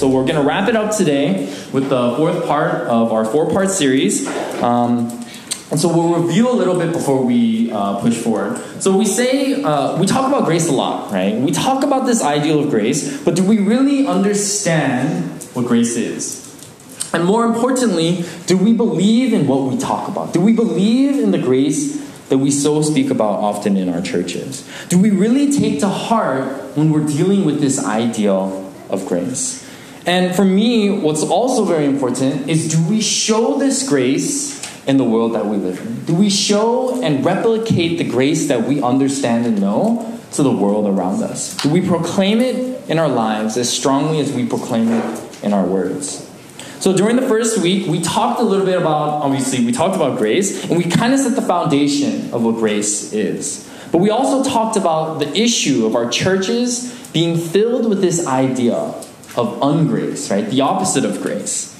So 0.00 0.08
we're 0.08 0.24
going 0.24 0.36
to 0.36 0.42
wrap 0.42 0.66
it 0.66 0.76
up 0.76 0.96
today 0.96 1.44
with 1.74 1.90
the 1.90 2.16
fourth 2.16 2.46
part 2.46 2.86
of 2.86 3.12
our 3.12 3.26
four 3.26 3.50
part 3.50 3.68
series. 3.68 4.26
Um, 4.62 5.10
and 5.70 5.78
so 5.78 5.94
we'll 5.94 6.22
review 6.22 6.50
a 6.50 6.56
little 6.56 6.78
bit 6.78 6.90
before 6.90 7.22
we 7.22 7.70
uh, 7.70 8.00
push 8.00 8.14
forward. 8.14 8.56
So 8.80 8.96
we 8.96 9.04
say, 9.04 9.62
uh, 9.62 10.00
we 10.00 10.06
talk 10.06 10.26
about 10.26 10.46
grace 10.46 10.70
a 10.70 10.72
lot, 10.72 11.12
right? 11.12 11.34
We 11.34 11.50
talk 11.50 11.84
about 11.84 12.06
this 12.06 12.22
ideal 12.22 12.60
of 12.60 12.70
grace, 12.70 13.22
but 13.24 13.36
do 13.36 13.44
we 13.44 13.58
really 13.58 14.06
understand 14.06 15.42
what 15.52 15.66
grace 15.66 15.96
is? 15.96 16.48
And 17.12 17.26
more 17.26 17.44
importantly, 17.44 18.24
do 18.46 18.56
we 18.56 18.72
believe 18.72 19.34
in 19.34 19.46
what 19.46 19.70
we 19.70 19.76
talk 19.76 20.08
about? 20.08 20.32
Do 20.32 20.40
we 20.40 20.54
believe 20.54 21.18
in 21.18 21.30
the 21.30 21.38
grace 21.38 22.00
that 22.30 22.38
we 22.38 22.50
so 22.50 22.80
speak 22.80 23.10
about 23.10 23.40
often 23.40 23.76
in 23.76 23.90
our 23.90 24.00
churches? 24.00 24.66
Do 24.88 24.98
we 24.98 25.10
really 25.10 25.52
take 25.52 25.80
to 25.80 25.90
heart 25.90 26.74
when 26.74 26.90
we're 26.90 27.06
dealing 27.06 27.44
with 27.44 27.60
this 27.60 27.84
ideal 27.84 28.72
of 28.88 29.04
grace? 29.04 29.66
And 30.06 30.34
for 30.34 30.44
me, 30.44 30.90
what's 30.90 31.22
also 31.22 31.64
very 31.64 31.84
important 31.84 32.48
is 32.48 32.70
do 32.70 32.88
we 32.88 33.00
show 33.00 33.58
this 33.58 33.86
grace 33.86 34.60
in 34.86 34.96
the 34.96 35.04
world 35.04 35.34
that 35.34 35.46
we 35.46 35.56
live 35.56 35.78
in? 35.80 36.04
Do 36.04 36.14
we 36.14 36.30
show 36.30 37.02
and 37.02 37.24
replicate 37.24 37.98
the 37.98 38.04
grace 38.04 38.48
that 38.48 38.64
we 38.64 38.82
understand 38.82 39.46
and 39.46 39.60
know 39.60 40.18
to 40.32 40.42
the 40.42 40.52
world 40.52 40.86
around 40.86 41.22
us? 41.22 41.56
Do 41.58 41.68
we 41.68 41.86
proclaim 41.86 42.40
it 42.40 42.88
in 42.88 42.98
our 42.98 43.08
lives 43.08 43.56
as 43.56 43.70
strongly 43.70 44.20
as 44.20 44.32
we 44.32 44.46
proclaim 44.46 44.88
it 44.88 45.44
in 45.44 45.52
our 45.52 45.64
words? 45.64 46.26
So 46.80 46.96
during 46.96 47.16
the 47.16 47.28
first 47.28 47.58
week, 47.58 47.86
we 47.86 48.00
talked 48.00 48.40
a 48.40 48.42
little 48.42 48.64
bit 48.64 48.78
about, 48.78 49.22
obviously, 49.22 49.66
we 49.66 49.72
talked 49.72 49.96
about 49.96 50.16
grace, 50.16 50.64
and 50.64 50.78
we 50.78 50.84
kind 50.84 51.12
of 51.12 51.20
set 51.20 51.36
the 51.36 51.42
foundation 51.42 52.32
of 52.32 52.42
what 52.42 52.52
grace 52.52 53.12
is. 53.12 53.68
But 53.92 53.98
we 53.98 54.08
also 54.08 54.48
talked 54.48 54.76
about 54.76 55.18
the 55.18 55.28
issue 55.36 55.84
of 55.84 55.94
our 55.94 56.08
churches 56.08 56.96
being 57.12 57.36
filled 57.36 57.86
with 57.86 58.00
this 58.00 58.26
idea 58.26 58.94
of 59.36 59.60
ungrace, 59.60 60.30
right? 60.30 60.48
The 60.48 60.60
opposite 60.60 61.04
of 61.04 61.22
grace. 61.22 61.76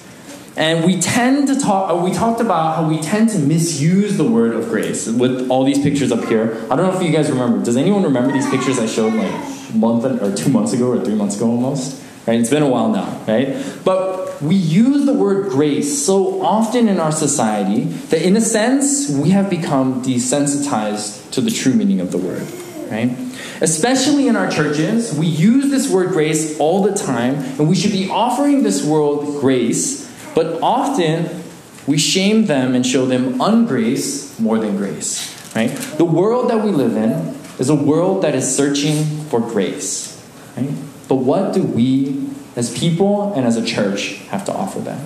And 0.57 0.85
we 0.85 1.01
tend 1.01 1.49
to 1.49 1.59
talk, 1.59 1.91
uh, 1.91 1.97
we 1.97 2.13
talked 2.13 2.41
about 2.41 2.77
how 2.77 2.89
we 2.89 3.01
tend 3.01 3.31
to 3.31 3.39
misuse 3.39 4.17
the 4.17 4.25
word 4.25 4.55
of 4.55 4.69
grace 4.69 5.09
with 5.09 5.49
all 5.49 5.65
these 5.65 5.79
pictures 5.79 6.13
up 6.13 6.25
here. 6.25 6.67
I 6.71 6.77
don't 6.77 6.87
know 6.91 6.95
if 6.95 7.03
you 7.03 7.13
guys 7.13 7.31
remember. 7.31 7.65
Does 7.65 7.77
anyone 7.77 8.03
remember 8.03 8.33
these 8.33 8.49
pictures 8.51 8.79
I 8.79 8.87
showed 8.87 9.15
like 9.15 9.33
a 9.71 9.77
month 9.77 10.05
or 10.05 10.35
two 10.35 10.51
months 10.51 10.73
ago 10.73 10.89
or 10.89 11.05
three 11.05 11.15
months 11.15 11.37
ago 11.37 11.47
almost? 11.47 12.03
Right? 12.27 12.39
It's 12.39 12.51
been 12.51 12.63
a 12.63 12.69
while 12.69 12.91
now, 12.91 13.23
right? 13.27 13.57
But 13.85 14.43
we 14.43 14.55
use 14.55 15.07
the 15.07 15.13
word 15.13 15.51
grace 15.51 16.05
so 16.05 16.43
often 16.43 16.89
in 16.89 16.99
our 16.99 17.13
society 17.13 17.85
that 17.85 18.23
in 18.23 18.37
a 18.37 18.41
sense 18.41 19.09
we 19.09 19.31
have 19.31 19.49
become 19.49 20.03
desensitized 20.03 21.31
to 21.33 21.41
the 21.41 21.51
true 21.51 21.75
meaning 21.75 22.01
of 22.01 22.11
the 22.11 22.19
word, 22.19 22.47
right? 22.91 23.17
Especially 23.61 24.29
in 24.29 24.37
our 24.37 24.51
churches, 24.51 25.17
we 25.17 25.27
use 25.27 25.71
this 25.71 25.89
word 25.89 26.11
grace 26.11 26.59
all 26.59 26.83
the 26.83 26.95
time, 26.95 27.37
and 27.37 27.69
we 27.69 27.75
should 27.75 27.93
be 27.93 28.11
offering 28.11 28.63
this 28.63 28.85
world 28.85 29.41
grace 29.41 30.11
but 30.35 30.63
often 30.63 31.43
we 31.87 31.99
shame 31.99 32.47
them 32.47 32.75
and 32.75 32.87
show 32.87 33.07
them 33.07 33.39
ungrace 33.39 34.39
more 34.39 34.59
than 34.59 34.77
grace. 34.77 35.37
Right? 35.55 35.69
The 35.99 36.05
world 36.05 36.51
that 36.51 36.65
we 36.65 36.71
live 36.71 36.97
in 36.97 37.35
is 37.59 37.69
a 37.69 37.75
world 37.75 38.23
that 38.23 38.35
is 38.35 38.57
searching 38.57 39.05
for 39.25 39.41
grace. 39.41 40.17
Right? 40.57 40.71
But 41.09 41.17
what 41.17 41.53
do 41.53 41.63
we 41.63 42.31
as 42.57 42.77
people 42.79 43.33
and 43.35 43.47
as 43.47 43.57
a 43.57 43.65
church 43.65 44.17
have 44.29 44.45
to 44.45 44.53
offer 44.53 44.81
them? 44.81 45.05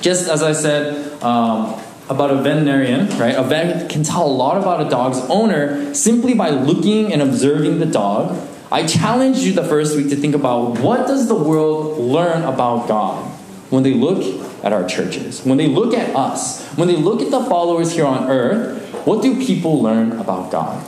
Just 0.00 0.28
as 0.28 0.42
I 0.42 0.52
said 0.52 1.22
um, 1.22 1.80
about 2.08 2.30
a 2.30 2.36
veterinarian, 2.36 3.08
right? 3.18 3.34
A 3.34 3.42
vet 3.42 3.90
can 3.90 4.02
tell 4.02 4.26
a 4.26 4.30
lot 4.30 4.56
about 4.56 4.86
a 4.86 4.88
dog's 4.88 5.18
owner 5.30 5.92
simply 5.94 6.34
by 6.34 6.50
looking 6.50 7.12
and 7.12 7.20
observing 7.22 7.78
the 7.78 7.86
dog. 7.86 8.36
I 8.70 8.86
challenge 8.86 9.38
you 9.38 9.52
the 9.52 9.64
first 9.64 9.96
week 9.96 10.08
to 10.10 10.16
think 10.16 10.34
about 10.34 10.80
what 10.80 11.06
does 11.06 11.28
the 11.28 11.34
world 11.34 11.98
learn 11.98 12.42
about 12.42 12.88
God? 12.88 13.36
when 13.70 13.82
they 13.82 13.94
look 13.94 14.22
at 14.64 14.72
our 14.72 14.86
churches, 14.86 15.44
when 15.44 15.58
they 15.58 15.66
look 15.66 15.94
at 15.94 16.14
us, 16.14 16.64
when 16.74 16.88
they 16.88 16.96
look 16.96 17.20
at 17.20 17.30
the 17.30 17.44
followers 17.44 17.92
here 17.92 18.06
on 18.06 18.30
earth, 18.30 18.82
what 19.06 19.22
do 19.22 19.44
people 19.44 19.82
learn 19.82 20.12
about 20.12 20.50
God? 20.50 20.82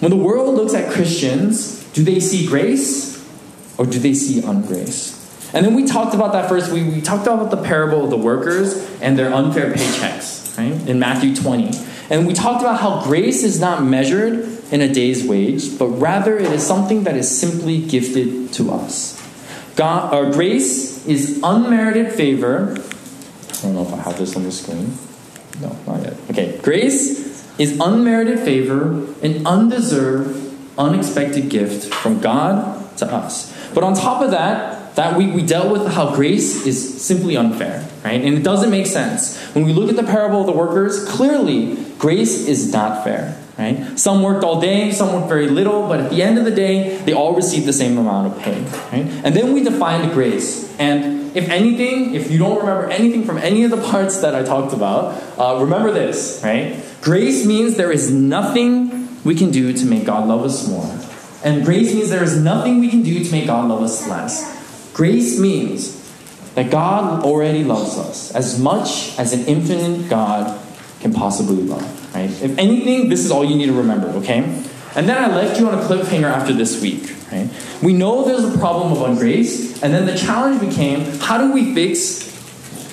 When 0.00 0.10
the 0.10 0.16
world 0.16 0.54
looks 0.54 0.74
at 0.74 0.92
Christians, 0.92 1.84
do 1.92 2.02
they 2.02 2.18
see 2.18 2.46
grace 2.46 3.24
or 3.78 3.86
do 3.86 3.98
they 3.98 4.14
see 4.14 4.40
ungrace? 4.40 5.18
And 5.52 5.66
then 5.66 5.74
we 5.74 5.84
talked 5.86 6.14
about 6.14 6.32
that 6.32 6.48
first. 6.48 6.72
We, 6.72 6.82
we 6.82 7.00
talked 7.00 7.26
about 7.26 7.50
the 7.50 7.62
parable 7.62 8.04
of 8.04 8.10
the 8.10 8.16
workers 8.16 8.76
and 9.00 9.18
their 9.18 9.32
unfair 9.32 9.72
paychecks, 9.72 10.56
right? 10.56 10.88
In 10.88 10.98
Matthew 10.98 11.36
20. 11.36 11.70
And 12.10 12.26
we 12.26 12.34
talked 12.34 12.62
about 12.62 12.80
how 12.80 13.04
grace 13.04 13.42
is 13.42 13.60
not 13.60 13.82
measured 13.82 14.48
in 14.72 14.80
a 14.80 14.92
day's 14.92 15.26
wage, 15.26 15.78
but 15.78 15.88
rather 15.88 16.38
it 16.38 16.50
is 16.52 16.66
something 16.66 17.04
that 17.04 17.16
is 17.16 17.30
simply 17.30 17.80
gifted 17.86 18.52
to 18.54 18.70
us. 18.70 19.18
God, 19.76 20.12
our 20.12 20.30
grace 20.30 21.06
is 21.06 21.40
unmerited 21.42 22.12
favor. 22.12 22.72
I 22.72 23.62
don't 23.62 23.74
know 23.74 23.82
if 23.82 23.92
I 23.92 23.96
have 23.98 24.18
this 24.18 24.36
on 24.36 24.44
the 24.44 24.52
screen. 24.52 24.96
No, 25.60 25.76
not 25.86 26.02
yet. 26.02 26.16
Okay, 26.30 26.58
grace 26.62 27.58
is 27.58 27.78
unmerited 27.78 28.40
favor, 28.40 29.06
an 29.22 29.46
undeserved, 29.46 30.54
unexpected 30.78 31.48
gift 31.48 31.92
from 31.92 32.20
God 32.20 32.96
to 32.98 33.06
us. 33.06 33.52
But 33.74 33.84
on 33.84 33.94
top 33.94 34.22
of 34.22 34.30
that, 34.30 34.81
that 34.94 35.16
week 35.16 35.34
we 35.34 35.44
dealt 35.44 35.70
with 35.70 35.86
how 35.92 36.14
grace 36.14 36.66
is 36.66 37.02
simply 37.02 37.36
unfair, 37.36 37.88
right? 38.04 38.20
And 38.22 38.36
it 38.36 38.42
doesn't 38.42 38.70
make 38.70 38.86
sense. 38.86 39.38
When 39.54 39.64
we 39.64 39.72
look 39.72 39.88
at 39.88 39.96
the 39.96 40.02
parable 40.02 40.40
of 40.40 40.46
the 40.46 40.52
workers, 40.52 41.04
clearly 41.08 41.76
grace 41.98 42.46
is 42.46 42.72
not 42.72 43.04
fair. 43.04 43.38
Right? 43.58 43.98
Some 43.98 44.22
worked 44.22 44.44
all 44.44 44.60
day, 44.60 44.92
some 44.92 45.12
worked 45.12 45.28
very 45.28 45.46
little, 45.48 45.86
but 45.86 46.00
at 46.00 46.10
the 46.10 46.22
end 46.22 46.38
of 46.38 46.44
the 46.44 46.50
day, 46.50 46.96
they 46.98 47.12
all 47.12 47.34
received 47.34 47.66
the 47.66 47.72
same 47.72 47.98
amount 47.98 48.32
of 48.32 48.42
pay. 48.42 48.62
Right? 48.90 49.06
And 49.24 49.36
then 49.36 49.52
we 49.52 49.62
defined 49.62 50.10
grace. 50.12 50.74
And 50.78 51.36
if 51.36 51.48
anything, 51.48 52.14
if 52.14 52.30
you 52.30 52.38
don't 52.38 52.58
remember 52.58 52.90
anything 52.90 53.24
from 53.24 53.38
any 53.38 53.64
of 53.64 53.70
the 53.70 53.80
parts 53.80 54.20
that 54.20 54.34
I 54.34 54.42
talked 54.42 54.72
about, 54.72 55.22
uh, 55.38 55.60
remember 55.62 55.92
this, 55.92 56.40
right? 56.42 56.82
Grace 57.00 57.46
means 57.46 57.76
there 57.76 57.92
is 57.92 58.10
nothing 58.10 59.08
we 59.24 59.34
can 59.34 59.50
do 59.50 59.72
to 59.72 59.84
make 59.86 60.04
God 60.04 60.28
love 60.28 60.44
us 60.44 60.68
more. 60.68 60.90
And 61.44 61.64
grace 61.64 61.94
means 61.94 62.10
there 62.10 62.22
is 62.22 62.36
nothing 62.36 62.80
we 62.80 62.88
can 62.88 63.02
do 63.02 63.24
to 63.24 63.32
make 63.32 63.46
God 63.46 63.68
love 63.68 63.82
us 63.82 64.06
less. 64.08 64.61
Grace 64.92 65.38
means 65.38 65.98
that 66.54 66.70
God 66.70 67.24
already 67.24 67.64
loves 67.64 67.98
us 67.98 68.34
as 68.34 68.60
much 68.60 69.18
as 69.18 69.32
an 69.32 69.46
infinite 69.46 70.08
God 70.08 70.60
can 71.00 71.12
possibly 71.12 71.62
love. 71.62 72.14
Right? 72.14 72.30
If 72.30 72.58
anything, 72.58 73.08
this 73.08 73.24
is 73.24 73.30
all 73.30 73.44
you 73.44 73.56
need 73.56 73.66
to 73.66 73.72
remember, 73.72 74.08
okay? 74.18 74.40
And 74.94 75.08
then 75.08 75.16
I 75.16 75.34
left 75.34 75.58
you 75.58 75.66
on 75.68 75.78
a 75.78 75.82
cliffhanger 75.82 76.30
after 76.30 76.52
this 76.52 76.80
week. 76.82 77.16
Right? 77.32 77.48
We 77.82 77.94
know 77.94 78.24
there's 78.24 78.54
a 78.54 78.58
problem 78.58 78.92
of 78.92 78.98
ungrace, 78.98 79.82
and 79.82 79.94
then 79.94 80.04
the 80.04 80.16
challenge 80.16 80.60
became 80.60 81.04
how 81.18 81.38
do 81.38 81.52
we 81.52 81.74
fix 81.74 82.30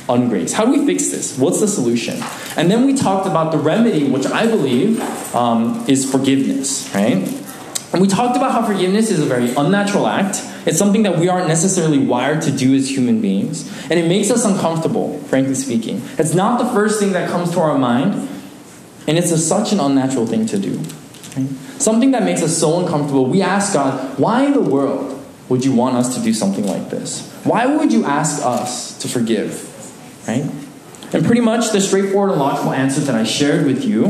ungrace? 0.07 0.53
How 0.53 0.65
do 0.65 0.71
we 0.71 0.85
fix 0.85 1.09
this? 1.09 1.37
What's 1.37 1.59
the 1.59 1.67
solution? 1.67 2.17
And 2.57 2.71
then 2.71 2.85
we 2.85 2.95
talked 2.95 3.27
about 3.27 3.51
the 3.51 3.57
remedy, 3.57 4.09
which 4.09 4.25
I 4.25 4.47
believe 4.47 5.01
um, 5.35 5.85
is 5.87 6.09
forgiveness, 6.09 6.89
right? 6.95 7.27
And 7.91 8.01
we 8.01 8.07
talked 8.07 8.35
about 8.35 8.51
how 8.51 8.65
forgiveness 8.65 9.11
is 9.11 9.19
a 9.19 9.25
very 9.25 9.53
unnatural 9.55 10.07
act. 10.07 10.41
It's 10.69 10.77
something 10.77 11.01
that 11.01 11.17
we 11.17 11.27
aren't 11.29 11.47
necessarily 11.47 11.97
wired 11.97 12.43
to 12.43 12.51
do 12.51 12.75
as 12.75 12.87
human 12.87 13.21
beings. 13.21 13.67
And 13.89 13.93
it 13.93 14.07
makes 14.07 14.29
us 14.29 14.45
uncomfortable, 14.45 15.17
frankly 15.21 15.55
speaking. 15.55 15.99
It's 16.19 16.35
not 16.35 16.59
the 16.59 16.69
first 16.69 16.99
thing 16.99 17.13
that 17.13 17.27
comes 17.27 17.49
to 17.53 17.59
our 17.59 17.75
mind, 17.75 18.29
and 19.07 19.17
it's 19.17 19.31
a, 19.31 19.39
such 19.39 19.71
an 19.71 19.79
unnatural 19.79 20.27
thing 20.27 20.45
to 20.45 20.59
do. 20.59 20.77
Right? 21.35 21.49
Something 21.81 22.11
that 22.11 22.21
makes 22.21 22.43
us 22.43 22.55
so 22.55 22.81
uncomfortable. 22.81 23.25
We 23.25 23.41
ask 23.41 23.73
God, 23.73 24.19
why 24.19 24.45
in 24.45 24.53
the 24.53 24.61
world 24.61 25.19
would 25.49 25.65
you 25.65 25.73
want 25.73 25.95
us 25.95 26.15
to 26.15 26.21
do 26.21 26.35
something 26.35 26.67
like 26.67 26.91
this? 26.91 27.27
Why 27.43 27.65
would 27.65 27.91
you 27.91 28.05
ask 28.05 28.45
us 28.45 28.95
to 28.99 29.07
forgive? 29.07 29.65
Right? 30.27 30.51
And 31.13 31.25
pretty 31.25 31.41
much 31.41 31.71
the 31.71 31.81
straightforward 31.81 32.29
and 32.29 32.39
logical 32.39 32.73
answer 32.73 33.01
that 33.01 33.15
I 33.15 33.23
shared 33.23 33.65
with 33.65 33.83
you 33.83 34.05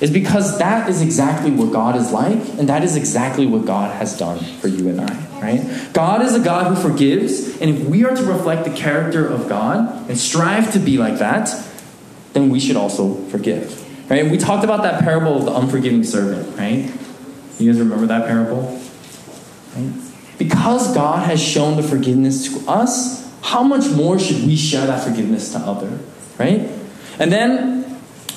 is 0.00 0.10
because 0.10 0.58
that 0.58 0.88
is 0.88 1.02
exactly 1.02 1.50
what 1.50 1.72
God 1.72 1.96
is 1.96 2.12
like, 2.12 2.38
and 2.58 2.68
that 2.68 2.84
is 2.84 2.96
exactly 2.96 3.46
what 3.46 3.64
God 3.64 3.94
has 3.96 4.16
done 4.16 4.38
for 4.38 4.68
you 4.68 4.88
and 4.88 5.00
I, 5.00 5.40
right? 5.40 5.92
God 5.92 6.22
is 6.22 6.34
a 6.34 6.40
God 6.40 6.74
who 6.74 6.80
forgives, 6.80 7.60
and 7.60 7.70
if 7.70 7.86
we 7.86 8.04
are 8.04 8.14
to 8.14 8.22
reflect 8.22 8.64
the 8.64 8.74
character 8.74 9.26
of 9.26 9.48
God 9.48 10.08
and 10.08 10.18
strive 10.18 10.72
to 10.72 10.78
be 10.78 10.98
like 10.98 11.18
that, 11.18 11.50
then 12.32 12.48
we 12.50 12.60
should 12.60 12.76
also 12.76 13.14
forgive. 13.26 13.84
Right? 14.10 14.30
We 14.30 14.38
talked 14.38 14.64
about 14.64 14.82
that 14.82 15.02
parable 15.02 15.36
of 15.36 15.44
the 15.44 15.54
unforgiving 15.54 16.04
servant, 16.04 16.56
right? 16.56 16.90
You 17.58 17.70
guys 17.70 17.80
remember 17.80 18.06
that 18.06 18.26
parable? 18.26 18.80
Right? 19.76 19.92
Because 20.38 20.94
God 20.94 21.26
has 21.26 21.42
shown 21.42 21.76
the 21.76 21.82
forgiveness 21.82 22.48
to 22.48 22.70
us, 22.70 23.28
how 23.42 23.62
much 23.62 23.90
more 23.90 24.18
should 24.18 24.46
we 24.46 24.56
share 24.56 24.86
that 24.86 25.02
forgiveness 25.02 25.52
to 25.52 25.58
other, 25.58 25.98
right? 26.38 26.70
And 27.18 27.32
then 27.32 27.77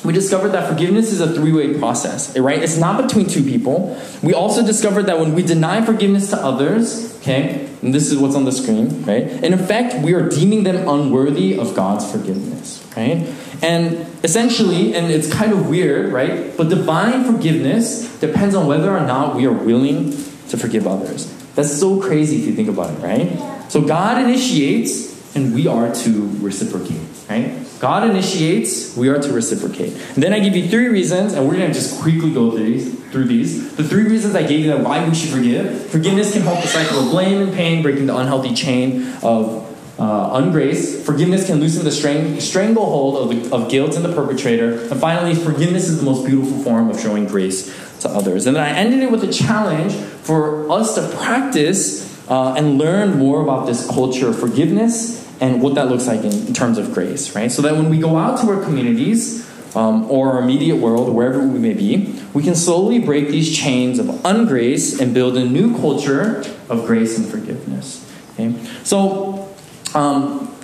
we 0.04 0.14
discovered 0.14 0.50
that 0.50 0.68
forgiveness 0.68 1.12
is 1.12 1.22
a 1.22 1.32
three-way 1.32 1.78
process, 1.78 2.38
right? 2.38 2.62
It's 2.62 2.78
not 2.78 3.02
between 3.02 3.28
two 3.28 3.44
people. 3.44 4.00
We 4.24 4.34
also 4.34 4.66
discovered 4.66 5.04
that 5.04 5.20
when 5.20 5.36
we 5.36 5.44
deny 5.44 5.86
forgiveness 5.86 6.30
to 6.32 6.38
others, 6.38 7.16
okay, 7.20 7.70
and 7.84 7.94
this 7.94 8.12
is 8.12 8.18
what's 8.18 8.36
on 8.36 8.46
the 8.46 8.52
screen, 8.52 9.04
right? 9.04 9.24
In 9.44 9.54
effect, 9.54 10.04
we 10.04 10.14
are 10.14 10.28
deeming 10.28 10.64
them 10.64 10.88
unworthy 10.88 11.58
of 11.58 11.76
God's 11.76 12.12
forgiveness, 12.12 12.84
right? 12.98 13.28
And 13.62 14.08
essentially, 14.24 14.96
and 14.96 15.12
it's 15.12 15.32
kind 15.32 15.52
of 15.52 15.70
weird, 15.70 16.12
right? 16.12 16.56
But 16.58 16.70
divine 16.70 17.24
forgiveness 17.24 18.20
depends 18.20 18.56
on 18.56 18.66
whether 18.66 18.96
or 18.96 19.02
not 19.02 19.36
we 19.36 19.46
are 19.46 19.54
willing 19.54 20.12
to 20.50 20.58
forgive 20.58 20.88
others. 20.88 21.32
That's 21.54 21.78
so 21.80 22.02
crazy 22.02 22.38
if 22.40 22.48
you 22.48 22.54
think 22.54 22.70
about 22.70 22.92
it, 22.92 23.00
right? 23.04 23.72
So 23.72 23.82
God 23.82 24.24
initiates, 24.24 25.36
and 25.36 25.54
we 25.54 25.68
are 25.68 25.94
to 25.94 26.28
reciprocate, 26.40 27.02
right? 27.30 27.68
God 27.82 28.08
initiates, 28.08 28.96
we 28.96 29.10
are 29.10 29.18
to 29.18 29.34
reciprocate. 29.34 29.94
And 30.14 30.22
then 30.22 30.34
I 30.34 30.40
give 30.40 30.56
you 30.56 30.70
three 30.70 30.88
reasons, 30.88 31.34
and 31.34 31.48
we're 31.48 31.56
going 31.56 31.68
to 31.68 31.74
just 31.74 32.00
quickly 32.00 32.32
go 32.32 32.52
through 32.52 32.66
these, 32.66 33.04
through 33.06 33.24
these. 33.24 33.76
The 33.76 33.84
three 33.84 34.04
reasons 34.04 34.36
I 34.36 34.44
gave 34.44 34.60
you 34.60 34.68
that 34.68 34.82
why 34.82 35.04
we 35.04 35.16
should 35.16 35.32
forgive. 35.32 35.88
Forgiveness 35.88 36.32
can 36.32 36.44
help 36.44 36.62
the 36.62 36.68
cycle 36.68 37.00
of 37.00 37.10
blame 37.10 37.42
and 37.42 37.52
pain, 37.52 37.82
breaking 37.82 38.06
the 38.06 38.16
unhealthy 38.16 38.54
chain 38.54 39.12
of 39.24 39.68
uh, 40.00 40.40
ungrace. 40.40 41.02
Forgiveness 41.04 41.48
can 41.48 41.60
loosen 41.60 41.84
the 41.84 41.90
strang- 41.90 42.40
stranglehold 42.40 43.18
of, 43.34 43.50
the, 43.50 43.56
of 43.56 43.68
guilt 43.72 43.96
in 43.96 44.04
the 44.04 44.14
perpetrator. 44.14 44.80
And 44.80 45.02
finally, 45.02 45.34
forgiveness 45.34 45.90
is 45.90 45.98
the 45.98 46.06
most 46.06 46.24
beautiful 46.24 46.60
form 46.60 46.92
of 46.92 47.00
showing 47.00 47.26
grace 47.26 47.98
to 48.02 48.10
others. 48.10 48.46
And 48.46 48.58
then 48.58 48.64
I 48.64 48.78
ended 48.78 49.00
it 49.00 49.10
with 49.10 49.24
a 49.24 49.34
challenge 49.34 49.94
for 49.94 50.72
us 50.72 50.94
to 50.94 51.18
practice 51.18 52.08
uh, 52.30 52.54
and 52.54 52.78
learn 52.78 53.18
more 53.18 53.42
about 53.42 53.66
this 53.66 53.88
culture 53.88 54.28
of 54.28 54.40
forgiveness 54.40 55.21
and 55.42 55.62
what 55.62 55.74
that 55.76 55.90
looks 55.90 56.06
like 56.08 56.24
in, 56.24 56.54
terms 56.54 56.78
of 56.78 56.94
grace, 56.94 57.36
right? 57.36 57.52
So 57.52 57.64
that 57.64 57.74
when 57.74 57.90
we 57.90 57.98
go 57.98 58.16
out 58.16 58.40
to 58.42 58.50
our 58.52 58.64
communities 58.64 59.50
um, 59.76 60.10
or 60.10 60.34
our 60.34 60.44
immediate 60.44 60.76
world, 60.76 61.14
wherever 61.14 61.40
we 61.40 61.58
may 61.58 61.74
be, 61.74 62.22
we 62.34 62.44
can 62.44 62.56
slowly 62.56 63.00
break 63.00 63.30
these 63.30 63.56
chains 63.58 63.98
of 63.98 64.06
ungrace 64.06 65.02
and 65.02 65.16
build 65.16 65.36
a 65.38 65.44
new 65.44 65.76
culture 65.78 66.44
of 66.70 66.86
grace 66.86 67.18
and 67.18 67.28
forgiveness. 67.28 68.08
Okay? 68.34 68.54
So 68.84 69.54
um, 69.96 70.56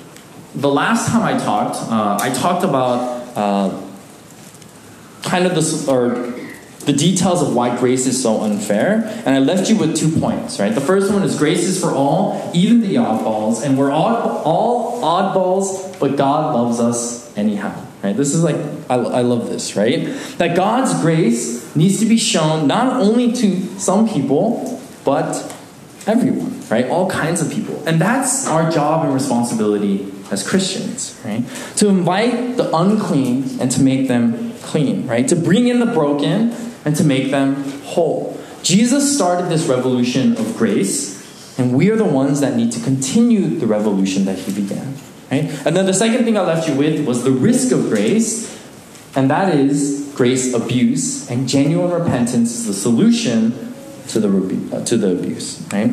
the 0.53 0.69
last 0.69 1.09
time 1.09 1.23
I 1.23 1.39
talked, 1.39 1.77
uh, 1.91 2.19
I 2.21 2.29
talked 2.29 2.63
about 2.63 3.35
uh, 3.35 3.81
kind 5.23 5.47
of 5.47 5.55
the 5.55 5.91
or 5.91 6.36
the 6.87 6.93
details 6.93 7.43
of 7.43 7.53
why 7.53 7.77
grace 7.77 8.07
is 8.07 8.19
so 8.19 8.41
unfair, 8.41 9.03
and 9.25 9.29
I 9.29 9.39
left 9.39 9.69
you 9.69 9.77
with 9.77 9.95
two 9.95 10.19
points. 10.19 10.59
Right, 10.59 10.73
the 10.73 10.81
first 10.81 11.13
one 11.13 11.21
is 11.21 11.37
grace 11.37 11.63
is 11.63 11.79
for 11.79 11.91
all, 11.91 12.49
even 12.55 12.81
the 12.81 12.95
oddballs, 12.95 13.63
and 13.63 13.77
we're 13.77 13.91
all 13.91 14.41
all 14.43 15.01
oddballs, 15.03 15.99
but 15.99 16.15
God 16.15 16.55
loves 16.55 16.79
us 16.79 17.37
anyhow. 17.37 17.85
Right, 18.01 18.17
this 18.17 18.33
is 18.33 18.43
like 18.43 18.55
I, 18.89 18.95
I 18.95 19.21
love 19.21 19.49
this. 19.49 19.75
Right, 19.75 20.07
that 20.39 20.55
God's 20.55 20.99
grace 21.01 21.75
needs 21.75 21.99
to 21.99 22.07
be 22.07 22.17
shown 22.17 22.65
not 22.65 22.99
only 22.99 23.31
to 23.33 23.61
some 23.77 24.09
people, 24.09 24.81
but 25.05 25.53
everyone 26.07 26.57
right? 26.69 26.87
All 26.89 27.09
kinds 27.09 27.41
of 27.41 27.51
people. 27.51 27.81
And 27.87 27.99
that's 27.99 28.47
our 28.47 28.69
job 28.69 29.05
and 29.05 29.13
responsibility 29.13 30.11
as 30.31 30.47
Christians, 30.47 31.19
right? 31.23 31.43
To 31.77 31.87
invite 31.87 32.57
the 32.57 32.75
unclean 32.75 33.59
and 33.59 33.71
to 33.71 33.81
make 33.81 34.07
them 34.07 34.53
clean, 34.61 35.07
right? 35.07 35.27
To 35.29 35.35
bring 35.35 35.67
in 35.67 35.79
the 35.79 35.85
broken 35.85 36.51
and 36.87 36.95
to 36.95 37.03
make 37.03 37.31
them 37.31 37.69
whole. 37.83 38.39
Jesus 38.63 39.13
started 39.13 39.49
this 39.49 39.65
revolution 39.65 40.37
of 40.37 40.55
grace, 40.55 41.59
and 41.59 41.75
we 41.75 41.91
are 41.91 41.97
the 41.97 42.05
ones 42.05 42.39
that 42.39 42.55
need 42.55 42.71
to 42.71 42.79
continue 42.79 43.59
the 43.59 43.67
revolution 43.67 44.23
that 44.23 44.39
he 44.39 44.53
began, 44.53 44.95
right? 45.29 45.51
And 45.65 45.75
then 45.75 45.85
the 45.85 45.93
second 45.93 46.23
thing 46.23 46.37
I 46.37 46.41
left 46.43 46.65
you 46.65 46.75
with 46.75 47.05
was 47.05 47.25
the 47.25 47.31
risk 47.31 47.73
of 47.73 47.89
grace, 47.89 48.57
and 49.17 49.29
that 49.29 49.53
is 49.53 50.13
grace 50.15 50.53
abuse, 50.53 51.29
and 51.29 51.49
genuine 51.49 51.91
repentance 51.91 52.51
is 52.51 52.67
the 52.67 52.73
solution 52.73 53.51
to 54.07 54.21
the, 54.21 54.77
uh, 54.77 54.85
to 54.85 54.95
the 54.95 55.11
abuse, 55.11 55.61
right? 55.73 55.91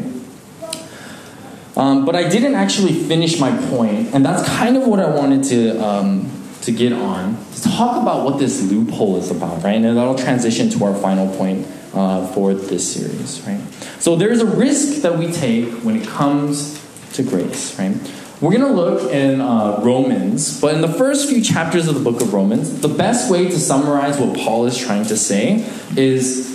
Um, 1.76 2.04
but 2.04 2.14
I 2.14 2.28
didn't 2.28 2.54
actually 2.54 2.92
finish 2.92 3.40
my 3.40 3.50
point, 3.66 4.14
and 4.14 4.24
that's 4.24 4.48
kind 4.48 4.76
of 4.76 4.86
what 4.86 5.00
I 5.00 5.10
wanted 5.10 5.42
to 5.50 5.84
um, 5.84 6.30
to 6.64 6.72
get 6.72 6.92
on 6.92 7.36
to 7.52 7.62
talk 7.62 8.00
about 8.00 8.24
what 8.24 8.38
this 8.38 8.62
loophole 8.62 9.16
is 9.16 9.30
about, 9.30 9.62
right? 9.62 9.76
And 9.76 9.96
that'll 9.96 10.16
transition 10.16 10.70
to 10.70 10.84
our 10.84 10.94
final 10.94 11.34
point 11.36 11.66
uh, 11.92 12.26
for 12.28 12.54
this 12.54 12.94
series, 12.94 13.42
right? 13.46 13.60
So 14.00 14.16
there's 14.16 14.40
a 14.40 14.46
risk 14.46 15.02
that 15.02 15.18
we 15.18 15.30
take 15.30 15.70
when 15.84 15.96
it 15.96 16.08
comes 16.08 16.82
to 17.12 17.22
grace, 17.22 17.78
right? 17.78 17.96
We're 18.40 18.58
going 18.58 18.62
to 18.62 18.72
look 18.72 19.12
in 19.12 19.40
uh, 19.40 19.80
Romans, 19.82 20.60
but 20.60 20.74
in 20.74 20.80
the 20.80 20.88
first 20.88 21.28
few 21.28 21.42
chapters 21.42 21.86
of 21.86 21.94
the 21.94 22.00
book 22.00 22.20
of 22.20 22.34
Romans, 22.34 22.80
the 22.80 22.88
best 22.88 23.30
way 23.30 23.44
to 23.44 23.58
summarize 23.58 24.18
what 24.18 24.36
Paul 24.36 24.66
is 24.66 24.76
trying 24.76 25.04
to 25.06 25.16
say 25.16 25.66
is 25.96 26.54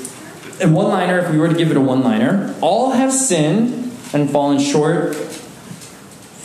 in 0.60 0.74
one 0.74 0.88
liner, 0.88 1.20
if 1.20 1.32
we 1.32 1.38
were 1.38 1.48
to 1.48 1.56
give 1.56 1.72
it 1.72 1.78
a 1.78 1.82
one 1.82 2.04
liner, 2.04 2.56
all 2.62 2.92
have 2.92 3.14
sinned 3.14 3.92
and 4.14 4.30
fallen 4.30 4.60
short 4.60 5.16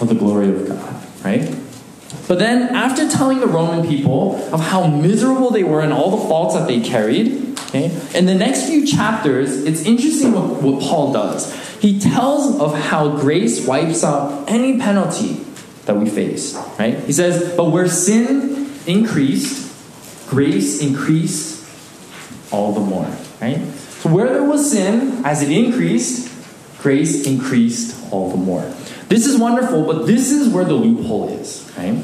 of 0.01 0.09
the 0.09 0.15
glory 0.15 0.51
of 0.51 0.69
God, 0.69 1.03
right? 1.25 1.55
But 2.27 2.39
then, 2.39 2.75
after 2.75 3.09
telling 3.09 3.41
the 3.41 3.47
Roman 3.47 3.87
people 3.87 4.37
of 4.53 4.61
how 4.61 4.87
miserable 4.87 5.51
they 5.51 5.63
were 5.63 5.81
and 5.81 5.93
all 5.93 6.11
the 6.11 6.29
faults 6.29 6.55
that 6.55 6.67
they 6.67 6.81
carried, 6.81 7.59
okay, 7.69 7.87
in 8.15 8.25
the 8.25 8.35
next 8.35 8.67
few 8.67 8.87
chapters, 8.87 9.65
it's 9.65 9.83
interesting 9.83 10.33
what, 10.33 10.63
what 10.63 10.81
Paul 10.83 11.13
does. 11.13 11.53
He 11.81 12.01
tells 12.01 12.59
of 12.61 12.75
how 12.75 13.19
grace 13.19 13.67
wipes 13.67 14.03
out 14.03 14.49
any 14.49 14.79
penalty 14.79 15.45
that 15.85 15.97
we 15.97 16.09
face, 16.09 16.55
right? 16.79 16.99
He 17.01 17.13
says, 17.13 17.55
But 17.57 17.67
where 17.67 17.89
sin 17.89 18.73
increased, 18.87 19.71
grace 20.29 20.81
increased 20.81 21.69
all 22.51 22.73
the 22.73 22.81
more, 22.81 23.15
right? 23.43 23.59
So 24.01 24.09
where 24.09 24.29
there 24.29 24.45
was 24.45 24.71
sin, 24.71 25.23
as 25.27 25.43
it 25.43 25.51
increased, 25.51 26.33
grace 26.81 27.27
increased 27.27 28.11
all 28.11 28.31
the 28.31 28.37
more. 28.39 28.63
This 29.09 29.27
is 29.27 29.39
wonderful, 29.39 29.85
but 29.85 30.07
this 30.07 30.31
is 30.31 30.49
where 30.49 30.65
the 30.65 30.75
loophole 30.75 31.29
is, 31.29 31.71
right? 31.77 32.03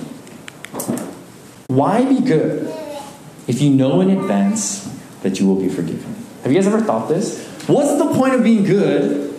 Why 1.81 2.05
be 2.05 2.21
good 2.21 2.71
if 3.49 3.63
you 3.63 3.71
know 3.71 4.03
in 4.03 4.11
advance 4.11 4.85
that 5.23 5.41
you 5.41 5.47
will 5.47 5.57
be 5.57 5.71
forgiven? 5.71 6.15
Have 6.43 6.53
you 6.53 6.59
guys 6.59 6.67
ever 6.67 6.83
thought 6.83 7.09
this? 7.09 7.43
What's 7.67 7.97
the 7.97 8.13
point 8.13 8.35
of 8.35 8.43
being 8.43 8.65
good 8.65 9.31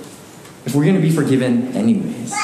if 0.65 0.73
we're 0.73 0.85
going 0.85 0.95
to 0.95 1.03
be 1.03 1.11
forgiven 1.11 1.67
anyways? 1.77 2.35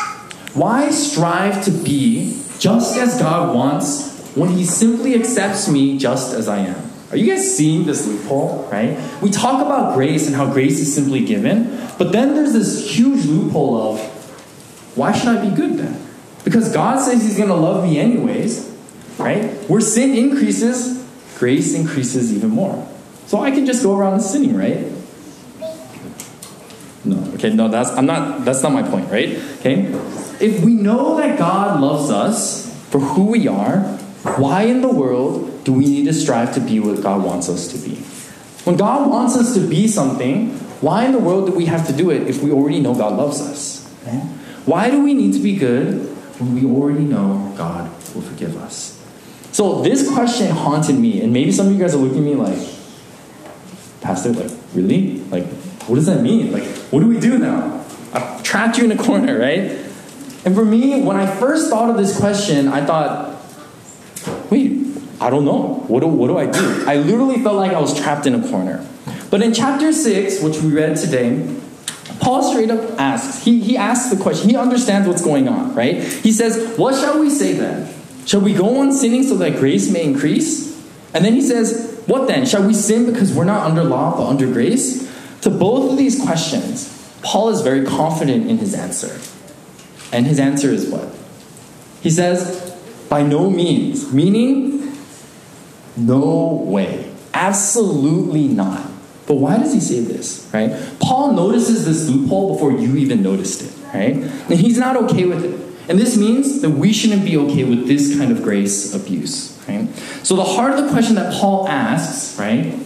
Why 0.54 0.92
strive 0.92 1.66
to 1.66 1.72
be 1.72 2.40
just 2.60 2.96
as 2.96 3.20
God 3.20 3.56
wants 3.56 4.36
when 4.36 4.50
He 4.50 4.66
simply 4.66 5.16
accepts 5.16 5.68
me 5.68 5.98
just 5.98 6.32
as 6.32 6.48
I 6.48 6.60
am? 6.60 6.92
Are 7.10 7.18
you 7.18 7.34
guys 7.34 7.58
seeing 7.58 7.88
this 7.88 8.06
loophole, 8.06 8.70
right? 8.72 9.00
We 9.20 9.32
talk 9.32 9.66
about 9.66 9.96
grace 9.96 10.28
and 10.28 10.36
how 10.36 10.54
grace 10.54 10.80
is 10.80 10.94
simply 10.94 11.26
given, 11.26 11.76
but 11.98 12.12
then 12.12 12.36
there's 12.36 12.54
this 12.54 12.88
huge 12.88 13.26
loophole 13.26 13.82
of 13.82 14.00
why 14.96 15.12
should 15.12 15.30
I 15.30 15.50
be 15.50 15.56
good 15.56 15.80
then? 15.80 16.00
Because 16.44 16.72
God 16.72 17.00
says 17.00 17.24
He's 17.24 17.36
going 17.38 17.50
to 17.50 17.56
love 17.56 17.84
me 17.84 17.98
anyways, 17.98 18.77
right? 19.18 19.52
Where 19.70 19.82
sin 19.82 20.16
increases, 20.16 21.04
grace 21.38 21.74
increases 21.74 22.34
even 22.34 22.50
more. 22.50 22.88
So 23.28 23.42
I 23.42 23.52
can 23.52 23.66
just 23.66 23.84
go 23.84 23.98
around 23.98 24.22
sinning, 24.22 24.56
right? 24.56 24.92
No, 27.04 27.18
okay, 27.36 27.52
no, 27.52 27.68
that's 27.68 27.90
I'm 27.92 28.06
not 28.06 28.44
that's 28.44 28.64
not 28.64 28.74
my 28.74 28.84
point, 28.84 29.10
right? 29.10 29.38
Okay? 29.60 29.86
If 30.40 30.64
we 30.64 30.74
know 30.74 31.18
that 31.18 31.38
God 31.38 31.80
loves 31.80 32.10
us 32.10 32.68
for 32.90 33.00
who 33.00 33.26
we 33.26 33.48
are, 33.48 33.80
why 34.38 34.64
in 34.64 34.82
the 34.82 34.90
world 34.90 35.64
do 35.64 35.74
we 35.74 35.86
need 35.86 36.06
to 36.06 36.14
strive 36.14 36.54
to 36.56 36.60
be 36.60 36.80
what 36.80 37.02
God 37.02 37.24
wants 37.24 37.50
us 37.50 37.68
to 37.70 37.78
be? 37.78 37.96
When 38.66 38.76
God 38.76 39.10
wants 39.10 39.36
us 39.36 39.54
to 39.54 39.62
be 39.62 39.88
something, 39.88 40.52
why 40.82 41.06
in 41.06 41.12
the 41.14 41.20
world 41.20 41.48
do 41.48 41.54
we 41.54 41.66
have 41.66 41.88
to 41.88 41.94
do 41.94 42.12
it 42.12 42.28
if 42.28 42.44
we 42.44 42.52
already 42.52 42.80
know 42.80 42.94
God 42.94 43.18
loves 43.18 43.42
us? 43.42 43.88
Why 44.66 44.92
do 44.92 45.02
we 45.02 45.14
need 45.14 45.34
to 45.34 45.40
be 45.40 45.56
good 45.56 46.10
when 46.40 46.54
we 46.54 46.66
already 46.66 47.06
know 47.06 47.54
God 47.58 47.90
will 48.14 48.22
forgive 48.22 48.58
us? 48.58 48.97
So 49.58 49.82
this 49.82 50.08
question 50.14 50.52
haunted 50.52 51.00
me, 51.00 51.20
and 51.20 51.34
maybe 51.34 51.52
some 51.52 51.66
of 51.66 51.74
you 51.74 51.80
guys 51.80 51.96
are 51.96 51.98
looking 51.98 52.20
at 52.20 52.24
me 52.24 52.36
like, 52.36 52.60
Pastor, 54.02 54.32
like, 54.32 54.52
really? 54.76 55.18
Like, 55.32 55.48
what 55.88 55.96
does 55.96 56.06
that 56.06 56.22
mean? 56.22 56.52
Like, 56.52 56.64
what 56.92 57.00
do 57.00 57.08
we 57.08 57.20
do 57.20 57.40
now? 57.40 57.84
I've 58.14 58.44
trapped 58.44 58.78
you 58.78 58.86
in 58.86 58.92
a 58.92 59.04
corner, 59.04 59.40
right? 59.40 59.62
And 60.46 60.54
for 60.54 60.64
me, 60.64 61.02
when 61.02 61.18
I 61.18 61.26
first 61.26 61.72
thought 61.72 61.90
of 61.90 61.98
this 61.98 62.20
question, 62.20 62.68
I 62.68 62.86
thought, 62.86 63.36
wait, 64.52 64.78
I 65.20 65.32
don't 65.32 65.44
know. 65.44 65.84
What 65.88 66.02
do, 66.02 66.08
what 66.08 66.28
do 66.28 66.38
I 66.38 66.46
do? 66.46 66.86
I 66.86 66.98
literally 66.98 67.42
felt 67.42 67.56
like 67.56 67.72
I 67.72 67.82
was 67.82 68.00
trapped 68.00 68.28
in 68.28 68.36
a 68.36 68.48
corner. 68.52 68.88
But 69.32 69.42
in 69.42 69.56
chapter 69.56 69.92
6, 69.92 70.44
which 70.44 70.62
we 70.62 70.72
read 70.72 70.98
today, 70.98 71.52
Paul 72.20 72.44
straight 72.44 72.70
up 72.70 73.00
asks, 73.00 73.44
he, 73.44 73.60
he 73.60 73.76
asks 73.76 74.16
the 74.16 74.22
question, 74.22 74.52
he 74.52 74.56
understands 74.56 75.08
what's 75.08 75.24
going 75.24 75.48
on, 75.48 75.74
right? 75.74 75.96
He 76.04 76.32
says, 76.32 76.78
What 76.78 76.94
shall 76.94 77.20
we 77.20 77.32
say 77.32 77.54
then? 77.54 77.97
Shall 78.28 78.42
we 78.42 78.54
go 78.54 78.82
on 78.82 78.92
sinning 78.92 79.24
so 79.24 79.38
that 79.38 79.56
grace 79.56 79.90
may 79.90 80.04
increase? 80.04 80.78
And 81.14 81.24
then 81.24 81.34
he 81.34 81.42
says, 81.42 82.04
What 82.08 82.28
then? 82.28 82.46
Shall 82.46 82.68
we 82.68 82.74
sin 82.74 83.12
because 83.12 83.34
we're 83.34 83.46
not 83.46 83.66
under 83.66 83.86
law 83.86 84.18
but 84.18 84.28
under 84.28 84.46
grace? 84.52 85.08
To 85.42 85.50
both 85.50 85.92
of 85.92 85.98
these 85.98 86.22
questions, 86.22 86.94
Paul 87.24 87.50
is 87.50 87.62
very 87.62 87.86
confident 87.86 88.50
in 88.50 88.58
his 88.58 88.74
answer. 88.76 89.18
And 90.12 90.26
his 90.26 90.40
answer 90.40 90.70
is 90.70 90.90
what? 90.90 91.08
He 92.02 92.10
says, 92.10 92.78
By 93.08 93.24
no 93.24 93.50
means, 93.50 94.12
meaning 94.12 94.94
no 95.96 96.64
way. 96.66 97.10
Absolutely 97.34 98.50
not. 98.50 98.92
But 99.26 99.36
why 99.36 99.58
does 99.58 99.74
he 99.74 99.80
say 99.80 100.02
this, 100.02 100.50
right? 100.54 100.72
Paul 101.00 101.32
notices 101.32 101.86
this 101.86 102.10
loophole 102.10 102.54
before 102.54 102.74
you 102.74 102.98
even 102.98 103.24
noticed 103.24 103.62
it, 103.62 103.74
right? 103.94 104.16
And 104.16 104.54
he's 104.54 104.78
not 104.78 104.98
okay 104.98 105.26
with 105.26 105.46
it. 105.46 105.67
And 105.90 105.98
this 105.98 106.18
means 106.18 106.62
that 106.62 106.72
we 106.72 106.92
shouldn't 106.92 107.24
be 107.24 107.38
okay 107.38 107.64
with 107.64 107.88
this 107.88 108.18
kind 108.18 108.32
of 108.32 108.44
grace 108.44 108.94
abuse, 108.94 109.58
right? 109.68 109.88
So 110.24 110.36
the 110.36 110.44
heart 110.44 110.78
of 110.78 110.86
the 110.86 110.92
question 110.92 111.16
that 111.16 111.34
Paul 111.34 111.68
asks, 111.68 112.38
right, 112.38 112.78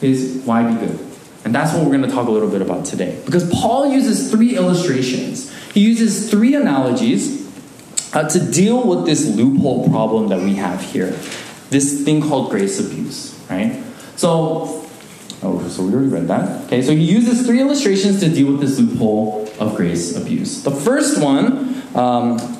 is 0.00 0.42
why 0.44 0.62
be 0.62 0.78
good? 0.78 0.98
And 1.44 1.54
that's 1.54 1.72
what 1.72 1.84
we're 1.84 1.96
going 1.96 2.02
to 2.02 2.10
talk 2.10 2.28
a 2.28 2.30
little 2.30 2.50
bit 2.50 2.62
about 2.62 2.84
today. 2.84 3.20
Because 3.24 3.48
Paul 3.50 3.92
uses 3.92 4.30
three 4.30 4.56
illustrations, 4.56 5.54
he 5.72 5.80
uses 5.80 6.30
three 6.30 6.54
analogies 6.54 7.46
uh, 8.14 8.28
to 8.28 8.50
deal 8.50 8.86
with 8.86 9.06
this 9.06 9.26
loophole 9.26 9.88
problem 9.88 10.28
that 10.28 10.40
we 10.40 10.54
have 10.54 10.80
here. 10.80 11.10
This 11.70 12.04
thing 12.04 12.22
called 12.22 12.50
grace 12.50 12.80
abuse, 12.80 13.38
right? 13.50 13.82
So, 14.16 14.86
oh, 15.42 15.68
so 15.68 15.84
we 15.84 15.92
already 15.92 16.08
read 16.08 16.28
that. 16.28 16.66
Okay, 16.66 16.82
so 16.82 16.92
he 16.92 17.04
uses 17.04 17.46
three 17.46 17.60
illustrations 17.60 18.20
to 18.20 18.28
deal 18.28 18.50
with 18.52 18.60
this 18.60 18.78
loophole 18.78 19.48
of 19.60 19.76
grace 19.76 20.16
abuse. 20.16 20.62
The 20.62 20.70
first 20.70 21.20
one, 21.20 21.77
um, 21.94 22.58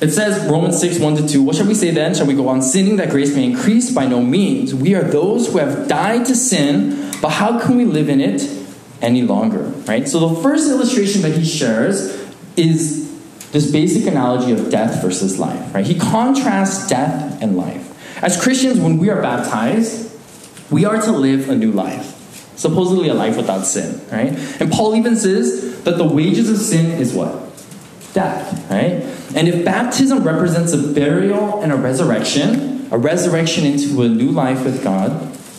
it 0.00 0.10
says 0.10 0.46
Romans 0.50 0.78
6, 0.78 0.98
1 0.98 1.16
to 1.16 1.28
2. 1.28 1.42
What 1.42 1.56
shall 1.56 1.66
we 1.66 1.74
say 1.74 1.90
then? 1.90 2.14
Shall 2.14 2.26
we 2.26 2.34
go 2.34 2.48
on 2.48 2.60
sinning 2.60 2.96
that 2.96 3.10
grace 3.10 3.34
may 3.34 3.44
increase? 3.44 3.90
By 3.92 4.06
no 4.06 4.20
means. 4.20 4.74
We 4.74 4.94
are 4.94 5.02
those 5.02 5.50
who 5.50 5.58
have 5.58 5.88
died 5.88 6.26
to 6.26 6.34
sin, 6.34 7.10
but 7.22 7.30
how 7.30 7.58
can 7.58 7.76
we 7.76 7.86
live 7.86 8.08
in 8.10 8.20
it 8.20 8.46
any 9.00 9.22
longer? 9.22 9.62
Right? 9.86 10.06
So 10.06 10.28
the 10.28 10.42
first 10.42 10.68
illustration 10.68 11.22
that 11.22 11.32
he 11.32 11.44
shares 11.44 12.14
is 12.56 13.06
this 13.52 13.70
basic 13.70 14.06
analogy 14.06 14.52
of 14.52 14.70
death 14.70 15.00
versus 15.00 15.38
life. 15.38 15.74
Right? 15.74 15.86
He 15.86 15.98
contrasts 15.98 16.86
death 16.88 17.42
and 17.42 17.56
life. 17.56 18.22
As 18.22 18.40
Christians, 18.40 18.78
when 18.78 18.98
we 18.98 19.08
are 19.08 19.22
baptized, 19.22 20.12
we 20.70 20.84
are 20.84 21.00
to 21.00 21.12
live 21.12 21.48
a 21.48 21.54
new 21.54 21.72
life. 21.72 22.12
Supposedly 22.56 23.08
a 23.08 23.14
life 23.14 23.36
without 23.36 23.66
sin, 23.66 24.00
right? 24.10 24.32
And 24.60 24.72
Paul 24.72 24.96
even 24.96 25.14
says 25.14 25.65
that 25.86 25.98
the 25.98 26.04
wages 26.04 26.50
of 26.50 26.58
sin 26.58 27.00
is 27.00 27.14
what? 27.14 27.32
Death, 28.12 28.68
right? 28.70 29.04
And 29.36 29.48
if 29.48 29.64
baptism 29.64 30.24
represents 30.24 30.72
a 30.72 30.78
burial 30.78 31.62
and 31.62 31.72
a 31.72 31.76
resurrection, 31.76 32.88
a 32.90 32.98
resurrection 32.98 33.64
into 33.64 34.02
a 34.02 34.08
new 34.08 34.30
life 34.30 34.64
with 34.64 34.82
God, 34.82 35.12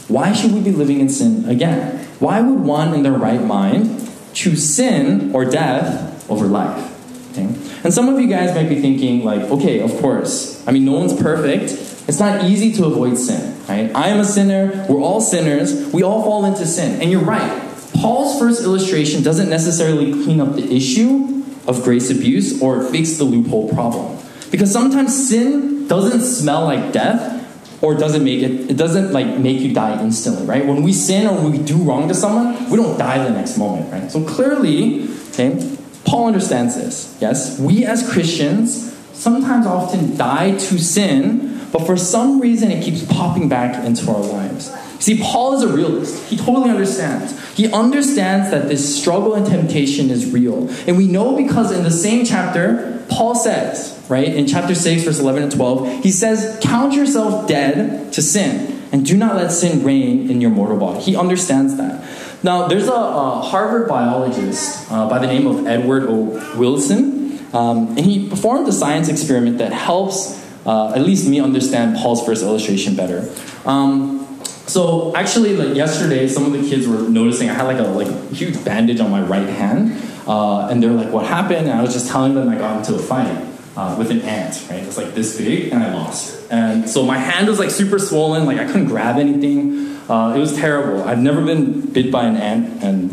why 0.09 0.33
should 0.33 0.51
we 0.51 0.59
be 0.59 0.71
living 0.71 0.99
in 0.99 1.07
sin 1.07 1.47
again? 1.49 2.05
Why 2.19 2.41
would 2.41 2.59
one 2.59 2.93
in 2.93 3.03
their 3.03 3.13
right 3.13 3.41
mind 3.41 4.09
choose 4.33 4.67
sin 4.67 5.33
or 5.33 5.45
death 5.45 6.29
over 6.29 6.45
life? 6.45 7.31
Okay? 7.31 7.45
And 7.83 7.93
some 7.93 8.09
of 8.09 8.19
you 8.19 8.27
guys 8.27 8.53
might 8.53 8.67
be 8.67 8.81
thinking, 8.81 9.23
like, 9.23 9.41
okay, 9.43 9.79
of 9.79 9.91
course. 10.01 10.61
I 10.67 10.71
mean, 10.71 10.83
no 10.83 10.93
one's 10.93 11.13
perfect. 11.13 11.71
It's 12.09 12.19
not 12.19 12.43
easy 12.43 12.73
to 12.73 12.85
avoid 12.85 13.17
sin, 13.17 13.57
right? 13.69 13.95
I 13.95 14.09
am 14.09 14.19
a 14.19 14.25
sinner. 14.25 14.85
We're 14.89 15.01
all 15.01 15.21
sinners. 15.21 15.93
We 15.93 16.03
all 16.03 16.23
fall 16.23 16.43
into 16.43 16.65
sin. 16.65 17.01
And 17.01 17.11
you're 17.11 17.21
right. 17.21 17.66
Paul's 18.01 18.39
first 18.39 18.63
illustration 18.63 19.23
doesn't 19.23 19.49
necessarily 19.49 20.11
clean 20.11 20.39
up 20.39 20.55
the 20.55 20.75
issue, 20.75 21.37
of 21.67 21.83
grace 21.83 22.09
abuse 22.09 22.61
or 22.61 22.81
fix 22.81 23.17
the 23.17 23.25
loophole 23.25 23.69
problem. 23.73 24.17
Because 24.49 24.71
sometimes 24.71 25.27
sin 25.27 25.87
doesn't 25.87 26.21
smell 26.21 26.63
like 26.63 26.93
death 26.93 27.35
or 27.83 27.93
doesn't 27.93 28.23
make 28.23 28.41
it 28.41 28.71
it 28.71 28.77
doesn't 28.77 29.11
like 29.11 29.37
make 29.37 29.59
you 29.59 29.73
die 29.73 30.01
instantly, 30.01 30.45
right? 30.45 30.65
When 30.65 30.81
we 30.81 30.93
sin 30.93 31.27
or 31.27 31.49
we 31.49 31.57
do 31.57 31.77
wrong 31.77 32.07
to 32.07 32.15
someone, 32.15 32.69
we 32.69 32.77
don't 32.77 32.97
die 32.97 33.23
the 33.23 33.29
next 33.29 33.57
moment, 33.57 33.91
right? 33.91 34.09
So 34.09 34.23
clearly, 34.23 35.09
okay, 35.31 35.77
Paul 36.05 36.27
understands 36.27 36.75
this. 36.75 37.15
Yes, 37.19 37.59
we 37.59 37.85
as 37.85 38.09
Christians 38.09 38.95
sometimes 39.13 39.67
often 39.67 40.15
die 40.15 40.51
to 40.51 40.79
sin, 40.79 41.59
but 41.71 41.85
for 41.85 41.97
some 41.97 42.39
reason 42.39 42.71
it 42.71 42.83
keeps 42.83 43.05
popping 43.05 43.49
back 43.49 43.83
into 43.83 44.09
our 44.09 44.21
lives. 44.21 44.71
See, 44.99 45.21
Paul 45.21 45.55
is 45.55 45.63
a 45.63 45.67
realist. 45.67 46.27
He 46.27 46.37
totally 46.37 46.69
understands. 46.69 47.55
He 47.55 47.71
understands 47.71 48.51
that 48.51 48.67
this 48.67 48.99
struggle 48.99 49.35
and 49.35 49.45
temptation 49.45 50.09
is 50.09 50.31
real. 50.31 50.69
And 50.87 50.97
we 50.97 51.07
know 51.07 51.35
because 51.35 51.71
in 51.71 51.83
the 51.83 51.91
same 51.91 52.25
chapter, 52.25 53.03
Paul 53.09 53.35
says, 53.35 54.03
right, 54.09 54.27
in 54.27 54.47
chapter 54.47 54.75
6, 54.75 55.03
verse 55.03 55.19
11 55.19 55.43
and 55.43 55.51
12, 55.51 56.03
he 56.03 56.11
says, 56.11 56.59
Count 56.61 56.93
yourself 56.93 57.47
dead 57.47 58.11
to 58.13 58.21
sin, 58.21 58.81
and 58.91 59.05
do 59.05 59.15
not 59.17 59.35
let 59.35 59.51
sin 59.51 59.83
reign 59.83 60.29
in 60.29 60.41
your 60.41 60.51
mortal 60.51 60.77
body. 60.77 60.99
He 61.01 61.15
understands 61.15 61.77
that. 61.77 62.03
Now, 62.43 62.67
there's 62.67 62.87
a, 62.87 62.91
a 62.91 63.41
Harvard 63.41 63.87
biologist 63.87 64.91
uh, 64.91 65.09
by 65.09 65.19
the 65.19 65.27
name 65.27 65.47
of 65.47 65.65
Edward 65.65 66.03
O. 66.07 66.55
Wilson, 66.57 67.39
um, 67.53 67.89
and 67.89 67.99
he 67.99 68.29
performed 68.29 68.67
a 68.67 68.71
science 68.71 69.09
experiment 69.09 69.57
that 69.59 69.73
helps 69.73 70.43
uh, 70.65 70.93
at 70.93 71.01
least 71.01 71.27
me 71.27 71.39
understand 71.39 71.97
Paul's 71.97 72.25
first 72.25 72.43
illustration 72.43 72.95
better. 72.95 73.27
Um, 73.65 74.26
so 74.67 75.15
actually, 75.15 75.55
like 75.55 75.75
yesterday, 75.75 76.27
some 76.27 76.45
of 76.45 76.51
the 76.51 76.69
kids 76.69 76.87
were 76.87 77.07
noticing 77.09 77.49
I 77.49 77.53
had 77.53 77.63
like 77.63 77.79
a 77.79 77.83
like 77.83 78.31
huge 78.31 78.63
bandage 78.65 78.99
on 78.99 79.09
my 79.09 79.21
right 79.21 79.47
hand, 79.47 80.01
uh, 80.27 80.67
and 80.67 80.83
they're 80.83 80.91
like, 80.91 81.11
"What 81.11 81.25
happened?" 81.25 81.67
And 81.67 81.79
I 81.79 81.81
was 81.81 81.93
just 81.93 82.09
telling 82.09 82.35
them 82.35 82.49
I 82.49 82.57
got 82.57 82.77
into 82.77 82.95
a 82.95 82.99
fight 82.99 83.45
uh, 83.77 83.95
with 83.97 84.11
an 84.11 84.21
ant. 84.21 84.67
Right, 84.69 84.83
it's 84.83 84.97
like 84.97 85.15
this 85.15 85.37
big, 85.37 85.71
and 85.71 85.81
I 85.81 85.93
lost. 85.93 86.51
And 86.51 86.89
so 86.89 87.03
my 87.03 87.17
hand 87.17 87.47
was 87.47 87.59
like 87.59 87.71
super 87.71 87.97
swollen, 87.97 88.45
like 88.45 88.57
I 88.57 88.65
couldn't 88.65 88.87
grab 88.87 89.17
anything. 89.17 89.97
Uh, 90.09 90.33
it 90.35 90.39
was 90.39 90.55
terrible. 90.55 91.03
I've 91.03 91.19
never 91.19 91.43
been 91.43 91.81
bit 91.81 92.11
by 92.11 92.25
an 92.25 92.35
ant 92.35 92.83
and 92.83 93.11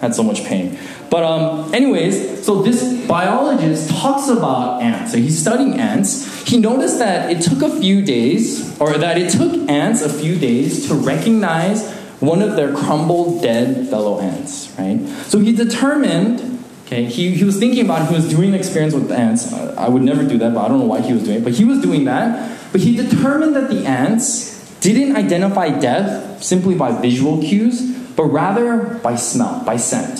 had 0.00 0.14
so 0.14 0.22
much 0.22 0.44
pain. 0.44 0.78
But 1.10 1.24
um, 1.24 1.74
anyways, 1.74 2.44
so 2.44 2.62
this 2.62 3.06
biologist 3.06 3.90
talks 3.90 4.28
about 4.28 4.80
ants. 4.82 5.12
So 5.12 5.18
he's 5.18 5.38
studying 5.38 5.78
ants. 5.78 6.29
He 6.46 6.58
noticed 6.58 6.98
that 6.98 7.30
it 7.30 7.42
took 7.42 7.62
a 7.62 7.80
few 7.80 8.02
days, 8.02 8.78
or 8.80 8.98
that 8.98 9.18
it 9.18 9.30
took 9.30 9.68
ants 9.68 10.02
a 10.02 10.08
few 10.08 10.36
days 10.38 10.88
to 10.88 10.94
recognize 10.94 11.92
one 12.20 12.42
of 12.42 12.56
their 12.56 12.74
crumbled 12.74 13.42
dead 13.42 13.88
fellow 13.88 14.20
ants, 14.20 14.74
right? 14.78 14.98
So 15.26 15.38
he 15.38 15.52
determined, 15.52 16.62
okay, 16.86 17.04
he, 17.04 17.30
he 17.30 17.44
was 17.44 17.58
thinking 17.58 17.84
about, 17.84 18.08
he 18.08 18.14
was 18.14 18.28
doing 18.28 18.50
an 18.50 18.54
experience 18.56 18.94
with 18.94 19.10
ants. 19.10 19.52
I 19.52 19.88
would 19.88 20.02
never 20.02 20.24
do 20.24 20.36
that, 20.38 20.52
but 20.52 20.64
I 20.64 20.68
don't 20.68 20.80
know 20.80 20.86
why 20.86 21.00
he 21.00 21.12
was 21.12 21.24
doing 21.24 21.38
it, 21.38 21.44
but 21.44 21.54
he 21.54 21.64
was 21.64 21.80
doing 21.80 22.04
that. 22.04 22.58
But 22.72 22.82
he 22.82 22.94
determined 22.94 23.56
that 23.56 23.70
the 23.70 23.86
ants 23.86 24.78
didn't 24.80 25.16
identify 25.16 25.70
death 25.78 26.42
simply 26.42 26.74
by 26.74 26.92
visual 27.00 27.40
cues, 27.40 27.96
but 28.16 28.24
rather 28.24 28.98
by 29.02 29.16
smell, 29.16 29.62
by 29.64 29.76
scent. 29.76 30.18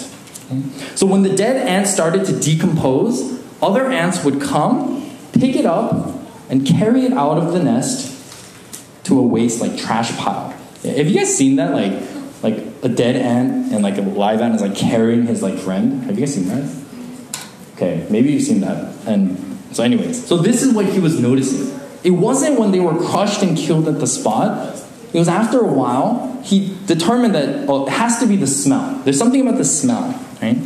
So 0.97 1.07
when 1.07 1.23
the 1.23 1.35
dead 1.35 1.57
ant 1.67 1.87
started 1.87 2.25
to 2.27 2.39
decompose, 2.39 3.41
other 3.63 3.91
ants 3.91 4.25
would 4.25 4.41
come, 4.41 5.00
pick 5.33 5.57
it 5.57 5.67
up, 5.67 6.11
and 6.49 6.67
carry 6.67 7.05
it 7.05 7.13
out 7.13 7.39
of 7.39 7.53
the 7.53 7.63
nest 7.63 8.17
to 9.05 9.19
a 9.19 9.23
waste 9.23 9.61
like 9.61 9.77
trash 9.77 10.17
pile. 10.17 10.51
Have 10.83 11.09
you 11.09 11.19
guys 11.19 11.37
seen 11.37 11.57
that? 11.57 11.73
Like 11.73 12.03
like 12.43 12.67
a 12.83 12.89
dead 12.89 13.17
ant 13.17 13.73
and 13.73 13.83
like 13.83 13.99
a 13.99 14.03
live 14.03 14.41
ant 14.41 14.55
is 14.55 14.63
like 14.63 14.75
carrying 14.75 15.27
his 15.27 15.43
like 15.43 15.59
friend. 15.59 16.05
Have 16.05 16.19
you 16.19 16.25
guys 16.25 16.35
seen 16.35 16.49
that? 16.49 16.85
Okay, 17.77 18.07
maybe 18.11 18.33
you've 18.33 18.43
seen 18.43 18.61
that. 18.61 18.95
And 19.07 19.59
so 19.73 19.83
anyways, 19.83 20.27
so 20.27 20.37
this 20.37 20.63
is 20.63 20.75
what 20.75 20.87
he 20.87 20.99
was 20.99 21.21
noticing. 21.21 21.79
It 22.03 22.11
wasn't 22.11 22.59
when 22.59 22.73
they 22.73 22.81
were 22.81 22.99
crushed 22.99 23.43
and 23.43 23.57
killed 23.57 23.89
at 23.89 24.01
the 24.01 24.07
spot. 24.07 24.77
It 25.13 25.19
was 25.19 25.29
after 25.29 25.61
a 25.61 25.67
while 25.67 26.41
he 26.43 26.77
determined 26.87 27.35
that 27.35 27.67
well, 27.67 27.87
it 27.87 27.91
has 27.91 28.19
to 28.21 28.27
be 28.27 28.37
the 28.37 28.47
smell. 28.47 29.01
There's 29.05 29.19
something 29.19 29.41
about 29.41 29.59
the 29.59 29.65
smell 29.65 30.19
right? 30.43 30.57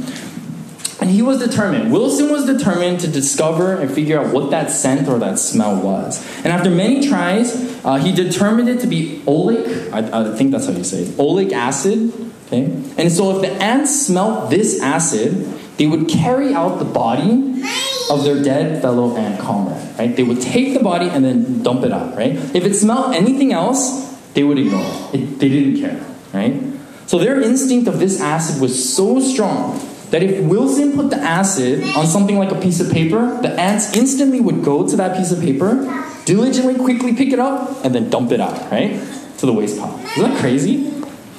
And 1.04 1.12
he 1.12 1.20
was 1.20 1.38
determined. 1.38 1.92
Wilson 1.92 2.32
was 2.32 2.46
determined 2.46 3.00
to 3.00 3.08
discover 3.08 3.76
and 3.76 3.92
figure 3.92 4.18
out 4.18 4.32
what 4.32 4.50
that 4.52 4.70
scent 4.70 5.06
or 5.06 5.18
that 5.18 5.38
smell 5.38 5.78
was. 5.78 6.24
And 6.38 6.46
after 6.46 6.70
many 6.70 7.06
tries, 7.06 7.54
uh, 7.84 7.96
he 7.96 8.10
determined 8.10 8.70
it 8.70 8.80
to 8.80 8.86
be 8.86 9.20
oleic. 9.26 9.92
I, 9.92 10.32
I, 10.32 10.34
think 10.34 10.52
that's 10.52 10.64
how 10.64 10.72
you 10.72 10.82
say 10.82 11.02
it. 11.02 11.08
Oleic 11.18 11.52
acid. 11.52 12.10
Okay. 12.46 12.64
And 12.96 13.12
so 13.12 13.36
if 13.36 13.42
the 13.42 13.52
ants 13.62 14.06
smelt 14.06 14.48
this 14.48 14.80
acid, 14.80 15.44
they 15.76 15.86
would 15.86 16.08
carry 16.08 16.54
out 16.54 16.78
the 16.78 16.86
body 16.86 17.62
of 18.08 18.24
their 18.24 18.42
dead 18.42 18.80
fellow 18.80 19.14
ant 19.14 19.38
comrade. 19.38 19.98
Right. 19.98 20.16
They 20.16 20.22
would 20.22 20.40
take 20.40 20.72
the 20.72 20.82
body 20.82 21.10
and 21.10 21.22
then 21.22 21.62
dump 21.62 21.84
it 21.84 21.92
out. 21.92 22.16
Right. 22.16 22.32
If 22.32 22.64
it 22.64 22.72
smelled 22.72 23.14
anything 23.14 23.52
else, 23.52 24.10
they 24.32 24.42
would 24.42 24.56
ignore 24.56 24.86
it. 25.12 25.20
it 25.20 25.38
they 25.38 25.50
didn't 25.50 25.82
care. 25.82 26.02
Right. 26.32 26.62
So 27.04 27.18
their 27.18 27.42
instinct 27.42 27.88
of 27.88 27.98
this 27.98 28.22
acid 28.22 28.62
was 28.62 28.72
so 28.96 29.20
strong 29.20 29.90
that 30.14 30.22
if 30.22 30.44
Wilson 30.44 30.92
put 30.92 31.10
the 31.10 31.16
acid 31.16 31.82
on 31.96 32.06
something 32.06 32.38
like 32.38 32.52
a 32.52 32.60
piece 32.60 32.78
of 32.78 32.88
paper, 32.92 33.36
the 33.42 33.50
ants 33.58 33.96
instantly 33.96 34.40
would 34.40 34.62
go 34.62 34.88
to 34.88 34.94
that 34.94 35.16
piece 35.16 35.32
of 35.32 35.40
paper, 35.40 36.06
diligently, 36.24 36.76
quickly 36.76 37.16
pick 37.16 37.32
it 37.32 37.40
up, 37.40 37.84
and 37.84 37.92
then 37.92 38.10
dump 38.10 38.30
it 38.30 38.40
out, 38.40 38.70
right? 38.70 38.92
To 39.38 39.46
the 39.46 39.52
waste 39.52 39.76
pile. 39.76 39.98
Isn't 39.98 40.30
that 40.30 40.40
crazy? 40.40 40.88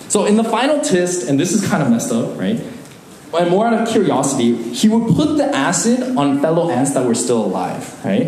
So 0.09 0.25
in 0.25 0.35
the 0.35 0.43
final 0.43 0.81
test, 0.81 1.29
and 1.29 1.39
this 1.39 1.53
is 1.53 1.65
kind 1.65 1.83
of 1.83 1.89
messed 1.89 2.11
up, 2.11 2.37
right? 2.37 2.61
And 3.33 3.49
more 3.49 3.65
out 3.65 3.73
of 3.81 3.87
curiosity, 3.87 4.53
he 4.73 4.89
would 4.89 5.15
put 5.15 5.37
the 5.37 5.45
acid 5.55 6.17
on 6.17 6.41
fellow 6.41 6.69
ants 6.69 6.93
that 6.95 7.05
were 7.05 7.15
still 7.15 7.45
alive, 7.45 8.03
right? 8.03 8.27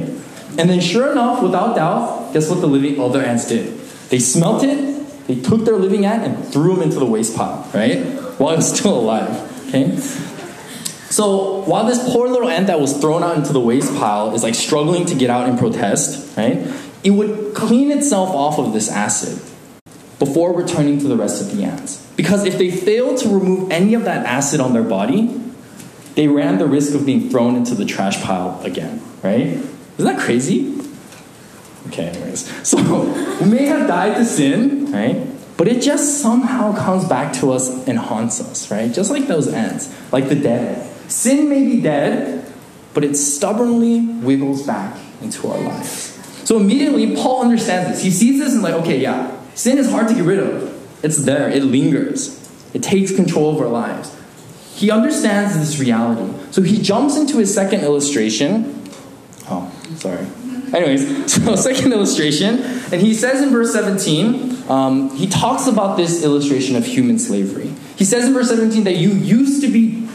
And 0.57 0.69
then 0.69 0.79
sure 0.79 1.11
enough, 1.11 1.43
without 1.43 1.75
doubt, 1.75 2.31
guess 2.31 2.49
what 2.49 2.61
the 2.61 2.67
living 2.67 3.01
other 3.01 3.21
ants 3.21 3.49
did? 3.49 3.77
They 4.07 4.19
smelt 4.19 4.63
it 4.63 4.97
they 5.27 5.35
took 5.35 5.65
their 5.65 5.75
living 5.75 6.05
ant 6.05 6.23
and 6.23 6.47
threw 6.47 6.77
him 6.77 6.83
into 6.83 6.99
the 6.99 7.05
waste 7.05 7.35
pile, 7.35 7.69
right? 7.73 8.01
While 8.39 8.51
he 8.51 8.55
was 8.55 8.73
still 8.73 8.97
alive. 8.97 9.67
Okay? 9.67 9.91
So 11.09 11.61
while 11.61 11.85
this 11.85 12.11
poor 12.11 12.27
little 12.27 12.49
ant 12.49 12.67
that 12.67 12.79
was 12.79 12.97
thrown 12.97 13.23
out 13.23 13.37
into 13.37 13.53
the 13.53 13.59
waste 13.59 13.93
pile 13.95 14.33
is 14.33 14.43
like 14.43 14.55
struggling 14.55 15.05
to 15.05 15.15
get 15.15 15.29
out 15.29 15.47
and 15.47 15.57
protest, 15.57 16.37
right? 16.37 16.67
It 17.03 17.11
would 17.11 17.55
clean 17.55 17.91
itself 17.91 18.29
off 18.29 18.59
of 18.59 18.73
this 18.73 18.91
acid 18.91 19.41
before 20.19 20.53
returning 20.53 20.99
to 20.99 21.07
the 21.07 21.15
rest 21.15 21.41
of 21.41 21.55
the 21.55 21.63
ants. 21.63 22.05
Because 22.15 22.43
if 22.43 22.57
they 22.57 22.71
failed 22.71 23.17
to 23.19 23.29
remove 23.29 23.71
any 23.71 23.93
of 23.93 24.03
that 24.03 24.25
acid 24.25 24.59
on 24.59 24.73
their 24.73 24.83
body, 24.83 25.39
they 26.15 26.27
ran 26.27 26.57
the 26.57 26.65
risk 26.65 26.93
of 26.93 27.05
being 27.05 27.29
thrown 27.29 27.55
into 27.55 27.75
the 27.75 27.85
trash 27.85 28.21
pile 28.23 28.59
again, 28.63 29.01
right? 29.23 29.47
Isn't 29.47 30.05
that 30.05 30.19
crazy? 30.19 30.81
Okay, 31.87 32.07
anyways. 32.07 32.47
So 32.67 32.77
we 33.39 33.49
may 33.49 33.65
have 33.65 33.87
died 33.87 34.15
to 34.17 34.25
sin, 34.25 34.91
right? 34.91 35.25
but 35.57 35.67
it 35.67 35.81
just 35.81 36.21
somehow 36.21 36.73
comes 36.75 37.05
back 37.05 37.33
to 37.33 37.51
us 37.51 37.87
and 37.87 37.97
haunts 37.97 38.39
us, 38.39 38.69
right? 38.69 38.93
Just 38.93 39.09
like 39.09 39.27
those 39.27 39.47
ants, 39.47 39.93
like 40.11 40.29
the 40.29 40.35
dead. 40.35 40.87
Sin 41.07 41.49
may 41.49 41.63
be 41.63 41.81
dead, 41.81 42.51
but 42.93 43.03
it 43.03 43.15
stubbornly 43.15 44.01
wiggles 44.01 44.65
back 44.65 44.97
into 45.21 45.47
our 45.47 45.59
lives. 45.59 46.13
So 46.43 46.57
immediately, 46.57 47.15
Paul 47.15 47.41
understands 47.41 47.89
this. 47.89 48.03
He 48.03 48.11
sees 48.11 48.39
this 48.39 48.53
and, 48.53 48.63
like, 48.63 48.73
okay, 48.75 48.99
yeah, 48.99 49.37
sin 49.53 49.77
is 49.77 49.89
hard 49.89 50.07
to 50.07 50.13
get 50.13 50.23
rid 50.23 50.39
of. 50.39 50.73
It's 51.03 51.17
there, 51.25 51.49
it 51.49 51.63
lingers, 51.63 52.35
it 52.73 52.81
takes 52.81 53.15
control 53.15 53.55
of 53.55 53.61
our 53.61 53.67
lives. 53.67 54.15
He 54.73 54.91
understands 54.91 55.57
this 55.57 55.79
reality. 55.79 56.31
So 56.51 56.61
he 56.61 56.81
jumps 56.81 57.17
into 57.17 57.37
his 57.37 57.53
second 57.53 57.81
illustration. 57.81 58.83
Oh, 59.49 59.71
sorry. 59.95 60.27
Anyways, 60.73 61.33
so 61.45 61.55
second 61.55 61.93
illustration, 61.93 62.59
and 62.91 63.01
he 63.01 63.13
says 63.13 63.41
in 63.41 63.49
verse 63.49 63.73
17, 63.73 64.69
um, 64.69 65.15
he 65.15 65.27
talks 65.27 65.67
about 65.67 65.97
this 65.97 66.23
illustration 66.23 66.75
of 66.75 66.85
human 66.85 67.19
slavery. 67.19 67.73
He 67.95 68.05
says 68.05 68.25
in 68.25 68.33
verse 68.33 68.49
17 68.49 68.83
that 68.83 68.97
you 68.97 69.09
used 69.11 69.61
to 69.61 69.67
be 69.67 70.06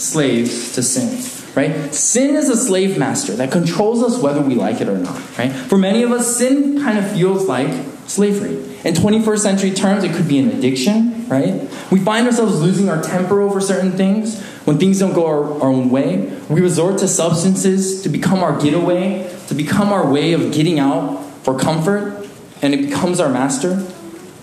slaves 0.00 0.74
to 0.74 0.82
sin 0.82 1.22
right? 1.54 1.94
Sin 1.94 2.36
is 2.36 2.48
a 2.48 2.56
slave 2.56 2.98
master 2.98 3.32
that 3.34 3.50
controls 3.50 4.02
us 4.02 4.22
whether 4.22 4.40
we 4.40 4.54
like 4.54 4.80
it 4.80 4.88
or 4.88 4.98
not, 4.98 5.38
right? 5.38 5.52
For 5.52 5.78
many 5.78 6.02
of 6.02 6.12
us, 6.12 6.36
sin 6.36 6.80
kind 6.80 6.98
of 6.98 7.10
feels 7.12 7.46
like 7.46 7.72
slavery. 8.06 8.56
In 8.84 8.94
21st 8.94 9.38
century 9.38 9.70
terms, 9.72 10.04
it 10.04 10.14
could 10.14 10.28
be 10.28 10.38
an 10.38 10.48
addiction, 10.48 11.28
right? 11.28 11.68
We 11.90 12.00
find 12.00 12.26
ourselves 12.26 12.60
losing 12.60 12.88
our 12.88 13.02
temper 13.02 13.40
over 13.40 13.60
certain 13.60 13.92
things. 13.92 14.42
When 14.64 14.78
things 14.78 14.98
don't 14.98 15.14
go 15.14 15.26
our, 15.26 15.62
our 15.62 15.68
own 15.68 15.90
way, 15.90 16.32
we 16.48 16.60
resort 16.60 16.98
to 16.98 17.08
substances 17.08 18.02
to 18.02 18.08
become 18.08 18.40
our 18.40 18.60
getaway, 18.60 19.34
to 19.48 19.54
become 19.54 19.92
our 19.92 20.10
way 20.10 20.32
of 20.32 20.52
getting 20.52 20.78
out 20.78 21.24
for 21.42 21.58
comfort, 21.58 22.28
and 22.62 22.74
it 22.74 22.86
becomes 22.86 23.20
our 23.20 23.30
master. 23.30 23.86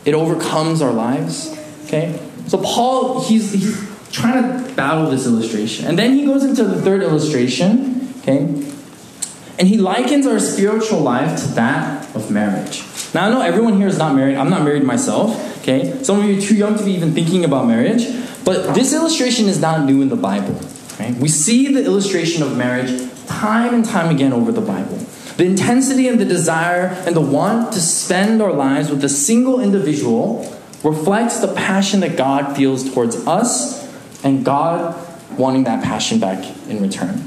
It 0.06 0.14
overcomes 0.14 0.82
our 0.82 0.92
lives, 0.92 1.56
okay? 1.86 2.20
So 2.48 2.58
Paul, 2.58 3.24
he's, 3.24 3.52
he's 3.52 3.87
trying 4.12 4.42
to 4.42 4.74
battle 4.76 5.10
this 5.10 5.26
illustration. 5.26 5.86
And 5.86 5.98
then 5.98 6.14
he 6.14 6.26
goes 6.26 6.44
into 6.44 6.64
the 6.64 6.82
third 6.82 7.04
illustration, 7.04 8.14
okay? 8.20 8.40
And 9.60 9.68
he 9.68 9.78
likens 9.78 10.28
our 10.28 10.40
spiritual 10.40 11.00
life 11.00 11.42
to 11.42 11.48
that 11.50 12.16
of 12.16 12.30
marriage. 12.30 12.84
Now, 13.14 13.28
I 13.28 13.32
know 13.32 13.42
everyone 13.42 13.78
here 13.78 13.88
is 13.88 13.98
not 13.98 14.16
married. 14.16 14.38
I'm 14.38 14.50
not 14.50 14.64
married 14.64 14.84
myself, 14.84 15.60
okay? 15.62 16.04
Some 16.04 16.20
of 16.20 16.26
you 16.26 16.38
are 16.38 16.42
too 16.42 16.56
young 16.56 16.78
to 16.78 16.84
be 16.84 16.92
even 16.92 17.14
thinking 17.14 17.44
about 17.44 17.68
marriage. 17.68 18.08
But 18.44 18.76
this 18.76 18.94
illustration 18.94 19.48
is 19.48 19.60
not 19.60 19.86
new 19.86 20.02
in 20.02 20.10
the 20.10 20.16
Bible, 20.16 20.60
right? 21.00 21.16
We 21.16 21.28
see 21.28 21.74
the 21.74 21.84
illustration 21.84 22.44
of 22.44 22.56
marriage 22.56 23.10
time 23.26 23.74
and 23.74 23.84
time 23.84 24.14
again 24.14 24.32
over 24.32 24.52
the 24.52 24.62
Bible. 24.62 24.98
The 25.38 25.46
intensity 25.46 26.08
and 26.08 26.20
the 26.20 26.26
desire 26.26 26.88
and 27.06 27.16
the 27.16 27.22
want 27.22 27.74
to 27.74 27.80
spend 27.80 28.42
our 28.42 28.54
lives 28.54 28.90
with 28.90 29.04
a 29.04 29.10
single 29.10 29.60
individual 29.60 30.52
reflects 30.84 31.40
the 31.40 31.54
passion 31.54 32.00
that 32.00 32.18
God 32.18 32.56
feels 32.56 32.92
towards 32.92 33.16
us 33.28 33.87
and 34.28 34.44
God 34.44 34.94
wanting 35.38 35.64
that 35.64 35.82
passion 35.84 36.20
back 36.20 36.44
in 36.68 36.82
return. 36.82 37.18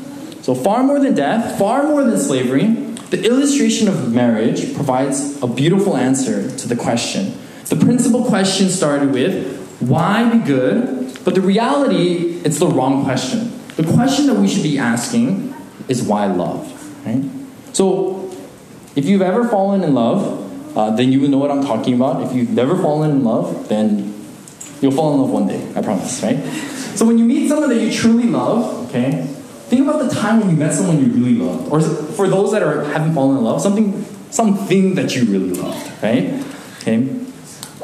So, 0.43 0.55
far 0.55 0.83
more 0.83 1.01
than 1.01 1.15
death, 1.15 1.59
far 1.59 1.85
more 1.85 2.05
than 2.05 2.19
slavery, 2.19 2.67
the 3.11 3.25
illustration 3.25 3.89
of 3.89 4.13
marriage 4.13 4.75
provides 4.75 5.43
a 5.43 5.47
beautiful 5.47 5.97
answer 5.97 6.55
to 6.57 6.69
the 6.69 6.77
question. 6.77 7.35
The 7.65 7.77
principal 7.77 8.25
question 8.25 8.69
started 8.69 9.13
with, 9.13 9.57
why 9.81 10.31
be 10.31 10.45
good? 10.45 11.19
But 11.25 11.35
the 11.35 11.41
reality, 11.41 12.41
it's 12.45 12.59
the 12.59 12.67
wrong 12.67 13.05
question. 13.05 13.53
The 13.77 13.85
question 13.95 14.27
that 14.27 14.35
we 14.35 14.49
should 14.49 14.63
be 14.63 14.79
asking 14.79 15.55
is 15.89 16.03
why 16.03 16.27
love? 16.27 16.67
Right? 17.07 17.25
So, 17.73 18.31
if 18.95 19.07
you've 19.07 19.23
ever 19.23 19.49
fallen 19.49 19.83
in 19.83 19.95
love, 19.95 20.77
uh, 20.77 20.95
then 20.97 21.13
you 21.13 21.21
will 21.21 21.29
know 21.29 21.39
what 21.39 21.51
I'm 21.51 21.63
talking 21.63 21.95
about. 21.95 22.23
If 22.23 22.35
you've 22.35 22.51
never 22.51 22.77
fallen 22.77 23.11
in 23.11 23.25
love, 23.25 23.69
then 23.69 24.15
you'll 24.81 24.93
fall 24.93 25.15
in 25.15 25.21
love 25.21 25.31
one 25.31 25.47
day, 25.47 25.73
I 25.75 25.83
promise, 25.83 26.23
right? 26.23 26.37
So 26.95 27.07
when 27.07 27.19
you 27.19 27.25
meet 27.25 27.49
someone 27.49 27.69
that 27.71 27.81
you 27.81 27.93
truly 27.93 28.25
love, 28.25 28.89
okay, 28.89 29.27
think 29.69 29.83
about 29.83 30.03
the 30.03 30.15
time 30.15 30.41
when 30.41 30.51
you 30.51 30.57
met 30.57 30.73
someone 30.73 30.99
you 30.99 31.13
really 31.13 31.35
loved. 31.35 31.71
Or 31.71 31.81
for 31.81 32.29
those 32.29 32.53
that 32.53 32.63
are 32.63 32.85
haven't 32.85 33.15
fallen 33.15 33.39
in 33.39 33.45
love, 33.45 33.61
something 33.61 34.05
something 34.31 34.95
that 34.95 35.15
you 35.15 35.25
really 35.25 35.53
loved, 35.53 36.03
right? 36.03 36.45
Okay. 36.79 37.09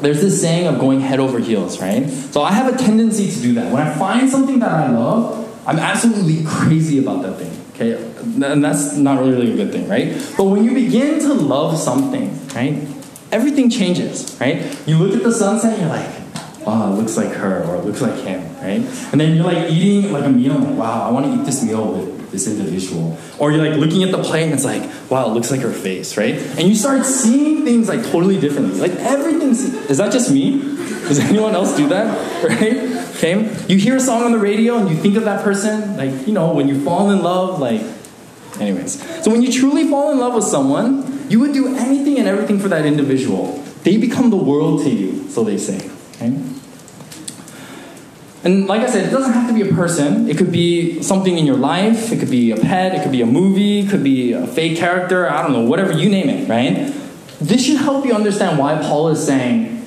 There's 0.01 0.21
this 0.21 0.39
saying 0.39 0.67
of 0.67 0.79
going 0.79 1.01
head 1.01 1.19
over 1.19 1.39
heels, 1.39 1.81
right? 1.81 2.07
So 2.07 2.41
I 2.41 2.51
have 2.51 2.73
a 2.73 2.77
tendency 2.77 3.31
to 3.31 3.41
do 3.41 3.53
that. 3.55 3.71
When 3.73 3.81
I 3.81 3.93
find 3.97 4.29
something 4.29 4.59
that 4.59 4.71
I 4.71 4.91
love, 4.91 5.43
I'm 5.67 5.79
absolutely 5.79 6.45
crazy 6.45 6.99
about 6.99 7.23
that 7.23 7.37
thing. 7.37 7.51
Okay? 7.73 8.03
And 8.23 8.63
that's 8.63 8.95
not 8.95 9.19
really 9.19 9.53
a 9.53 9.55
good 9.55 9.71
thing, 9.71 9.87
right? 9.87 10.13
But 10.37 10.45
when 10.45 10.63
you 10.63 10.73
begin 10.73 11.19
to 11.19 11.33
love 11.33 11.77
something, 11.77 12.39
right? 12.55 12.87
Everything 13.31 13.69
changes, 13.69 14.37
right? 14.39 14.63
You 14.87 14.97
look 14.97 15.15
at 15.15 15.23
the 15.23 15.31
sunset 15.31 15.73
and 15.73 15.81
you're 15.81 15.89
like, 15.89 16.07
wow, 16.67 16.91
it 16.91 16.95
looks 16.95 17.15
like 17.15 17.31
her 17.31 17.63
or 17.63 17.77
it 17.77 17.85
looks 17.85 18.01
like 18.01 18.19
him, 18.19 18.43
right? 18.57 18.81
And 19.11 19.21
then 19.21 19.35
you're 19.35 19.45
like 19.45 19.71
eating 19.71 20.11
like 20.11 20.25
a 20.25 20.29
meal, 20.29 20.55
like, 20.55 20.77
wow, 20.77 21.07
I 21.07 21.11
want 21.11 21.25
to 21.25 21.33
eat 21.33 21.45
this 21.45 21.63
meal 21.63 21.93
with 21.93 22.29
this 22.31 22.45
individual. 22.45 23.17
Or 23.39 23.51
you're 23.51 23.65
like 23.65 23.79
looking 23.79 24.03
at 24.03 24.11
the 24.11 24.21
plate 24.21 24.43
and 24.43 24.53
it's 24.53 24.65
like, 24.65 24.83
wow, 25.09 25.29
it 25.29 25.33
looks 25.33 25.49
like 25.49 25.61
her 25.61 25.71
face, 25.71 26.17
right? 26.17 26.35
And 26.35 26.67
you 26.67 26.75
start 26.75 27.05
seeing 27.05 27.63
things 27.63 27.87
like 27.87 28.03
totally 28.03 28.37
differently. 28.39 28.79
Like 28.79 28.91
everything's, 28.91 29.63
is 29.63 29.97
that 29.97 30.11
just 30.11 30.29
me? 30.29 30.59
Does 31.07 31.19
anyone 31.31 31.55
else 31.55 31.75
do 31.75 31.87
that? 31.89 32.27
Right? 32.47 32.77
Okay? 33.17 33.65
You 33.67 33.79
hear 33.79 33.95
a 33.95 33.99
song 33.99 34.21
on 34.21 34.31
the 34.31 34.37
radio 34.37 34.77
and 34.77 34.87
you 34.89 34.95
think 34.95 35.17
of 35.17 35.23
that 35.23 35.43
person, 35.43 35.97
like, 35.97 36.27
you 36.27 36.33
know, 36.33 36.53
when 36.53 36.67
you 36.67 36.83
fall 36.83 37.09
in 37.09 37.23
love, 37.23 37.59
like, 37.59 37.81
anyways. 38.59 39.01
So 39.23 39.31
when 39.31 39.41
you 39.41 39.51
truly 39.51 39.89
fall 39.89 40.11
in 40.11 40.19
love 40.19 40.35
with 40.35 40.43
someone, 40.43 41.27
you 41.27 41.39
would 41.39 41.51
do 41.51 41.75
anything 41.75 42.19
and 42.19 42.27
everything 42.27 42.59
for 42.59 42.67
that 42.67 42.85
individual. 42.85 43.63
They 43.81 43.97
become 43.97 44.29
the 44.29 44.37
world 44.37 44.83
to 44.83 44.89
you, 44.91 45.27
so 45.29 45.43
they 45.43 45.57
say. 45.57 45.89
Okay? 46.17 46.56
And 48.47 48.65
like 48.65 48.79
I 48.79 48.89
said, 48.89 49.05
it 49.05 49.11
doesn't 49.11 49.33
have 49.33 49.49
to 49.49 49.53
be 49.53 49.69
a 49.69 49.73
person. 49.73 50.29
It 50.29 50.37
could 50.37 50.53
be 50.53 51.03
something 51.03 51.37
in 51.37 51.45
your 51.45 51.57
life. 51.57 52.13
It 52.13 52.19
could 52.19 52.31
be 52.31 52.51
a 52.51 52.55
pet. 52.55 52.95
It 52.95 53.03
could 53.03 53.11
be 53.11 53.21
a 53.21 53.25
movie. 53.25 53.79
It 53.79 53.89
could 53.89 54.05
be 54.05 54.31
a 54.31 54.47
fake 54.47 54.77
character. 54.77 55.29
I 55.29 55.41
don't 55.41 55.51
know, 55.51 55.63
whatever 55.63 55.91
you 55.91 56.09
name 56.09 56.29
it, 56.29 56.47
right? 56.47 56.93
This 57.41 57.65
should 57.65 57.75
help 57.75 58.05
you 58.05 58.13
understand 58.13 58.57
why 58.57 58.77
Paul 58.81 59.09
is 59.09 59.25
saying, 59.25 59.85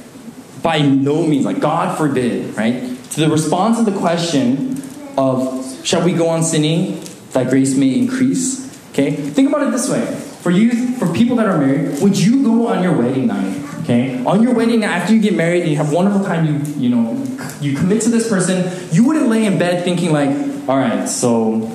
by 0.62 0.82
no 0.82 1.26
means, 1.26 1.46
like 1.46 1.60
God 1.60 1.96
forbid, 1.96 2.54
right? 2.54 2.82
To 3.12 3.20
the 3.20 3.30
response 3.30 3.78
to 3.78 3.90
the 3.90 3.98
question 3.98 4.82
of, 5.16 5.80
shall 5.82 6.04
we 6.04 6.12
go 6.12 6.28
on 6.28 6.42
sinning 6.42 7.02
that 7.32 7.48
grace 7.48 7.74
may 7.74 7.98
increase? 7.98 8.78
Okay? 8.90 9.12
Think 9.12 9.48
about 9.48 9.68
it 9.68 9.70
this 9.70 9.88
way. 9.88 10.04
For 10.42 10.50
you, 10.50 10.96
for 10.98 11.10
people 11.14 11.36
that 11.36 11.46
are 11.46 11.56
married, 11.56 12.02
would 12.02 12.18
you 12.18 12.44
go 12.44 12.66
on 12.66 12.82
your 12.82 12.94
wedding 12.94 13.26
night 13.26 13.59
Okay? 13.82 14.22
On 14.24 14.42
your 14.42 14.54
wedding, 14.54 14.84
after 14.84 15.14
you 15.14 15.20
get 15.20 15.34
married 15.34 15.62
and 15.62 15.70
you 15.70 15.76
have 15.76 15.92
a 15.92 15.94
wonderful 15.94 16.24
time, 16.24 16.46
you 16.46 16.74
you 16.74 16.88
know, 16.88 17.14
you 17.60 17.76
commit 17.76 18.02
to 18.02 18.10
this 18.10 18.28
person, 18.28 18.70
you 18.92 19.04
wouldn't 19.04 19.28
lay 19.28 19.46
in 19.46 19.58
bed 19.58 19.84
thinking 19.84 20.12
like, 20.12 20.30
all 20.68 20.76
right, 20.76 21.08
so 21.08 21.70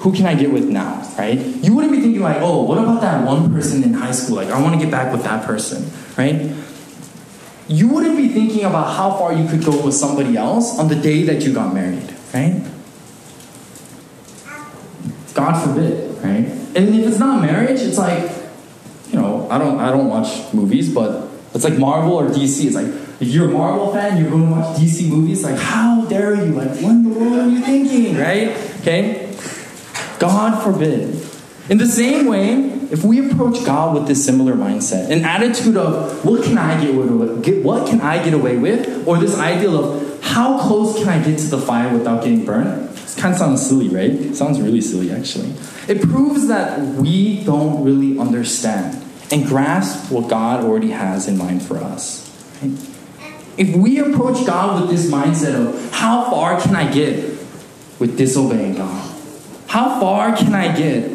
who 0.00 0.12
can 0.12 0.26
I 0.26 0.34
get 0.34 0.52
with 0.52 0.68
now, 0.68 1.06
right? 1.18 1.38
You 1.38 1.74
wouldn't 1.74 1.92
be 1.92 2.00
thinking 2.00 2.22
like, 2.22 2.38
oh, 2.40 2.62
what 2.62 2.78
about 2.78 3.00
that 3.00 3.26
one 3.26 3.52
person 3.52 3.82
in 3.82 3.94
high 3.94 4.12
school? 4.12 4.36
Like, 4.36 4.48
I 4.48 4.60
want 4.60 4.74
to 4.74 4.80
get 4.80 4.90
back 4.90 5.12
with 5.12 5.22
that 5.24 5.44
person, 5.44 5.90
right? 6.16 6.54
You 7.68 7.88
wouldn't 7.88 8.16
be 8.16 8.28
thinking 8.28 8.64
about 8.64 8.96
how 8.96 9.16
far 9.16 9.32
you 9.32 9.48
could 9.48 9.64
go 9.64 9.84
with 9.84 9.94
somebody 9.94 10.36
else 10.36 10.78
on 10.78 10.88
the 10.88 10.96
day 10.96 11.22
that 11.24 11.42
you 11.42 11.52
got 11.54 11.72
married, 11.72 12.14
right? 12.34 12.64
God 15.34 15.62
forbid, 15.62 16.16
right? 16.22 16.46
And 16.76 16.94
if 16.94 17.06
it's 17.06 17.18
not 17.18 17.40
marriage, 17.40 17.80
it's 17.80 17.98
like 17.98 18.39
you 19.12 19.18
know, 19.18 19.48
I 19.50 19.58
don't 19.58 19.78
I 19.78 19.90
don't 19.90 20.08
watch 20.08 20.52
movies, 20.52 20.92
but 20.92 21.28
it's 21.54 21.64
like 21.64 21.78
Marvel 21.78 22.14
or 22.14 22.28
DC. 22.28 22.66
It's 22.66 22.76
like 22.76 22.86
if 23.20 23.28
you're 23.28 23.48
a 23.48 23.52
Marvel 23.52 23.92
fan, 23.92 24.20
you're 24.20 24.30
going 24.30 24.46
to 24.46 24.50
watch 24.50 24.78
DC 24.78 25.08
movies. 25.08 25.44
Like, 25.44 25.58
how 25.58 26.06
dare 26.06 26.34
you? 26.34 26.52
Like, 26.52 26.70
what 26.70 26.90
in 26.90 27.02
the 27.02 27.18
world 27.18 27.32
are 27.34 27.48
you 27.48 27.60
thinking, 27.60 28.16
right? 28.16 28.56
Okay, 28.80 29.36
God 30.18 30.62
forbid. 30.62 31.26
In 31.68 31.78
the 31.78 31.86
same 31.86 32.26
way, 32.26 32.54
if 32.90 33.04
we 33.04 33.30
approach 33.30 33.64
God 33.64 33.94
with 33.94 34.08
this 34.08 34.24
similar 34.24 34.54
mindset, 34.54 35.10
an 35.10 35.24
attitude 35.24 35.76
of 35.76 36.24
what 36.24 36.42
can 36.42 36.58
I 36.58 36.82
get, 36.82 36.94
with, 36.94 37.44
get 37.44 37.62
what 37.62 37.88
can 37.88 38.00
I 38.00 38.24
get 38.24 38.34
away 38.34 38.56
with, 38.56 39.06
or 39.06 39.18
this 39.18 39.38
ideal 39.38 39.78
of 39.78 40.22
how 40.24 40.58
close 40.66 40.98
can 40.98 41.08
I 41.08 41.22
get 41.22 41.38
to 41.38 41.46
the 41.46 41.58
fire 41.58 41.92
without 41.92 42.24
getting 42.24 42.44
burnt, 42.44 42.89
it 42.89 42.89
kind 43.16 43.34
of 43.34 43.38
sounds 43.38 43.66
silly, 43.66 43.88
right? 43.88 44.10
It 44.10 44.36
sounds 44.36 44.60
really 44.60 44.80
silly, 44.80 45.10
actually. 45.10 45.52
It 45.88 46.02
proves 46.02 46.48
that 46.48 46.80
we 46.80 47.44
don't 47.44 47.84
really 47.84 48.18
understand 48.18 49.02
and 49.30 49.46
grasp 49.46 50.10
what 50.10 50.28
God 50.28 50.64
already 50.64 50.90
has 50.90 51.28
in 51.28 51.38
mind 51.38 51.62
for 51.62 51.78
us. 51.78 52.26
Right? 52.62 52.72
If 53.56 53.76
we 53.76 53.98
approach 53.98 54.46
God 54.46 54.80
with 54.80 54.90
this 54.90 55.10
mindset 55.10 55.54
of 55.54 55.92
how 55.92 56.30
far 56.30 56.60
can 56.60 56.74
I 56.74 56.90
get 56.90 57.16
with 57.98 58.16
disobeying 58.16 58.76
God? 58.76 59.16
How 59.66 60.00
far 60.00 60.34
can 60.36 60.54
I 60.54 60.74
get 60.74 61.10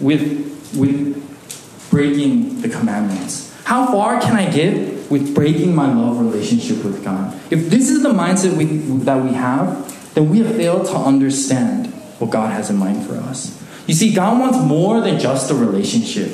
with, 0.00 0.74
with 0.76 1.90
breaking 1.90 2.60
the 2.60 2.68
commandments? 2.68 3.54
How 3.64 3.86
far 3.86 4.20
can 4.20 4.36
I 4.36 4.50
get 4.50 5.10
with 5.10 5.34
breaking 5.34 5.74
my 5.74 5.92
love 5.92 6.18
relationship 6.18 6.84
with 6.84 7.04
God? 7.04 7.38
If 7.50 7.70
this 7.70 7.88
is 7.88 8.02
the 8.02 8.10
mindset 8.10 8.56
we, 8.56 8.64
that 9.04 9.22
we 9.22 9.32
have, 9.32 9.86
then 10.18 10.28
we 10.28 10.40
have 10.40 10.56
failed 10.56 10.84
to 10.84 10.96
understand 10.96 11.86
what 12.18 12.32
God 12.32 12.50
has 12.50 12.70
in 12.70 12.76
mind 12.76 13.06
for 13.06 13.14
us. 13.14 13.56
You 13.86 13.94
see, 13.94 14.12
God 14.12 14.40
wants 14.40 14.58
more 14.58 15.00
than 15.00 15.20
just 15.20 15.48
a 15.48 15.54
relationship. 15.54 16.32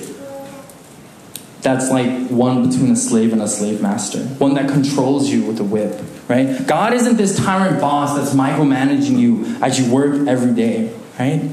that's 1.60 1.90
like 1.90 2.28
one 2.28 2.66
between 2.66 2.90
a 2.90 2.96
slave 2.96 3.32
and 3.34 3.42
a 3.42 3.48
slave 3.48 3.82
master, 3.82 4.20
one 4.38 4.54
that 4.54 4.70
controls 4.70 5.28
you 5.28 5.44
with 5.44 5.60
a 5.60 5.64
whip, 5.64 6.00
right? 6.28 6.66
God 6.66 6.94
isn't 6.94 7.16
this 7.16 7.36
tyrant 7.36 7.78
boss 7.78 8.16
that's 8.16 8.34
micromanaging 8.34 9.18
you 9.18 9.44
as 9.62 9.78
you 9.78 9.92
work 9.92 10.28
every 10.28 10.54
day, 10.54 10.90
right? 11.18 11.50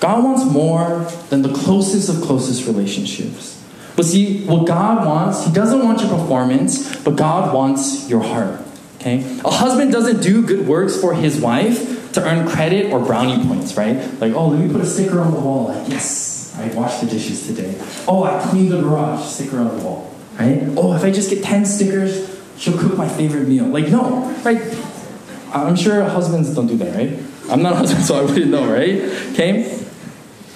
God 0.00 0.24
wants 0.24 0.44
more 0.44 1.00
than 1.30 1.40
the 1.40 1.52
closest 1.52 2.10
of 2.10 2.22
closest 2.22 2.66
relationships. 2.66 3.62
But 3.96 4.04
see, 4.04 4.44
what 4.44 4.66
God 4.66 5.06
wants, 5.06 5.46
He 5.46 5.52
doesn't 5.52 5.82
want 5.82 6.00
your 6.00 6.10
performance, 6.10 6.94
but 7.04 7.16
God 7.16 7.54
wants 7.54 8.08
your 8.08 8.22
heart. 8.22 8.60
Okay? 8.98 9.22
A 9.44 9.50
husband 9.50 9.92
doesn't 9.92 10.22
do 10.22 10.44
good 10.44 10.66
works 10.66 11.00
for 11.00 11.14
his 11.14 11.40
wife 11.40 12.12
to 12.12 12.22
earn 12.22 12.48
credit 12.48 12.92
or 12.92 12.98
brownie 12.98 13.46
points, 13.46 13.76
right? 13.76 13.96
Like, 14.20 14.32
oh, 14.34 14.48
let 14.48 14.60
me 14.60 14.72
put 14.72 14.80
a 14.80 14.86
sticker 14.86 15.20
on 15.20 15.32
the 15.32 15.40
wall. 15.40 15.68
Like, 15.68 15.88
yes, 15.88 16.54
I 16.58 16.68
washed 16.74 17.00
the 17.00 17.06
dishes 17.06 17.46
today. 17.46 17.74
Oh, 18.08 18.24
I 18.24 18.42
cleaned 18.48 18.72
the 18.72 18.80
garage. 18.80 19.24
Sticker 19.24 19.58
on 19.58 19.76
the 19.76 19.84
wall, 19.84 20.14
right? 20.38 20.62
Oh, 20.76 20.94
if 20.94 21.04
I 21.04 21.12
just 21.12 21.30
get 21.30 21.44
10 21.44 21.64
stickers, 21.64 22.38
she'll 22.56 22.76
cook 22.76 22.96
my 22.96 23.08
favorite 23.08 23.46
meal. 23.46 23.66
Like, 23.66 23.88
no, 23.88 24.32
right? 24.42 24.60
I'm 25.52 25.76
sure 25.76 26.02
husbands 26.04 26.54
don't 26.54 26.66
do 26.66 26.76
that, 26.78 26.94
right? 26.94 27.18
I'm 27.50 27.62
not 27.62 27.74
a 27.74 27.76
husband, 27.76 28.04
so 28.04 28.18
I 28.18 28.22
wouldn't 28.22 28.50
know, 28.50 28.70
right? 28.70 29.00
Okay? 29.32 29.84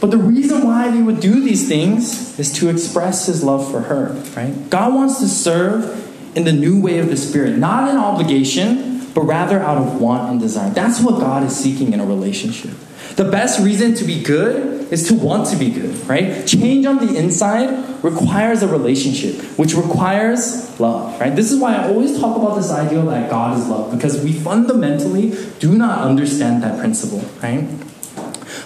But 0.00 0.10
the 0.10 0.18
reason 0.18 0.66
why 0.66 0.90
we 0.90 1.00
would 1.00 1.20
do 1.20 1.44
these 1.44 1.68
things 1.68 2.36
is 2.36 2.52
to 2.54 2.68
express 2.68 3.26
his 3.26 3.44
love 3.44 3.70
for 3.70 3.82
her, 3.82 4.08
right? 4.36 4.68
God 4.68 4.94
wants 4.94 5.20
to 5.20 5.28
serve 5.28 6.01
in 6.34 6.44
the 6.44 6.52
new 6.52 6.80
way 6.80 6.98
of 6.98 7.08
the 7.08 7.16
Spirit, 7.16 7.58
not 7.58 7.88
an 7.88 7.96
obligation, 7.96 9.06
but 9.14 9.22
rather 9.22 9.60
out 9.60 9.76
of 9.78 10.00
want 10.00 10.30
and 10.30 10.40
desire. 10.40 10.70
That's 10.70 11.00
what 11.00 11.20
God 11.20 11.44
is 11.44 11.56
seeking 11.56 11.92
in 11.92 12.00
a 12.00 12.06
relationship. 12.06 12.72
The 13.16 13.30
best 13.30 13.60
reason 13.60 13.94
to 13.96 14.04
be 14.04 14.22
good 14.22 14.90
is 14.90 15.08
to 15.08 15.14
want 15.14 15.48
to 15.48 15.56
be 15.56 15.70
good, 15.70 15.94
right? 16.06 16.46
Change 16.46 16.86
on 16.86 17.04
the 17.04 17.16
inside 17.16 18.02
requires 18.02 18.62
a 18.62 18.68
relationship, 18.68 19.36
which 19.58 19.74
requires 19.74 20.78
love, 20.80 21.20
right? 21.20 21.34
This 21.34 21.52
is 21.52 21.60
why 21.60 21.74
I 21.76 21.88
always 21.88 22.18
talk 22.18 22.36
about 22.36 22.56
this 22.56 22.70
idea 22.70 23.02
that 23.02 23.30
God 23.30 23.58
is 23.58 23.68
love, 23.68 23.94
because 23.94 24.22
we 24.24 24.32
fundamentally 24.32 25.36
do 25.58 25.76
not 25.76 26.00
understand 26.02 26.62
that 26.62 26.78
principle, 26.78 27.20
right? 27.42 27.68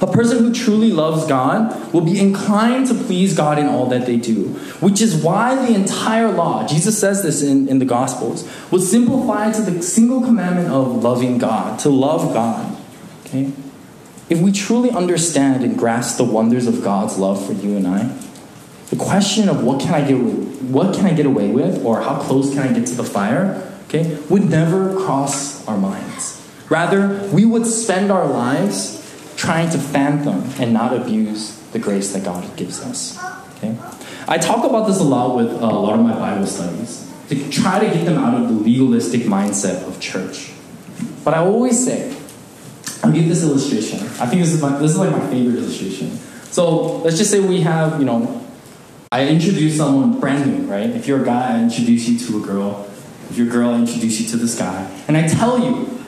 A 0.01 0.07
person 0.07 0.39
who 0.39 0.53
truly 0.53 0.91
loves 0.91 1.27
God 1.27 1.93
will 1.93 2.03
be 2.03 2.21
inclined 2.21 2.87
to 2.89 2.95
please 2.95 3.35
God 3.35 3.59
in 3.59 3.67
all 3.67 3.87
that 3.87 4.05
they 4.05 4.17
do, 4.17 4.49
which 4.81 5.01
is 5.01 5.17
why 5.17 5.55
the 5.55 5.75
entire 5.75 6.31
law, 6.31 6.67
Jesus 6.67 6.99
says 6.99 7.23
this 7.23 7.43
in, 7.43 7.69
in 7.69 7.79
the 7.79 7.87
Gospels, 7.87 8.49
was 8.71 8.91
simplified 8.91 9.55
to 9.55 9.63
the 9.63 9.83
single 9.83 10.21
commandment 10.21 10.69
of 10.69 11.03
loving 11.03 11.39
God, 11.39 11.79
to 11.81 11.89
love 11.89 12.35
God. 12.35 12.77
Okay? 13.25 13.53
If 14.29 14.41
we 14.41 14.53
truly 14.53 14.91
understand 14.91 15.65
and 15.65 15.79
grasp 15.79 16.19
the 16.19 16.25
wonders 16.25 16.67
of 16.67 16.83
God's 16.83 17.17
love 17.17 17.45
for 17.45 17.53
you 17.53 17.77
and 17.77 17.87
I, 17.87 18.19
the 18.91 18.97
question 18.97 19.49
of 19.49 19.65
what 19.65 19.81
can 19.81 19.95
I 19.95 20.07
get 20.07 20.17
what 20.17 20.95
can 20.95 21.07
I 21.07 21.13
get 21.13 21.27
away 21.27 21.51
with 21.51 21.85
or 21.85 22.03
how 22.03 22.19
close 22.21 22.53
can 22.53 22.61
I 22.61 22.73
get 22.73 22.87
to 22.89 22.95
the 22.95 23.05
fire, 23.05 23.73
okay, 23.85 24.19
would 24.29 24.49
never 24.51 24.97
cross 24.97 25.67
our 25.69 25.79
minds. 25.79 26.43
Rather, 26.69 27.29
we 27.33 27.45
would 27.45 27.67
spend 27.67 28.11
our 28.11 28.27
lives 28.27 28.96
trying 29.37 29.70
to 29.70 29.79
fathom 29.79 30.51
and 30.59 30.72
not 30.72 30.96
abuse 30.96 31.59
the 31.72 31.79
grace 31.79 32.12
that 32.12 32.25
God 32.25 32.57
gives 32.57 32.81
us. 32.81 33.18
Okay? 33.57 33.77
I 34.29 34.38
talk 34.38 34.64
about 34.64 34.87
this 34.87 34.99
a 34.99 35.05
lot 35.05 35.37
with 35.37 35.53
uh, 35.53 35.64
a 35.64 35.79
lot 35.79 35.99
of 35.99 36.05
my 36.05 36.14
Bible 36.14 36.46
studies 36.46 37.12
to 37.29 37.51
try 37.51 37.79
to 37.79 37.87
get 37.87 38.05
them 38.05 38.18
out 38.18 38.40
of 38.40 38.49
the 38.49 38.55
legalistic 38.55 39.22
mindset 39.22 39.87
of 39.87 40.01
church. 40.01 40.53
But 41.25 41.35
I 41.35 41.38
always 41.38 41.85
say, 41.85 42.16
I'll 43.03 43.12
give 43.12 43.29
this 43.29 43.42
illustration. 43.42 44.01
I 44.20 44.27
think 44.27 44.42
this 44.42 44.53
is 44.53 44.62
my, 44.62 44.79
this 44.79 44.92
is 44.92 44.99
like 44.99 45.11
my 45.11 45.27
favorite 45.29 45.59
illustration. 45.59 46.11
So 46.51 46.99
let's 46.99 47.18
just 47.18 47.31
say 47.31 47.40
we 47.40 47.61
have, 47.61 47.99
you 47.99 48.07
know, 48.07 48.46
I 49.12 49.29
introduce 49.29 49.77
someone 49.77 50.18
brand 50.18 50.46
new, 50.46 50.70
right? 50.70 50.90
If 50.90 51.07
you're 51.07 51.22
a 51.22 51.25
guy, 51.25 51.57
I 51.57 51.62
introduce 51.62 52.09
you 52.09 52.18
to 52.27 52.42
a 52.42 52.46
girl. 52.46 52.88
If 53.31 53.37
you're 53.37 53.49
a 53.49 53.51
girl, 53.51 53.70
I 53.70 53.79
introduce 53.79 54.20
you 54.20 54.29
to 54.31 54.37
this 54.37 54.59
guy. 54.59 54.90
And 55.09 55.16
I 55.16 55.29
tell 55.29 55.59
you, 55.59 56.01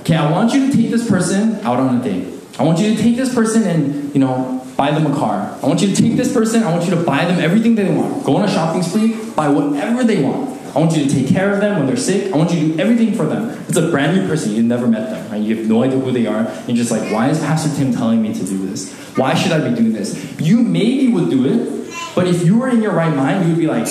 okay, 0.00 0.16
I 0.16 0.30
want 0.30 0.52
you 0.54 0.70
to 0.70 0.76
take 0.76 0.90
this 0.90 1.08
person 1.08 1.56
out 1.64 1.78
on 1.78 2.00
a 2.00 2.04
date. 2.04 2.28
I 2.58 2.62
want 2.62 2.78
you 2.78 2.94
to 2.94 3.02
take 3.02 3.16
this 3.16 3.34
person 3.34 3.64
and, 3.64 4.14
you 4.14 4.20
know, 4.20 4.64
buy 4.76 4.90
them 4.92 5.06
a 5.06 5.14
car. 5.14 5.58
I 5.62 5.66
want 5.66 5.82
you 5.82 5.94
to 5.94 6.02
take 6.02 6.16
this 6.16 6.32
person, 6.32 6.62
I 6.62 6.70
want 6.70 6.84
you 6.84 6.94
to 6.94 7.02
buy 7.02 7.24
them 7.24 7.38
everything 7.40 7.74
they 7.74 7.92
want. 7.92 8.24
Go 8.24 8.36
on 8.36 8.44
a 8.44 8.50
shopping 8.50 8.82
spree, 8.82 9.14
buy 9.34 9.48
whatever 9.48 10.04
they 10.04 10.22
want. 10.22 10.54
I 10.74 10.80
want 10.80 10.96
you 10.96 11.04
to 11.04 11.10
take 11.10 11.28
care 11.28 11.52
of 11.52 11.60
them 11.60 11.78
when 11.78 11.86
they're 11.86 11.96
sick. 11.96 12.32
I 12.32 12.36
want 12.36 12.52
you 12.52 12.60
to 12.60 12.74
do 12.74 12.80
everything 12.80 13.14
for 13.14 13.26
them. 13.26 13.50
It's 13.68 13.76
a 13.76 13.90
brand 13.90 14.16
new 14.16 14.26
person. 14.26 14.52
You've 14.52 14.64
never 14.64 14.88
met 14.88 15.08
them. 15.08 15.30
Right? 15.30 15.40
You 15.40 15.56
have 15.56 15.68
no 15.68 15.84
idea 15.84 16.00
who 16.00 16.10
they 16.10 16.26
are. 16.26 16.52
You're 16.66 16.76
just 16.76 16.90
like, 16.90 17.12
why 17.12 17.28
is 17.28 17.38
Pastor 17.38 17.74
Tim 17.76 17.92
telling 17.92 18.20
me 18.20 18.34
to 18.34 18.44
do 18.44 18.66
this? 18.66 18.92
Why 19.16 19.34
should 19.34 19.52
I 19.52 19.68
be 19.68 19.74
doing 19.76 19.92
this? 19.92 20.40
You 20.40 20.62
maybe 20.62 21.12
would 21.12 21.30
do 21.30 21.46
it, 21.46 21.94
but 22.16 22.26
if 22.26 22.44
you 22.44 22.58
were 22.58 22.68
in 22.68 22.82
your 22.82 22.92
right 22.92 23.14
mind, 23.14 23.44
you 23.44 23.50
would 23.50 23.60
be 23.60 23.68
like, 23.68 23.86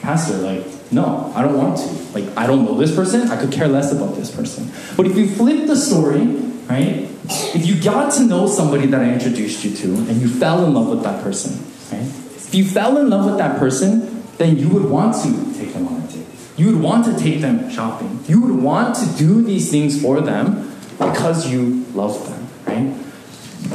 Pastor, 0.00 0.36
like, 0.36 0.64
no, 0.92 1.32
I 1.34 1.42
don't 1.42 1.58
want 1.58 1.78
to. 1.78 1.86
Like, 2.18 2.36
I 2.36 2.46
don't 2.46 2.64
know 2.64 2.78
this 2.78 2.94
person. 2.94 3.28
I 3.28 3.40
could 3.40 3.50
care 3.50 3.66
less 3.66 3.90
about 3.90 4.14
this 4.14 4.34
person. 4.34 4.70
But 4.96 5.06
if 5.06 5.16
you 5.16 5.28
flip 5.28 5.66
the 5.66 5.76
story, 5.76 6.24
right? 6.68 7.08
If 7.30 7.66
you 7.66 7.80
got 7.82 8.12
to 8.14 8.24
know 8.24 8.46
somebody 8.46 8.86
that 8.86 9.00
I 9.00 9.12
introduced 9.12 9.64
you 9.64 9.76
to 9.76 9.86
and 10.10 10.20
you 10.20 10.28
fell 10.28 10.64
in 10.64 10.72
love 10.72 10.88
with 10.88 11.02
that 11.02 11.22
person, 11.22 11.58
right? 11.92 12.06
If 12.08 12.54
you 12.54 12.64
fell 12.64 12.96
in 12.98 13.10
love 13.10 13.26
with 13.26 13.36
that 13.38 13.58
person, 13.58 14.22
then 14.38 14.56
you 14.56 14.68
would 14.70 14.84
want 14.84 15.14
to 15.22 15.58
take 15.58 15.74
them 15.74 15.88
on 15.88 16.02
a 16.02 16.06
date. 16.06 16.26
You 16.56 16.72
would 16.72 16.82
want 16.82 17.04
to 17.04 17.18
take 17.22 17.40
them 17.40 17.68
shopping. 17.70 18.20
You 18.26 18.40
would 18.40 18.62
want 18.62 18.96
to 18.96 19.06
do 19.18 19.42
these 19.42 19.70
things 19.70 20.00
for 20.00 20.20
them 20.20 20.74
because 20.98 21.50
you 21.50 21.84
love 21.92 22.26
them, 22.28 22.48
right? 22.66 23.04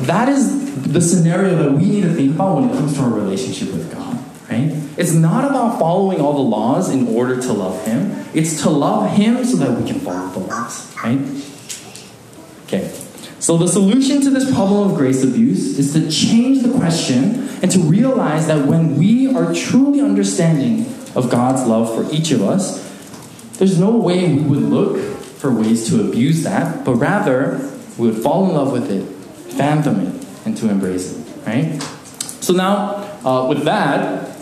That 0.08 0.30
is 0.30 0.92
the 0.92 1.02
scenario 1.02 1.56
that 1.64 1.72
we 1.74 1.86
need 1.86 2.04
to 2.04 2.14
think 2.14 2.36
about 2.36 2.56
when 2.56 2.70
it 2.70 2.74
comes 2.74 2.96
to 2.96 3.02
our 3.02 3.10
relationship 3.10 3.72
with 3.74 3.92
God, 3.94 4.18
right? 4.50 4.72
It's 4.98 5.14
not 5.14 5.46
about 5.46 5.78
following 5.78 6.20
all 6.20 6.34
the 6.34 6.40
laws 6.40 6.90
in 6.90 7.08
order 7.08 7.40
to 7.40 7.54
love 7.54 7.86
Him. 7.86 8.26
It's 8.34 8.64
to 8.64 8.70
love 8.70 9.12
Him 9.12 9.44
so 9.46 9.58
that 9.58 9.80
we 9.80 9.88
can 9.88 10.00
follow 10.00 10.30
the 10.30 10.40
laws, 10.40 10.96
right? 11.04 11.20
Okay. 12.66 13.03
So 13.44 13.58
the 13.58 13.68
solution 13.68 14.22
to 14.22 14.30
this 14.30 14.50
problem 14.50 14.90
of 14.90 14.96
grace 14.96 15.22
abuse 15.22 15.78
is 15.78 15.92
to 15.92 16.10
change 16.10 16.64
the 16.64 16.72
question 16.78 17.50
and 17.62 17.70
to 17.72 17.80
realize 17.80 18.48
that 18.48 18.66
when 18.66 18.98
we 18.98 19.36
are 19.36 19.54
truly 19.54 20.00
understanding 20.00 20.86
of 21.14 21.30
God's 21.30 21.68
love 21.68 21.94
for 21.94 22.10
each 22.10 22.32
of 22.32 22.42
us, 22.42 22.80
there's 23.58 23.78
no 23.78 23.98
way 23.98 24.34
we 24.34 24.40
would 24.44 24.64
look 24.64 24.98
for 25.18 25.54
ways 25.54 25.90
to 25.90 26.08
abuse 26.08 26.44
that, 26.44 26.86
but 26.86 26.94
rather 26.94 27.70
we 27.98 28.12
would 28.12 28.24
fall 28.24 28.48
in 28.48 28.56
love 28.56 28.72
with 28.72 28.90
it, 28.90 29.04
fathom 29.58 30.00
it, 30.00 30.26
and 30.46 30.56
to 30.56 30.70
embrace 30.70 31.12
it. 31.12 31.46
Right? 31.46 31.84
So 32.40 32.54
now, 32.54 32.96
uh, 33.26 33.50
with 33.50 33.66
that, 33.66 34.38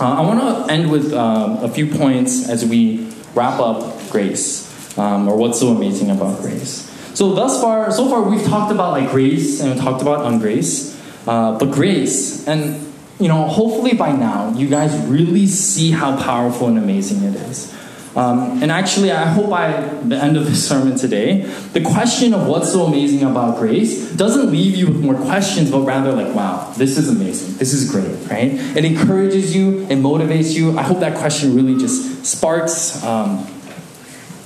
uh, 0.00 0.14
I 0.14 0.20
want 0.22 0.40
to 0.40 0.72
end 0.72 0.90
with 0.90 1.12
um, 1.12 1.58
a 1.58 1.68
few 1.68 1.86
points 1.86 2.48
as 2.48 2.64
we 2.64 3.08
wrap 3.36 3.60
up 3.60 4.10
grace, 4.10 4.98
um, 4.98 5.28
or 5.28 5.36
what's 5.36 5.60
so 5.60 5.68
amazing 5.68 6.10
about 6.10 6.40
grace. 6.40 6.91
So 7.14 7.34
thus 7.34 7.60
far, 7.60 7.90
so 7.92 8.08
far 8.08 8.22
we've 8.22 8.44
talked 8.44 8.72
about 8.72 8.92
like 8.92 9.10
grace 9.10 9.60
and 9.60 9.74
we 9.74 9.80
talked 9.80 10.02
about 10.02 10.20
ungrace, 10.20 10.98
uh, 11.26 11.58
but 11.58 11.70
grace, 11.70 12.46
and 12.48 12.92
you 13.20 13.28
know, 13.28 13.46
hopefully 13.46 13.94
by 13.94 14.12
now 14.12 14.52
you 14.54 14.68
guys 14.68 14.94
really 15.06 15.46
see 15.46 15.90
how 15.90 16.20
powerful 16.20 16.68
and 16.68 16.78
amazing 16.78 17.22
it 17.22 17.36
is. 17.36 17.72
Um, 18.14 18.62
and 18.62 18.70
actually, 18.70 19.10
I 19.10 19.24
hope 19.24 19.48
by 19.48 19.72
the 20.02 20.16
end 20.16 20.36
of 20.36 20.44
this 20.44 20.68
sermon 20.68 20.98
today, 20.98 21.42
the 21.72 21.80
question 21.80 22.34
of 22.34 22.46
what's 22.46 22.70
so 22.70 22.84
amazing 22.84 23.22
about 23.22 23.58
grace 23.58 24.10
doesn't 24.12 24.50
leave 24.50 24.76
you 24.76 24.88
with 24.88 25.00
more 25.00 25.14
questions, 25.14 25.70
but 25.70 25.80
rather 25.80 26.12
like, 26.12 26.34
wow, 26.34 26.72
this 26.76 26.98
is 26.98 27.08
amazing. 27.08 27.56
This 27.56 27.72
is 27.72 27.90
great, 27.90 28.30
right? 28.30 28.52
It 28.76 28.84
encourages 28.84 29.56
you, 29.56 29.84
it 29.84 29.96
motivates 29.96 30.54
you. 30.54 30.78
I 30.78 30.82
hope 30.82 31.00
that 31.00 31.16
question 31.16 31.56
really 31.56 31.78
just 31.78 32.26
sparks 32.26 33.02
um, 33.02 33.46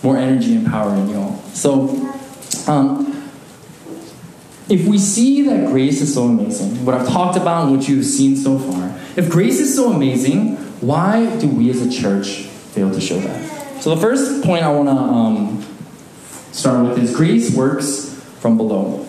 more 0.05 0.17
energy 0.17 0.55
and 0.55 0.67
power 0.67 0.95
in 0.95 1.09
you 1.09 1.17
all. 1.17 1.43
So, 1.53 2.16
um, 2.69 3.13
if 4.69 4.87
we 4.87 4.99
see 4.99 5.43
that 5.43 5.69
grace 5.69 6.01
is 6.01 6.13
so 6.13 6.25
amazing, 6.25 6.85
what 6.85 6.95
I've 6.95 7.09
talked 7.09 7.37
about 7.37 7.69
and 7.69 7.77
what 7.77 7.89
you've 7.89 8.05
seen 8.05 8.37
so 8.37 8.59
far, 8.59 8.99
if 9.17 9.31
grace 9.31 9.61
is 9.61 9.75
so 9.75 9.93
amazing, 9.93 10.57
why 10.81 11.37
do 11.39 11.49
we 11.49 11.71
as 11.71 11.81
a 11.81 11.91
church 11.91 12.43
fail 12.75 12.91
to 12.93 13.01
show 13.01 13.19
that? 13.21 13.83
So 13.83 13.95
the 13.95 14.01
first 14.01 14.43
point 14.45 14.65
I 14.65 14.73
want 14.73 14.89
to 14.89 14.95
um, 14.95 15.65
start 16.53 16.85
with 16.85 16.99
is 16.99 17.15
grace 17.15 17.55
works 17.55 18.15
from 18.41 18.57
below. 18.57 19.07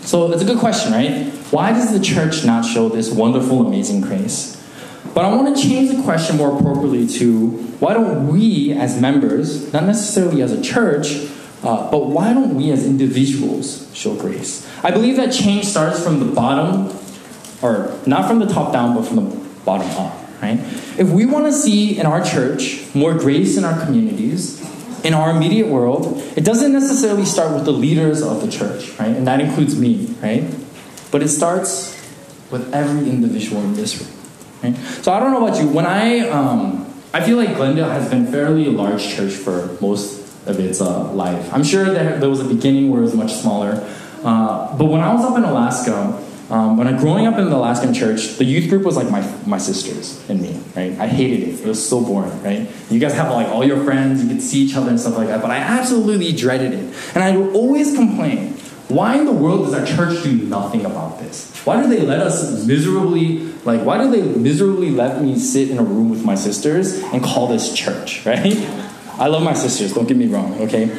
So 0.00 0.32
it's 0.32 0.42
a 0.42 0.44
good 0.44 0.58
question, 0.58 0.92
right? 0.92 1.32
Why 1.52 1.72
does 1.72 1.92
the 1.92 2.04
church 2.04 2.44
not 2.44 2.64
show 2.64 2.88
this 2.88 3.10
wonderful, 3.12 3.64
amazing 3.64 4.00
grace? 4.00 4.58
But 5.14 5.24
I 5.24 5.34
want 5.34 5.56
to 5.56 5.62
change 5.62 5.94
the 5.94 6.02
question 6.02 6.36
more 6.36 6.56
appropriately 6.56 7.06
to 7.18 7.50
why 7.78 7.94
don't 7.94 8.28
we 8.28 8.72
as 8.72 9.00
members, 9.00 9.72
not 9.72 9.84
necessarily 9.84 10.42
as 10.42 10.50
a 10.50 10.60
church, 10.62 11.28
uh, 11.62 11.90
but 11.90 12.06
why 12.06 12.32
don't 12.32 12.54
we 12.56 12.70
as 12.70 12.84
individuals 12.84 13.88
show 13.94 14.14
grace? 14.14 14.68
I 14.82 14.90
believe 14.90 15.16
that 15.16 15.32
change 15.32 15.64
starts 15.66 16.02
from 16.02 16.18
the 16.18 16.26
bottom, 16.26 16.96
or 17.62 17.96
not 18.06 18.26
from 18.26 18.40
the 18.40 18.46
top 18.46 18.72
down, 18.72 18.96
but 18.96 19.04
from 19.04 19.16
the 19.16 19.48
bottom 19.64 19.88
up, 19.90 20.14
right? 20.42 20.58
If 20.98 21.10
we 21.10 21.24
want 21.26 21.46
to 21.46 21.52
see 21.52 21.98
in 21.98 22.06
our 22.06 22.24
church 22.24 22.82
more 22.94 23.14
grace 23.14 23.56
in 23.56 23.64
our 23.64 23.78
communities, 23.84 24.60
in 25.04 25.14
our 25.14 25.30
immediate 25.30 25.68
world, 25.68 26.22
it 26.36 26.44
doesn't 26.44 26.72
necessarily 26.72 27.24
start 27.24 27.54
with 27.54 27.64
the 27.64 27.72
leaders 27.72 28.22
of 28.22 28.40
the 28.40 28.50
church, 28.50 28.90
right? 28.98 29.16
And 29.16 29.26
that 29.26 29.40
includes 29.40 29.78
me, 29.78 30.14
right? 30.22 30.44
But 31.10 31.22
it 31.22 31.28
starts 31.28 31.92
with 32.50 32.72
every 32.74 33.08
individual 33.08 33.62
in 33.62 33.74
this 33.74 34.00
room. 34.00 34.10
Right? 34.62 34.76
So 35.02 35.12
I 35.12 35.20
don't 35.20 35.32
know 35.32 35.46
about 35.46 35.60
you. 35.60 35.68
When 35.68 35.86
I 35.86 36.28
um, 36.28 36.92
I 37.12 37.20
feel 37.20 37.36
like 37.36 37.56
Glendale 37.56 37.90
has 37.90 38.08
been 38.08 38.26
fairly 38.26 38.66
a 38.66 38.70
large 38.70 39.06
church 39.14 39.32
for 39.32 39.76
most 39.80 40.21
of 40.46 40.58
its 40.58 40.80
uh, 40.80 41.12
life. 41.12 41.52
I'm 41.52 41.64
sure 41.64 41.84
there, 41.84 42.18
there 42.18 42.28
was 42.28 42.40
a 42.40 42.44
beginning 42.44 42.90
where 42.90 43.00
it 43.00 43.04
was 43.04 43.14
much 43.14 43.32
smaller. 43.34 43.88
Uh, 44.24 44.76
but 44.76 44.86
when 44.86 45.00
I 45.00 45.12
was 45.14 45.24
up 45.24 45.36
in 45.36 45.44
Alaska, 45.44 46.22
um, 46.50 46.76
when 46.76 46.86
I 46.86 46.98
growing 46.98 47.26
up 47.26 47.38
in 47.38 47.48
the 47.48 47.56
Alaskan 47.56 47.94
church, 47.94 48.36
the 48.36 48.44
youth 48.44 48.68
group 48.68 48.82
was 48.82 48.96
like 48.96 49.10
my 49.10 49.22
my 49.46 49.58
sisters 49.58 50.22
and 50.28 50.42
me, 50.42 50.60
right? 50.76 50.98
I 50.98 51.06
hated 51.06 51.48
it. 51.48 51.60
It 51.60 51.66
was 51.66 51.88
so 51.88 52.04
boring, 52.04 52.42
right? 52.42 52.68
You 52.90 53.00
guys 53.00 53.14
have 53.14 53.32
like 53.32 53.48
all 53.48 53.64
your 53.64 53.82
friends, 53.84 54.22
you 54.22 54.34
to 54.34 54.40
see 54.40 54.60
each 54.60 54.76
other 54.76 54.90
and 54.90 55.00
stuff 55.00 55.16
like 55.16 55.28
that, 55.28 55.40
but 55.40 55.50
I 55.50 55.56
absolutely 55.56 56.32
dreaded 56.32 56.74
it. 56.74 56.94
And 57.14 57.24
I 57.24 57.36
would 57.36 57.54
always 57.54 57.94
complain, 57.94 58.54
why 58.88 59.16
in 59.16 59.24
the 59.24 59.32
world 59.32 59.64
does 59.64 59.72
our 59.72 59.86
church 59.86 60.22
do 60.22 60.32
nothing 60.34 60.84
about 60.84 61.20
this? 61.20 61.50
Why 61.64 61.80
do 61.82 61.88
they 61.88 62.02
let 62.02 62.20
us 62.20 62.66
miserably, 62.66 63.38
like, 63.64 63.82
why 63.82 63.96
do 63.96 64.10
they 64.10 64.20
miserably 64.20 64.90
let 64.90 65.22
me 65.22 65.38
sit 65.38 65.70
in 65.70 65.78
a 65.78 65.82
room 65.82 66.10
with 66.10 66.22
my 66.22 66.34
sisters 66.34 67.02
and 67.02 67.22
call 67.22 67.46
this 67.46 67.72
church, 67.72 68.26
right? 68.26 68.52
I 69.18 69.28
love 69.28 69.42
my 69.42 69.54
sisters, 69.54 69.92
don't 69.92 70.06
get 70.06 70.16
me 70.16 70.26
wrong, 70.26 70.54
okay? 70.62 70.90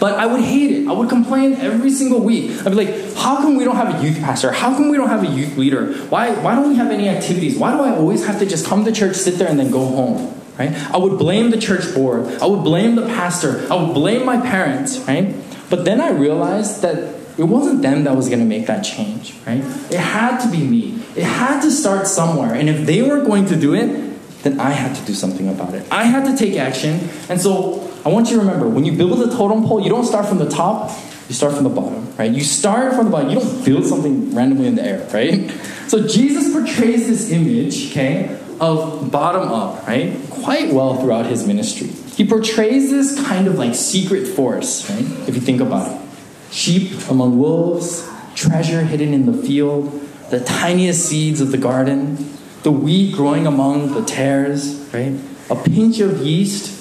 But 0.00 0.18
I 0.18 0.26
would 0.26 0.42
hate 0.42 0.70
it. 0.70 0.88
I 0.88 0.92
would 0.92 1.08
complain 1.08 1.54
every 1.54 1.90
single 1.90 2.20
week. 2.20 2.50
I'd 2.60 2.70
be 2.70 2.84
like, 2.84 3.14
how 3.14 3.36
come 3.36 3.56
we 3.56 3.64
don't 3.64 3.76
have 3.76 3.94
a 3.94 4.06
youth 4.06 4.20
pastor? 4.20 4.52
How 4.52 4.74
come 4.74 4.90
we 4.90 4.96
don't 4.96 5.08
have 5.08 5.22
a 5.22 5.26
youth 5.26 5.56
leader? 5.56 5.94
Why, 6.08 6.30
why 6.30 6.54
don't 6.54 6.68
we 6.68 6.76
have 6.76 6.90
any 6.90 7.08
activities? 7.08 7.56
Why 7.56 7.72
do 7.74 7.82
I 7.82 7.96
always 7.96 8.26
have 8.26 8.38
to 8.40 8.46
just 8.46 8.66
come 8.66 8.84
to 8.84 8.92
church, 8.92 9.16
sit 9.16 9.38
there, 9.38 9.48
and 9.48 9.58
then 9.58 9.70
go 9.70 9.86
home? 9.86 10.38
Right? 10.58 10.72
I 10.92 10.98
would 10.98 11.18
blame 11.18 11.50
the 11.50 11.58
church 11.58 11.94
board. 11.94 12.26
I 12.42 12.46
would 12.46 12.62
blame 12.62 12.96
the 12.96 13.06
pastor. 13.06 13.66
I 13.72 13.76
would 13.76 13.94
blame 13.94 14.24
my 14.24 14.40
parents, 14.40 14.98
right? 15.00 15.34
But 15.70 15.84
then 15.84 16.00
I 16.00 16.10
realized 16.10 16.82
that 16.82 17.14
it 17.38 17.44
wasn't 17.44 17.82
them 17.82 18.04
that 18.04 18.14
was 18.14 18.28
going 18.28 18.40
to 18.40 18.44
make 18.44 18.66
that 18.66 18.82
change, 18.82 19.34
right? 19.46 19.64
It 19.90 19.98
had 19.98 20.38
to 20.40 20.50
be 20.50 20.62
me. 20.62 21.02
It 21.16 21.24
had 21.24 21.62
to 21.62 21.70
start 21.70 22.06
somewhere. 22.06 22.54
And 22.54 22.68
if 22.68 22.86
they 22.86 23.02
weren't 23.02 23.26
going 23.26 23.46
to 23.46 23.56
do 23.56 23.74
it, 23.74 24.13
then 24.44 24.60
I 24.60 24.70
had 24.70 24.94
to 24.94 25.04
do 25.04 25.14
something 25.14 25.48
about 25.48 25.74
it. 25.74 25.86
I 25.90 26.04
had 26.04 26.24
to 26.26 26.36
take 26.36 26.56
action. 26.56 27.08
And 27.28 27.40
so 27.40 27.90
I 28.04 28.10
want 28.10 28.30
you 28.30 28.36
to 28.36 28.40
remember 28.40 28.68
when 28.68 28.84
you 28.84 28.92
build 28.92 29.20
a 29.20 29.34
totem 29.34 29.64
pole, 29.64 29.80
you 29.80 29.88
don't 29.88 30.04
start 30.04 30.26
from 30.26 30.38
the 30.38 30.48
top, 30.48 30.90
you 31.28 31.34
start 31.34 31.54
from 31.54 31.64
the 31.64 31.70
bottom, 31.70 32.14
right? 32.16 32.30
You 32.30 32.44
start 32.44 32.94
from 32.94 33.06
the 33.06 33.10
bottom. 33.10 33.30
You 33.30 33.40
don't 33.40 33.64
build 33.64 33.86
something 33.86 34.34
randomly 34.34 34.66
in 34.66 34.74
the 34.76 34.84
air, 34.84 35.08
right? 35.12 35.50
So 35.86 36.08
Jesus 36.08 36.50
portrays 36.50 37.06
this 37.06 37.30
image, 37.30 37.90
okay, 37.90 38.40
of 38.58 39.10
bottom 39.12 39.48
up, 39.48 39.86
right? 39.86 40.18
Quite 40.30 40.72
well 40.72 41.00
throughout 41.00 41.26
his 41.26 41.46
ministry. 41.46 41.88
He 41.88 42.26
portrays 42.26 42.90
this 42.90 43.22
kind 43.26 43.46
of 43.46 43.56
like 43.56 43.74
secret 43.74 44.26
force, 44.26 44.88
right? 44.90 45.04
If 45.28 45.34
you 45.34 45.42
think 45.42 45.60
about 45.60 45.92
it. 45.92 46.08
Sheep 46.50 46.92
among 47.10 47.38
wolves, 47.38 48.08
treasure 48.34 48.82
hidden 48.82 49.12
in 49.12 49.26
the 49.26 49.46
field, 49.46 49.92
the 50.30 50.40
tiniest 50.40 51.06
seeds 51.06 51.40
of 51.40 51.52
the 51.52 51.58
garden, 51.58 52.33
the 52.64 52.72
wheat 52.72 53.14
growing 53.14 53.46
among 53.46 53.92
the 53.92 54.02
tares, 54.02 54.88
right? 54.92 55.14
A 55.50 55.54
pinch 55.54 56.00
of 56.00 56.20
yeast 56.20 56.72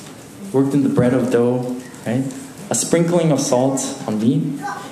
worked 0.54 0.74
in 0.74 0.82
the 0.82 0.90
bread 0.90 1.14
of 1.14 1.30
dough, 1.30 1.80
right? 2.08 2.24
A 2.70 2.76
sprinkling 2.76 3.32
of 3.32 3.40
salt 3.40 3.82
on 4.08 4.20
meat. 4.20 4.42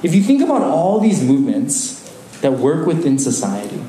If 0.04 0.14
you 0.14 0.22
think 0.22 0.44
about 0.44 0.62
all 0.62 1.00
these 1.00 1.24
movements 1.24 1.98
that 2.42 2.52
work 2.52 2.86
within 2.86 3.18
society, 3.18 3.82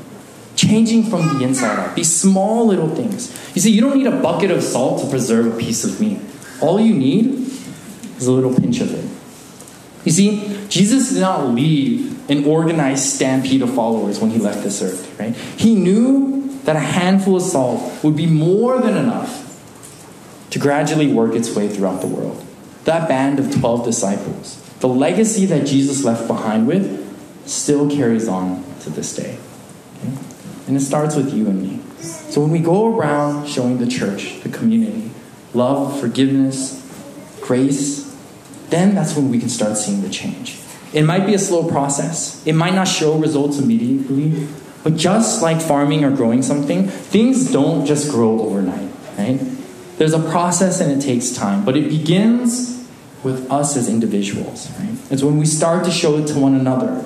changing 0.54 1.04
from 1.04 1.38
the 1.38 1.44
inside 1.44 1.78
out, 1.78 1.96
these 1.96 2.14
small 2.14 2.66
little 2.66 2.88
things. 2.94 3.30
You 3.54 3.60
see, 3.60 3.72
you 3.72 3.80
don't 3.80 3.96
need 3.96 4.06
a 4.06 4.22
bucket 4.22 4.52
of 4.52 4.62
salt 4.62 5.02
to 5.02 5.10
preserve 5.10 5.52
a 5.52 5.58
piece 5.58 5.84
of 5.84 6.00
meat. 6.00 6.20
All 6.60 6.80
you 6.80 6.94
need 6.94 7.50
is 8.16 8.26
a 8.28 8.32
little 8.32 8.54
pinch 8.54 8.80
of 8.80 8.94
it. 8.94 9.10
You 10.04 10.12
see, 10.12 10.66
Jesus 10.68 11.12
did 11.12 11.20
not 11.20 11.48
leave 11.48 12.30
an 12.30 12.44
organized 12.44 13.04
stampede 13.04 13.62
of 13.62 13.74
followers 13.74 14.20
when 14.20 14.30
he 14.30 14.38
left 14.38 14.62
this 14.62 14.80
earth, 14.80 15.18
right? 15.18 15.34
He 15.34 15.74
knew 15.74 16.41
that 16.64 16.76
a 16.76 16.80
handful 16.80 17.36
of 17.36 17.42
salt 17.42 18.04
would 18.04 18.16
be 18.16 18.26
more 18.26 18.80
than 18.80 18.96
enough 18.96 19.40
to 20.50 20.58
gradually 20.58 21.12
work 21.12 21.34
its 21.34 21.54
way 21.54 21.68
throughout 21.68 22.00
the 22.00 22.06
world. 22.06 22.44
That 22.84 23.08
band 23.08 23.38
of 23.38 23.52
12 23.58 23.84
disciples, 23.84 24.60
the 24.80 24.88
legacy 24.88 25.46
that 25.46 25.66
Jesus 25.66 26.04
left 26.04 26.26
behind 26.26 26.66
with, 26.66 27.00
still 27.48 27.90
carries 27.90 28.28
on 28.28 28.64
to 28.80 28.90
this 28.90 29.14
day. 29.14 29.38
Okay? 29.98 30.16
And 30.66 30.76
it 30.76 30.80
starts 30.80 31.16
with 31.16 31.32
you 31.32 31.46
and 31.46 31.62
me. 31.62 31.80
So 32.02 32.40
when 32.40 32.50
we 32.50 32.58
go 32.58 32.96
around 32.96 33.48
showing 33.48 33.78
the 33.78 33.86
church, 33.86 34.40
the 34.42 34.48
community, 34.48 35.10
love, 35.54 35.98
forgiveness, 36.00 36.78
grace, 37.40 38.16
then 38.70 38.94
that's 38.94 39.16
when 39.16 39.30
we 39.30 39.38
can 39.38 39.48
start 39.48 39.76
seeing 39.76 40.02
the 40.02 40.08
change. 40.08 40.58
It 40.92 41.02
might 41.02 41.26
be 41.26 41.34
a 41.34 41.38
slow 41.38 41.68
process. 41.68 42.44
It 42.46 42.54
might 42.54 42.74
not 42.74 42.88
show 42.88 43.16
results 43.18 43.58
immediately, 43.58 44.46
but 44.82 44.96
just 44.96 45.42
like 45.42 45.60
farming 45.60 46.04
or 46.04 46.10
growing 46.10 46.42
something, 46.42 46.88
things 46.88 47.50
don't 47.50 47.86
just 47.86 48.10
grow 48.10 48.40
overnight, 48.40 48.90
right? 49.16 49.40
There's 49.98 50.14
a 50.14 50.30
process 50.30 50.80
and 50.80 50.90
it 50.90 51.04
takes 51.04 51.30
time, 51.30 51.64
but 51.64 51.76
it 51.76 51.88
begins 51.88 52.88
with 53.22 53.50
us 53.50 53.76
as 53.76 53.88
individuals, 53.88 54.70
right? 54.78 54.96
It's 55.10 55.22
when 55.22 55.38
we 55.38 55.46
start 55.46 55.84
to 55.84 55.90
show 55.90 56.16
it 56.16 56.26
to 56.28 56.38
one 56.38 56.54
another. 56.54 57.04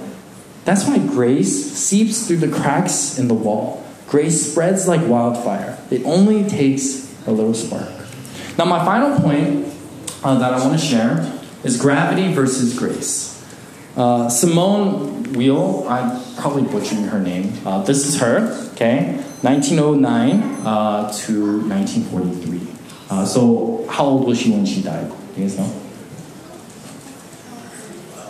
That's 0.65 0.87
why 0.87 0.99
grace 0.99 1.73
seeps 1.73 2.27
through 2.27 2.39
the 2.39 2.49
cracks 2.49 3.19
in 3.19 3.29
the 3.29 3.35
wall. 3.35 3.85
Grace 4.09 4.51
spreads 4.51 4.89
like 4.89 5.07
wildfire. 5.07 5.79
It 5.91 6.05
only 6.05 6.49
takes 6.49 7.15
a 7.27 7.33
little 7.33 7.55
spark. 7.55 7.91
Now, 8.57 8.65
my 8.65 8.85
final 8.85 9.21
point 9.21 9.67
uh, 10.25 10.39
that 10.39 10.55
I 10.55 10.67
want 10.67 10.79
to 10.81 10.85
share 10.85 11.41
is 11.63 11.79
gravity 11.79 12.33
versus 12.33 12.77
grace. 12.77 13.36
Uh, 13.97 14.29
Simone 14.29 15.33
Weil, 15.33 15.89
I'm 15.89 16.23
probably 16.37 16.65
butchering 16.65 17.05
her 17.05 17.19
name. 17.19 17.55
Uh, 17.65 17.83
this 17.83 18.07
is 18.07 18.21
her, 18.21 18.53
okay? 18.75 19.17
1909 19.41 20.67
uh, 20.67 21.11
to 21.13 21.63
1943. 21.67 22.61
Uh, 23.09 23.25
so, 23.25 23.87
how 23.89 24.05
old 24.05 24.27
was 24.27 24.39
she 24.39 24.51
when 24.51 24.67
she 24.67 24.83
died? 24.83 25.09
Do 25.09 25.41
you 25.41 25.49
guys 25.49 25.59
know? 25.59 25.83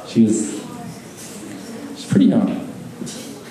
She 0.06 0.24
was 0.24 0.62
she's 1.96 2.06
pretty 2.06 2.26
young. 2.26 2.66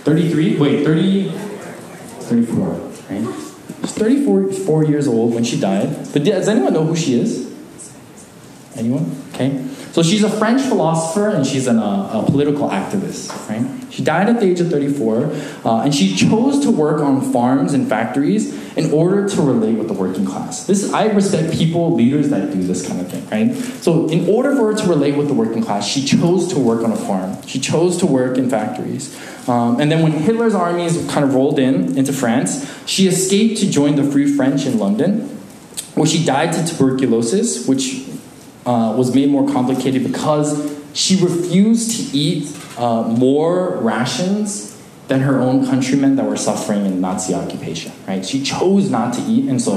33? 0.06 0.58
Wait, 0.58 0.86
30, 0.86 1.32
34, 1.32 2.67
right? 3.10 3.36
She's 3.82 3.93
34 3.93 4.54
four 4.54 4.86
years 4.86 5.08
old 5.08 5.34
when 5.34 5.43
she 5.43 5.60
died. 5.60 6.08
But 6.13 6.23
does 6.23 6.47
anyone 6.47 6.73
know 6.73 6.86
who 6.86 6.95
she 6.95 7.19
is? 7.19 7.55
Anyone? 8.76 9.24
Okay. 9.34 9.66
So 9.92 10.04
she's 10.04 10.24
a 10.24 10.30
French 10.30 10.62
philosopher 10.62 11.30
and 11.30 11.46
she's 11.46 11.68
an, 11.68 11.80
uh, 11.80 12.22
a 12.22 12.30
political 12.30 12.70
activist, 12.70 13.32
right? 13.50 13.66
She 13.90 14.04
died 14.04 14.28
at 14.28 14.42
the 14.42 14.48
age 14.48 14.60
of 14.60 14.70
34, 14.70 15.32
uh, 15.64 15.84
and 15.84 15.96
she 15.96 16.14
chose 16.18 16.60
to 16.66 16.72
work 16.72 17.02
on 17.02 17.22
farms 17.32 17.74
and 17.74 17.88
factories 17.88 18.54
in 18.76 18.92
order 18.92 19.30
to 19.30 19.42
relate 19.42 19.78
with 19.78 19.88
the 19.88 19.94
working 19.94 20.26
class. 20.26 20.68
This 20.68 20.92
I 20.92 21.06
respect 21.06 21.54
people, 21.54 21.96
leaders 21.96 22.30
that 22.30 22.52
do 22.52 22.62
this 22.62 22.86
kind 22.86 23.00
of 23.00 23.10
thing, 23.10 23.26
right? 23.30 23.56
So 23.56 24.10
in 24.10 24.28
order 24.28 24.54
for 24.54 24.74
her 24.74 24.78
to 24.78 24.88
relate 24.90 25.16
with 25.16 25.30
the 25.30 25.34
working 25.34 25.64
class, 25.64 25.88
she 25.88 26.04
chose 26.04 26.50
to 26.50 26.60
work 26.60 26.84
on 26.84 26.92
a 26.92 26.98
farm. 26.98 27.42
She 27.48 27.62
chose 27.62 27.96
to 28.00 28.06
work 28.06 28.38
in 28.38 28.50
factories. 28.50 29.18
Um, 29.48 29.80
and 29.80 29.90
then 29.90 30.04
when 30.04 30.12
Hitler's 30.12 30.56
armies 30.56 30.98
kind 31.10 31.24
of 31.24 31.34
rolled 31.34 31.58
in 31.58 31.98
into 31.98 32.12
France, 32.12 32.70
she 32.86 33.08
escaped 33.08 33.60
to 33.62 33.72
join 33.72 33.96
the 33.96 34.04
Free 34.04 34.36
French 34.36 34.66
in 34.66 34.78
London, 34.78 35.30
where 35.94 36.08
she 36.08 36.26
died 36.26 36.52
to 36.52 36.66
tuberculosis, 36.66 37.66
which 37.66 38.05
uh, 38.65 38.93
was 38.97 39.13
made 39.13 39.30
more 39.30 39.47
complicated 39.51 40.04
because 40.04 40.75
she 40.93 41.21
refused 41.21 41.91
to 42.12 42.17
eat 42.17 42.56
uh, 42.78 43.04
more 43.04 43.78
rations 43.78 44.75
than 45.08 45.21
her 45.21 45.39
own 45.39 45.65
countrymen 45.65 46.15
that 46.15 46.25
were 46.25 46.38
suffering 46.38 46.86
in 46.86 46.99
Nazi 46.99 47.34
occupation. 47.34 47.91
Right? 48.08 48.25
She 48.25 48.43
chose 48.43 48.89
not 48.89 49.13
to 49.15 49.21
eat, 49.21 49.47
and 49.47 49.62
so 49.62 49.75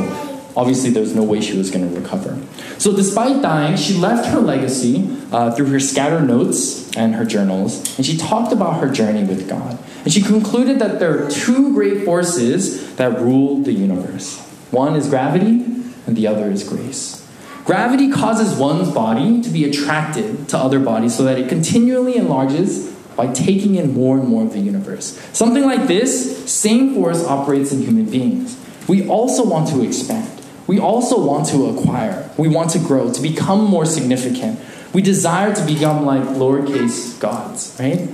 obviously 0.57 0.91
there's 0.91 1.15
no 1.15 1.23
way 1.23 1.41
she 1.41 1.57
was 1.57 1.71
going 1.71 1.89
to 1.89 2.01
recover. 2.01 2.41
So 2.79 2.95
despite 2.95 3.43
dying, 3.43 3.77
she 3.77 3.95
left 3.95 4.29
her 4.29 4.41
legacy 4.41 5.19
uh, 5.31 5.51
through 5.51 5.67
her 5.67 5.81
scattered 5.81 6.27
notes 6.27 6.91
and 6.97 7.15
her 7.15 7.25
journals, 7.25 7.97
and 7.99 8.07
she 8.07 8.17
talked 8.17 8.53
about 8.53 8.81
her 8.81 8.91
journey 8.91 9.25
with 9.25 9.49
God. 9.49 9.79
And 10.05 10.13
she 10.13 10.23
concluded 10.23 10.79
that 10.79 10.99
there 10.99 11.27
are 11.27 11.31
two 11.31 11.75
great 11.75 12.05
forces 12.05 12.97
that 12.97 13.21
rule 13.21 13.63
the 13.63 13.73
universe. 13.73 14.39
One 14.71 14.97
is 14.97 15.09
gravity, 15.09 15.65
and 16.07 16.17
the 16.17 16.27
other 16.27 16.51
is 16.51 16.67
grace. 16.67 17.28
Gravity 17.69 18.11
causes 18.11 18.59
one's 18.59 18.91
body 18.91 19.43
to 19.43 19.51
be 19.51 19.63
attracted 19.63 20.49
to 20.49 20.57
other 20.57 20.81
bodies 20.81 21.15
so 21.15 21.23
that 21.25 21.39
it 21.39 21.51
continually 21.51 22.17
enlarges 22.17 22.91
by 23.15 23.31
taking 23.31 23.75
in 23.75 23.93
more 23.93 24.17
and 24.17 24.27
more 24.27 24.45
of 24.45 24.55
the 24.55 24.59
universe. 24.59 25.21
Something 25.35 25.67
like 25.67 25.87
this, 25.87 26.51
same 26.51 26.95
force 26.95 27.23
operates 27.23 27.71
in 27.71 27.83
human 27.83 28.07
beings. 28.07 28.59
We 28.89 29.07
also 29.07 29.45
want 29.45 29.69
to 29.69 29.85
expand. 29.85 30.41
We 30.67 30.79
also 30.79 31.23
want 31.23 31.47
to 31.49 31.67
acquire. 31.67 32.31
We 32.39 32.49
want 32.49 32.71
to 32.71 32.79
grow, 32.79 33.13
to 33.13 33.21
become 33.21 33.65
more 33.65 33.85
significant. 33.85 34.59
We 34.95 35.03
desire 35.03 35.55
to 35.55 35.67
become 35.67 36.07
like 36.07 36.23
lowercase 36.23 37.21
gods, 37.21 37.77
right? 37.79 38.09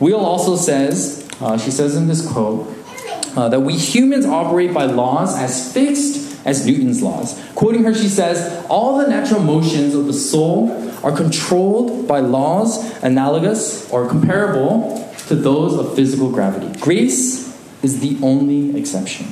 Weil 0.00 0.16
also 0.16 0.54
says, 0.54 1.26
uh, 1.40 1.56
she 1.56 1.70
says 1.70 1.96
in 1.96 2.08
this 2.08 2.30
quote, 2.30 2.70
uh, 3.38 3.48
that 3.48 3.60
we 3.60 3.78
humans 3.78 4.26
operate 4.26 4.74
by 4.74 4.84
laws 4.84 5.34
as 5.34 5.72
fixed 5.72 6.25
as 6.46 6.66
Newton's 6.66 7.02
laws. 7.02 7.38
Quoting 7.54 7.84
her, 7.84 7.92
she 7.92 8.08
says, 8.08 8.64
All 8.70 8.96
the 8.98 9.08
natural 9.08 9.42
motions 9.42 9.94
of 9.94 10.06
the 10.06 10.14
soul 10.14 10.70
are 11.04 11.14
controlled 11.14 12.08
by 12.08 12.20
laws 12.20 13.02
analogous 13.02 13.90
or 13.90 14.08
comparable 14.08 15.12
to 15.26 15.34
those 15.34 15.76
of 15.76 15.94
physical 15.94 16.30
gravity. 16.30 16.72
Grace 16.80 17.46
is 17.82 18.00
the 18.00 18.16
only 18.24 18.78
exception. 18.78 19.26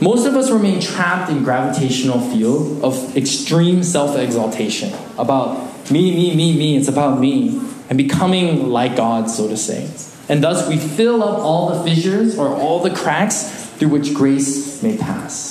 most 0.00 0.26
of 0.26 0.34
us 0.34 0.50
remain 0.50 0.80
trapped 0.80 1.30
in 1.30 1.44
gravitational 1.44 2.20
field 2.20 2.82
of 2.82 3.16
extreme 3.16 3.82
self-exaltation 3.82 4.92
about 5.18 5.90
me, 5.90 6.14
me, 6.14 6.34
me, 6.36 6.56
me. 6.56 6.76
It's 6.76 6.88
about 6.88 7.20
me 7.20 7.60
and 7.88 7.96
becoming 7.96 8.68
like 8.70 8.96
God, 8.96 9.28
so 9.28 9.48
to 9.48 9.56
say. 9.56 9.90
And 10.28 10.42
thus 10.42 10.68
we 10.68 10.78
fill 10.78 11.22
up 11.22 11.38
all 11.38 11.74
the 11.74 11.84
fissures 11.84 12.38
or 12.38 12.48
all 12.48 12.80
the 12.80 12.94
cracks 12.94 13.66
through 13.78 13.88
which 13.88 14.14
grace 14.14 14.82
may 14.82 14.96
pass. 14.96 15.49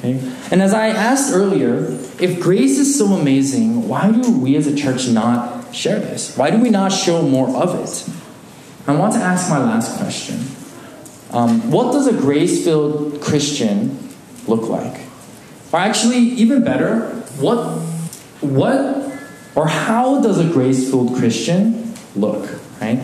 Okay? 0.00 0.18
And 0.50 0.62
as 0.62 0.72
I 0.72 0.88
asked 0.88 1.32
earlier, 1.32 1.84
if 2.18 2.40
grace 2.40 2.78
is 2.78 2.96
so 2.98 3.06
amazing, 3.08 3.86
why 3.86 4.10
do 4.10 4.38
we 4.38 4.56
as 4.56 4.66
a 4.66 4.74
church 4.74 5.08
not 5.08 5.74
share 5.74 5.98
this? 5.98 6.36
Why 6.36 6.50
do 6.50 6.58
we 6.58 6.70
not 6.70 6.90
show 6.90 7.22
more 7.22 7.48
of 7.54 7.74
it? 7.78 8.08
I 8.86 8.96
want 8.96 9.12
to 9.12 9.20
ask 9.20 9.50
my 9.50 9.58
last 9.58 9.98
question. 9.98 10.40
Um, 11.32 11.70
what 11.70 11.92
does 11.92 12.06
a 12.06 12.12
grace 12.12 12.64
filled 12.64 13.20
Christian 13.20 14.08
look 14.46 14.68
like? 14.68 15.00
Or 15.72 15.78
actually, 15.78 16.18
even 16.18 16.64
better, 16.64 17.10
what, 17.38 17.78
what 18.40 19.12
or 19.54 19.68
how 19.68 20.22
does 20.22 20.38
a 20.38 20.50
grace 20.50 20.90
filled 20.90 21.14
Christian 21.16 21.94
look? 22.16 22.48
Right? 22.80 23.00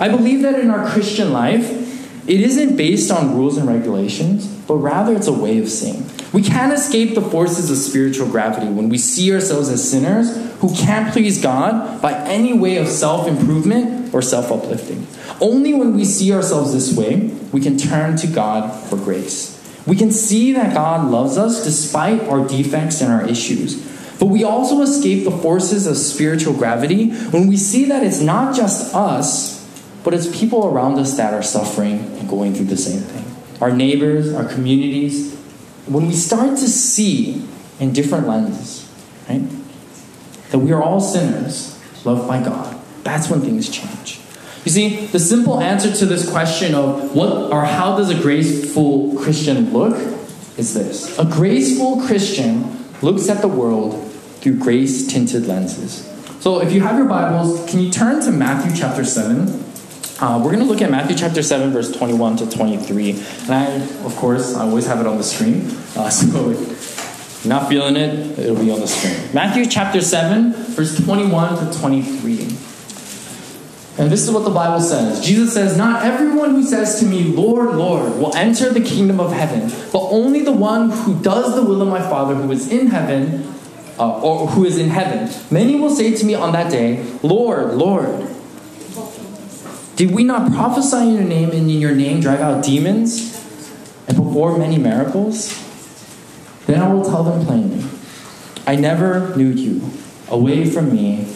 I 0.00 0.08
believe 0.08 0.42
that 0.42 0.58
in 0.58 0.70
our 0.70 0.88
Christian 0.88 1.32
life, 1.32 1.81
it 2.26 2.40
isn't 2.40 2.76
based 2.76 3.10
on 3.10 3.36
rules 3.36 3.56
and 3.56 3.68
regulations, 3.68 4.46
but 4.46 4.76
rather 4.76 5.16
it's 5.16 5.26
a 5.26 5.32
way 5.32 5.58
of 5.58 5.68
seeing. 5.68 6.06
We 6.32 6.42
can't 6.42 6.72
escape 6.72 7.14
the 7.14 7.20
forces 7.20 7.70
of 7.70 7.76
spiritual 7.76 8.28
gravity 8.28 8.66
when 8.66 8.88
we 8.88 8.96
see 8.96 9.32
ourselves 9.34 9.68
as 9.68 9.90
sinners 9.90 10.34
who 10.60 10.74
can't 10.74 11.12
please 11.12 11.42
God 11.42 12.00
by 12.00 12.12
any 12.12 12.52
way 12.52 12.76
of 12.76 12.88
self 12.88 13.26
improvement 13.26 14.14
or 14.14 14.22
self 14.22 14.52
uplifting. 14.52 15.06
Only 15.40 15.74
when 15.74 15.94
we 15.94 16.04
see 16.04 16.32
ourselves 16.32 16.72
this 16.72 16.96
way, 16.96 17.32
we 17.50 17.60
can 17.60 17.76
turn 17.76 18.16
to 18.18 18.28
God 18.28 18.70
for 18.88 18.96
grace. 18.96 19.58
We 19.84 19.96
can 19.96 20.12
see 20.12 20.52
that 20.52 20.74
God 20.74 21.10
loves 21.10 21.36
us 21.36 21.64
despite 21.64 22.22
our 22.28 22.46
defects 22.46 23.00
and 23.00 23.12
our 23.12 23.26
issues. 23.26 23.90
But 24.20 24.26
we 24.26 24.44
also 24.44 24.80
escape 24.82 25.24
the 25.24 25.32
forces 25.32 25.88
of 25.88 25.96
spiritual 25.96 26.54
gravity 26.54 27.10
when 27.10 27.48
we 27.48 27.56
see 27.56 27.86
that 27.86 28.04
it's 28.04 28.20
not 28.20 28.54
just 28.54 28.94
us, 28.94 29.60
but 30.04 30.14
it's 30.14 30.38
people 30.38 30.66
around 30.66 30.98
us 31.00 31.16
that 31.16 31.34
are 31.34 31.42
suffering 31.42 32.11
going 32.32 32.54
through 32.54 32.64
the 32.64 32.78
same 32.78 33.00
thing. 33.00 33.26
Our 33.60 33.70
neighbors, 33.70 34.32
our 34.32 34.46
communities. 34.46 35.34
When 35.86 36.06
we 36.06 36.14
start 36.14 36.58
to 36.58 36.68
see 36.68 37.46
in 37.78 37.92
different 37.92 38.26
lenses, 38.26 38.90
right, 39.28 39.46
that 40.50 40.58
we 40.58 40.72
are 40.72 40.82
all 40.82 41.00
sinners 41.00 41.78
loved 42.06 42.26
by 42.26 42.42
God, 42.42 42.80
that's 43.04 43.28
when 43.28 43.42
things 43.42 43.68
change. 43.68 44.18
You 44.64 44.70
see, 44.70 45.06
the 45.06 45.18
simple 45.18 45.60
answer 45.60 45.92
to 45.92 46.06
this 46.06 46.30
question 46.30 46.74
of 46.74 47.14
what 47.14 47.52
or 47.52 47.64
how 47.64 47.98
does 47.98 48.08
a 48.08 48.14
graceful 48.14 49.14
Christian 49.18 49.72
look 49.72 49.96
is 50.56 50.72
this. 50.72 51.18
A 51.18 51.24
graceful 51.26 52.00
Christian 52.00 52.82
looks 53.02 53.28
at 53.28 53.42
the 53.42 53.48
world 53.48 54.10
through 54.40 54.58
grace 54.58 55.06
tinted 55.06 55.46
lenses. 55.46 56.08
So 56.40 56.62
if 56.62 56.72
you 56.72 56.80
have 56.80 56.96
your 56.96 57.08
Bibles, 57.08 57.68
can 57.70 57.80
you 57.80 57.90
turn 57.90 58.22
to 58.22 58.30
Matthew 58.30 58.74
chapter 58.74 59.04
7? 59.04 59.71
Uh, 60.22 60.38
we're 60.38 60.52
going 60.52 60.60
to 60.60 60.64
look 60.64 60.80
at 60.80 60.88
Matthew 60.88 61.16
chapter 61.16 61.42
7, 61.42 61.72
verse 61.72 61.90
21 61.90 62.36
to 62.36 62.48
23. 62.48 63.10
And 63.10 63.50
I, 63.50 63.64
of 64.04 64.14
course, 64.14 64.54
I 64.54 64.62
always 64.62 64.86
have 64.86 65.00
it 65.00 65.06
on 65.08 65.16
the 65.16 65.24
screen. 65.24 65.62
Uh, 65.96 66.08
so 66.10 66.50
if 66.50 67.44
not 67.44 67.68
feeling 67.68 67.96
it, 67.96 68.38
it'll 68.38 68.54
be 68.54 68.70
on 68.70 68.78
the 68.78 68.86
screen. 68.86 69.34
Matthew 69.34 69.66
chapter 69.66 70.00
7, 70.00 70.52
verse 70.52 71.04
21 71.04 71.72
to 71.72 71.76
23. 71.76 72.38
And 73.98 74.12
this 74.12 74.22
is 74.22 74.30
what 74.30 74.44
the 74.44 74.50
Bible 74.50 74.80
says 74.80 75.26
Jesus 75.26 75.52
says, 75.54 75.76
Not 75.76 76.04
everyone 76.04 76.50
who 76.50 76.62
says 76.62 77.00
to 77.00 77.04
me, 77.04 77.24
Lord, 77.24 77.74
Lord, 77.74 78.12
will 78.12 78.34
enter 78.36 78.72
the 78.72 78.80
kingdom 78.80 79.18
of 79.18 79.32
heaven, 79.32 79.72
but 79.92 80.02
only 80.02 80.42
the 80.42 80.52
one 80.52 80.90
who 80.90 81.20
does 81.20 81.56
the 81.56 81.64
will 81.64 81.82
of 81.82 81.88
my 81.88 82.00
Father 82.00 82.36
who 82.36 82.52
is 82.52 82.70
in 82.70 82.86
heaven, 82.86 83.52
uh, 83.98 84.20
or 84.20 84.46
who 84.46 84.64
is 84.64 84.78
in 84.78 84.88
heaven. 84.88 85.28
Many 85.50 85.80
will 85.80 85.90
say 85.90 86.14
to 86.14 86.24
me 86.24 86.34
on 86.34 86.52
that 86.52 86.70
day, 86.70 87.02
Lord, 87.24 87.74
Lord, 87.74 88.31
did 89.96 90.10
we 90.10 90.24
not 90.24 90.52
prophesy 90.52 90.96
in 90.96 91.14
your 91.14 91.24
name 91.24 91.50
and 91.50 91.70
in 91.70 91.80
your 91.80 91.94
name 91.94 92.20
drive 92.20 92.40
out 92.40 92.64
demons 92.64 93.34
and 94.08 94.16
perform 94.16 94.60
many 94.60 94.78
miracles? 94.78 95.58
Then 96.66 96.80
I 96.80 96.92
will 96.92 97.04
tell 97.04 97.22
them 97.22 97.44
plainly, 97.44 97.84
I 98.66 98.76
never 98.76 99.36
knew 99.36 99.50
you. 99.50 99.90
Away 100.28 100.64
from 100.64 100.92
me, 100.92 101.26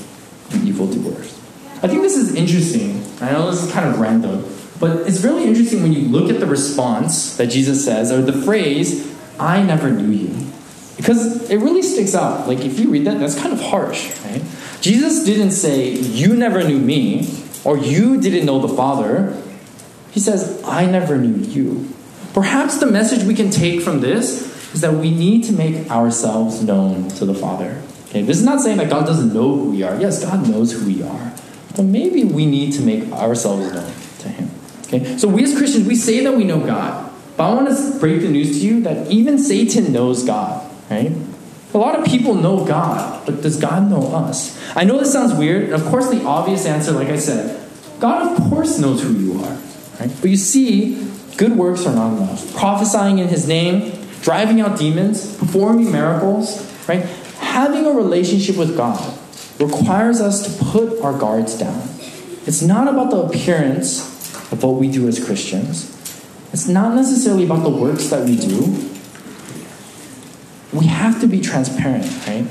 you 0.51 0.73
evildoers. 0.73 1.39
I 1.83 1.89
think 1.89 2.03
this 2.03 2.17
is 2.17 2.35
interesting. 2.35 3.05
I 3.21 3.33
know 3.33 3.51
this 3.51 3.63
is 3.63 3.73
kind 3.73 3.89
of 3.89 3.99
random, 3.99 4.45
but 4.81 5.07
it's 5.07 5.23
really 5.23 5.45
interesting 5.45 5.83
when 5.83 5.93
you 5.93 6.09
look 6.09 6.31
at 6.31 6.41
the 6.41 6.47
response 6.47 7.37
that 7.37 7.49
Jesus 7.49 7.85
says, 7.85 8.11
or 8.11 8.23
the 8.23 8.33
phrase, 8.33 9.15
I 9.39 9.63
never 9.63 9.91
knew 9.91 10.11
you. 10.11 10.53
Because 10.97 11.51
it 11.51 11.59
really 11.59 11.83
sticks 11.83 12.15
out. 12.15 12.49
Like, 12.49 12.61
if 12.61 12.79
you 12.79 12.91
read 12.91 13.07
that, 13.07 13.19
that's 13.19 13.39
kind 13.39 13.53
of 13.53 13.61
harsh, 13.61 14.19
right? 14.25 14.43
Jesus 14.81 15.25
didn't 15.25 15.51
say, 15.51 15.91
You 15.91 16.35
never 16.35 16.65
knew 16.65 16.79
me, 16.79 17.25
or 17.67 17.77
you 17.77 18.21
didn't 18.21 18.47
know 18.47 18.61
the 18.61 18.69
Father. 18.69 19.37
He 20.13 20.21
says, 20.21 20.63
I 20.65 20.87
never 20.87 21.19
knew 21.19 21.45
you. 21.45 21.93
Perhaps 22.33 22.79
the 22.79 22.87
message 22.87 23.25
we 23.25 23.35
can 23.35 23.51
take 23.51 23.83
from 23.83 24.01
this 24.01 24.73
is 24.73 24.83
that 24.83 24.95
we 24.95 25.11
need 25.11 25.43
to 25.45 25.53
make 25.53 25.91
ourselves 25.91 26.63
known 26.63 27.09
to 27.09 27.25
the 27.27 27.35
Father. 27.35 27.83
Okay, 28.09 28.23
this 28.23 28.39
is 28.39 28.45
not 28.45 28.61
saying 28.61 28.77
that 28.77 28.89
God 28.89 29.05
doesn't 29.05 29.35
know 29.35 29.57
who 29.57 29.71
we 29.73 29.83
are. 29.83 30.01
Yes, 30.01 30.25
God 30.25 30.49
knows 30.49 30.73
who 30.73 30.87
we 30.87 31.03
are. 31.03 31.33
But 31.75 31.87
maybe 31.87 32.23
we 32.23 32.47
need 32.47 32.73
to 32.75 32.83
make 32.83 33.11
ourselves 33.11 33.73
known 33.73 33.93
to 34.21 34.29
Him. 34.29 34.51
Okay? 34.85 35.19
So 35.19 35.27
we 35.27 35.43
as 35.43 35.57
Christians, 35.57 35.89
we 35.89 35.97
say 35.97 36.23
that 36.23 36.33
we 36.33 36.45
know 36.45 36.65
God. 36.65 37.13
But 37.37 37.51
I 37.51 37.55
want 37.55 37.77
to 37.77 37.99
break 37.99 38.21
the 38.21 38.29
news 38.29 38.61
to 38.61 38.65
you 38.65 38.81
that 38.83 39.11
even 39.11 39.41
Satan 39.41 39.93
knows 39.93 40.25
God, 40.25 40.71
right? 40.89 41.13
A 41.77 41.79
lot 41.79 41.95
of 41.95 42.07
people 42.07 42.35
know 42.35 42.65
God, 42.65 43.27
but 43.27 43.43
does 43.43 43.61
God 43.61 43.91
know 43.91 44.15
us? 44.15 44.59
I 44.75 44.85
know 44.85 44.99
this 44.99 45.13
sounds 45.13 45.35
weird, 45.35 45.75
of 45.75 45.85
course 45.85 46.09
the 46.09 46.25
obvious 46.25 46.65
answer, 46.65 46.91
like 46.91 47.09
I 47.09 47.19
said, 47.19 47.69
God 48.01 48.33
of 48.33 48.49
course 48.49 48.79
knows 48.79 49.03
who 49.03 49.13
you 49.13 49.45
are. 49.45 49.59
Right? 50.01 50.11
But 50.23 50.31
you 50.31 50.39
see, 50.39 51.07
good 51.37 51.53
works 51.53 51.85
are 51.85 51.95
not 51.95 52.17
enough. 52.17 52.57
Prophesying 52.57 53.19
in 53.19 53.29
his 53.29 53.47
name, 53.47 54.09
driving 54.23 54.63
out 54.63 54.79
demons, 54.79 55.37
performing 55.37 55.93
miracles, 55.93 56.65
right? 56.89 57.05
Having 57.41 57.85
a 57.85 57.91
relationship 57.91 58.57
with 58.57 58.75
God 58.75 59.13
requires 59.61 60.19
us 60.19 60.47
to 60.47 60.65
put 60.65 61.03
our 61.03 61.19
guards 61.19 61.59
down. 61.59 61.83
It's 62.47 62.63
not 62.63 62.89
about 62.89 63.11
the 63.11 63.19
appearance 63.19 64.01
of 64.51 64.63
what 64.63 64.77
we 64.77 64.91
do 64.91 65.09
as 65.09 65.23
Christians. 65.23 65.93
It's 66.55 66.69
not 66.69 66.95
necessarily 66.95 67.45
about 67.45 67.65
the 67.65 67.69
works 67.69 68.09
that 68.09 68.25
we 68.25 68.39
do. 68.39 68.96
We 70.73 70.87
have 70.87 71.21
to 71.21 71.27
be 71.27 71.41
transparent, 71.41 72.07
right? 72.27 72.47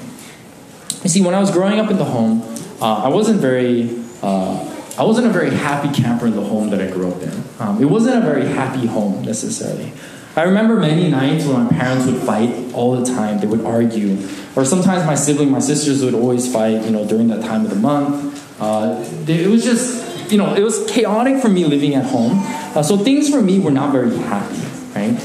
You 1.03 1.09
see, 1.09 1.21
when 1.21 1.35
I 1.35 1.39
was 1.39 1.51
growing 1.51 1.79
up 1.79 1.91
in 1.91 1.97
the 1.97 2.05
home, 2.05 2.41
uh, 2.81 3.03
I 3.03 3.09
wasn't 3.09 3.39
very, 3.39 3.89
uh, 4.23 4.75
I 4.97 5.03
wasn't 5.03 5.27
a 5.27 5.29
very 5.29 5.51
happy 5.51 5.89
camper 5.93 6.25
in 6.27 6.35
the 6.35 6.43
home 6.43 6.69
that 6.71 6.81
I 6.81 6.89
grew 6.89 7.11
up 7.11 7.21
in. 7.21 7.43
Um, 7.59 7.81
it 7.81 7.85
wasn't 7.85 8.23
a 8.23 8.25
very 8.25 8.47
happy 8.47 8.87
home 8.87 9.21
necessarily. 9.23 9.91
I 10.35 10.43
remember 10.43 10.77
many 10.77 11.09
nights 11.09 11.45
when 11.45 11.63
my 11.63 11.69
parents 11.69 12.05
would 12.05 12.21
fight 12.21 12.73
all 12.73 12.95
the 12.97 13.05
time. 13.05 13.39
They 13.39 13.47
would 13.47 13.63
argue, 13.65 14.17
or 14.55 14.65
sometimes 14.65 15.05
my 15.05 15.15
sibling, 15.15 15.49
my 15.49 15.59
sisters 15.59 16.03
would 16.03 16.13
always 16.13 16.51
fight. 16.51 16.83
You 16.83 16.91
know, 16.91 17.07
during 17.07 17.27
that 17.29 17.41
time 17.41 17.63
of 17.63 17.69
the 17.69 17.77
month. 17.77 18.33
Uh, 18.59 19.05
it 19.27 19.49
was 19.49 19.63
just, 19.63 20.31
you 20.31 20.37
know, 20.37 20.53
it 20.53 20.63
was 20.63 20.89
chaotic 20.89 21.41
for 21.41 21.49
me 21.49 21.65
living 21.65 21.93
at 21.95 22.05
home. 22.05 22.41
Uh, 22.75 22.81
so 22.81 22.97
things 22.97 23.29
for 23.29 23.41
me 23.41 23.59
were 23.59 23.71
not 23.71 23.91
very 23.91 24.15
happy, 24.17 24.59
right? 24.95 25.19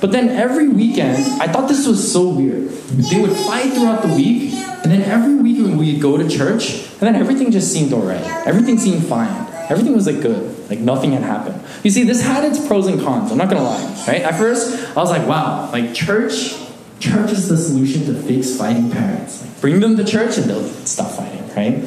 But 0.00 0.12
then 0.12 0.28
every 0.28 0.68
weekend, 0.68 1.40
I 1.40 1.48
thought 1.48 1.68
this 1.68 1.86
was 1.86 2.12
so 2.12 2.28
weird. 2.28 2.68
They 2.68 3.20
would 3.20 3.32
fight 3.32 3.72
throughout 3.72 4.02
the 4.02 4.14
week, 4.14 4.52
and 4.52 4.92
then 4.92 5.02
every 5.02 5.34
week 5.34 5.58
we'd 5.78 6.00
go 6.00 6.16
to 6.16 6.28
church, 6.28 6.84
and 6.92 7.00
then 7.00 7.16
everything 7.16 7.50
just 7.50 7.72
seemed 7.72 7.92
alright. 7.92 8.24
Everything 8.46 8.78
seemed 8.78 9.06
fine. 9.06 9.46
Everything 9.70 9.94
was 9.94 10.06
like 10.06 10.20
good. 10.20 10.70
Like 10.70 10.80
nothing 10.80 11.12
had 11.12 11.22
happened. 11.22 11.62
You 11.82 11.90
see, 11.90 12.04
this 12.04 12.22
had 12.22 12.44
its 12.44 12.64
pros 12.66 12.86
and 12.86 13.00
cons. 13.00 13.32
I'm 13.32 13.38
not 13.38 13.48
gonna 13.48 13.64
lie. 13.64 14.04
Right? 14.06 14.22
At 14.22 14.36
first, 14.36 14.96
I 14.96 15.00
was 15.00 15.10
like, 15.10 15.26
wow, 15.26 15.70
like 15.72 15.94
church, 15.94 16.54
church 17.00 17.32
is 17.32 17.48
the 17.48 17.56
solution 17.56 18.04
to 18.06 18.14
fix 18.14 18.56
fighting 18.56 18.90
parents. 18.90 19.42
Like, 19.42 19.60
bring 19.60 19.80
them 19.80 19.96
to 19.96 20.04
church 20.04 20.38
and 20.38 20.48
they'll 20.48 20.68
stop 20.84 21.10
fighting, 21.12 21.48
right? 21.56 21.82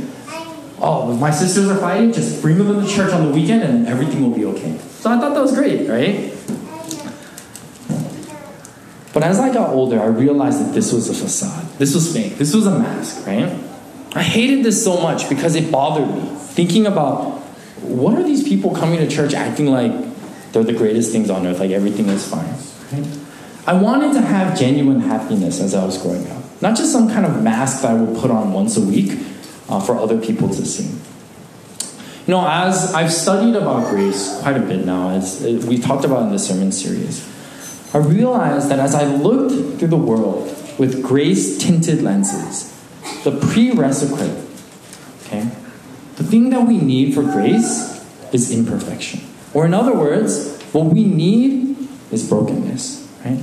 Oh, 0.81 1.13
if 1.13 1.19
my 1.19 1.31
sisters 1.31 1.69
are 1.69 1.77
fighting, 1.77 2.13
just 2.13 2.41
bring 2.41 2.57
them 2.57 2.81
to 2.81 2.89
church 2.89 3.11
on 3.11 3.27
the 3.27 3.33
weekend 3.33 3.63
and 3.63 3.87
everything 3.87 4.21
will 4.21 4.35
be 4.35 4.45
okay. 4.45 4.77
So 4.77 5.11
I 5.11 5.19
thought 5.19 5.33
that 5.33 5.41
was 5.41 5.53
great, 5.53 5.89
right? 5.89 6.33
But 9.13 9.23
as 9.23 9.39
I 9.39 9.51
got 9.53 9.69
older, 9.71 10.01
I 10.01 10.05
realized 10.05 10.59
that 10.63 10.73
this 10.73 10.93
was 10.93 11.09
a 11.09 11.13
facade. 11.13 11.67
This 11.77 11.95
was 11.95 12.13
fake. 12.13 12.37
This 12.37 12.53
was 12.53 12.67
a 12.67 12.77
mask, 12.77 13.25
right? 13.25 13.57
I 14.13 14.23
hated 14.23 14.63
this 14.63 14.83
so 14.83 15.01
much 15.01 15.29
because 15.29 15.55
it 15.55 15.71
bothered 15.71 16.07
me. 16.07 16.21
Thinking 16.35 16.85
about 16.85 17.39
what 17.81 18.17
are 18.17 18.23
these 18.23 18.47
people 18.47 18.75
coming 18.75 18.99
to 18.99 19.07
church 19.07 19.33
acting 19.33 19.67
like 19.67 19.91
they're 20.51 20.63
the 20.63 20.73
greatest 20.73 21.11
things 21.11 21.29
on 21.29 21.45
earth, 21.47 21.59
like 21.59 21.71
everything 21.71 22.07
is 22.07 22.27
fine? 22.27 22.53
Right? 22.91 23.19
I 23.65 23.73
wanted 23.73 24.13
to 24.13 24.21
have 24.21 24.57
genuine 24.57 24.99
happiness 25.01 25.59
as 25.59 25.75
I 25.75 25.85
was 25.85 25.97
growing 26.01 26.27
up, 26.31 26.43
not 26.61 26.75
just 26.75 26.91
some 26.91 27.09
kind 27.09 27.25
of 27.25 27.41
mask 27.41 27.83
that 27.83 27.91
I 27.91 27.93
would 27.93 28.17
put 28.19 28.31
on 28.31 28.51
once 28.51 28.77
a 28.77 28.81
week 28.81 29.11
uh, 29.69 29.79
for 29.79 29.95
other 29.95 30.19
people 30.19 30.49
to 30.49 30.65
see. 30.65 30.85
You 32.25 32.35
know, 32.35 32.47
as 32.47 32.93
I've 32.93 33.13
studied 33.13 33.55
about 33.55 33.89
grace 33.89 34.39
quite 34.41 34.57
a 34.57 34.59
bit 34.59 34.85
now, 34.85 35.09
as 35.09 35.41
we 35.41 35.77
talked 35.77 36.05
about 36.05 36.23
in 36.23 36.31
the 36.31 36.39
sermon 36.39 36.71
series, 36.71 37.27
I 37.93 37.97
realized 37.97 38.69
that 38.69 38.79
as 38.79 38.93
I 38.93 39.03
looked 39.05 39.79
through 39.79 39.87
the 39.87 39.97
world 39.97 40.55
with 40.77 41.01
grace 41.01 41.57
tinted 41.57 42.01
lenses, 42.01 42.75
the 43.23 43.31
prerequisite, 43.31 44.45
okay, 45.25 45.49
the 46.15 46.23
thing 46.23 46.49
that 46.51 46.67
we 46.67 46.77
need 46.77 47.13
for 47.13 47.23
grace 47.23 48.05
is 48.31 48.51
imperfection. 48.51 49.21
Or, 49.53 49.65
in 49.65 49.73
other 49.73 49.93
words, 49.93 50.61
what 50.71 50.85
we 50.85 51.03
need 51.03 51.75
is 52.11 52.27
brokenness, 52.29 53.07
right? 53.25 53.41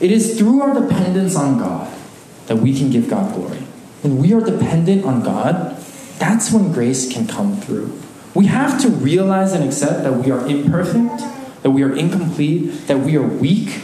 It 0.00 0.10
is 0.10 0.38
through 0.38 0.60
our 0.60 0.74
dependence 0.74 1.36
on 1.36 1.58
God 1.58 1.92
that 2.46 2.56
we 2.56 2.76
can 2.76 2.90
give 2.90 3.08
God 3.08 3.34
glory. 3.34 3.60
When 4.02 4.18
we 4.18 4.34
are 4.34 4.40
dependent 4.40 5.04
on 5.04 5.22
God, 5.22 5.76
that's 6.18 6.52
when 6.52 6.72
grace 6.72 7.10
can 7.10 7.26
come 7.26 7.56
through. 7.60 7.98
We 8.34 8.46
have 8.46 8.80
to 8.82 8.88
realize 8.88 9.52
and 9.52 9.64
accept 9.64 10.02
that 10.02 10.12
we 10.14 10.30
are 10.30 10.46
imperfect, 10.46 11.22
that 11.62 11.70
we 11.70 11.82
are 11.82 11.94
incomplete, 11.94 12.86
that 12.88 12.98
we 12.98 13.16
are 13.16 13.22
weak, 13.26 13.80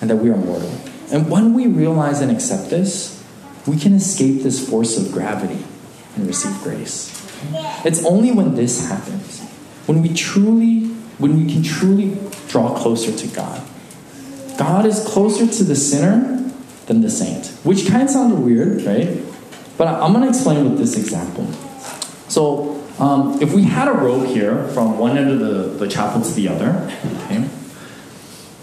and 0.00 0.08
that 0.10 0.16
we 0.16 0.30
are 0.30 0.36
mortal. 0.36 0.72
And 1.10 1.30
when 1.30 1.54
we 1.54 1.66
realize 1.66 2.20
and 2.20 2.30
accept 2.30 2.70
this, 2.70 3.22
we 3.66 3.76
can 3.76 3.94
escape 3.94 4.42
this 4.42 4.68
force 4.68 4.98
of 4.98 5.12
gravity 5.12 5.64
and 6.16 6.26
receive 6.26 6.54
grace. 6.62 7.10
It's 7.84 8.04
only 8.04 8.32
when 8.32 8.54
this 8.54 8.88
happens, 8.88 9.40
when 9.86 10.02
we 10.02 10.12
truly, 10.14 10.86
when 11.18 11.36
we 11.44 11.52
can 11.52 11.62
truly 11.62 12.18
draw 12.48 12.76
closer 12.76 13.12
to 13.16 13.26
God. 13.28 13.62
God 14.58 14.86
is 14.86 15.04
closer 15.06 15.46
to 15.46 15.64
the 15.64 15.76
sinner 15.76 16.50
than 16.86 17.00
the 17.00 17.10
saint, 17.10 17.46
which 17.64 17.88
kind 17.88 18.02
of 18.02 18.10
sounded 18.10 18.38
weird, 18.38 18.82
right? 18.82 19.18
But 19.78 19.88
I'm 19.88 20.12
going 20.12 20.24
to 20.24 20.28
explain 20.28 20.64
with 20.64 20.78
this 20.78 20.96
example. 20.96 21.46
So, 22.28 22.81
um, 22.98 23.40
if 23.40 23.52
we 23.52 23.64
had 23.64 23.88
a 23.88 23.92
rope 23.92 24.26
here 24.26 24.68
from 24.68 24.98
one 24.98 25.16
end 25.16 25.30
of 25.30 25.38
the, 25.38 25.84
the 25.84 25.88
chapel 25.88 26.22
to 26.22 26.30
the 26.32 26.48
other, 26.48 26.90
okay, 27.24 27.48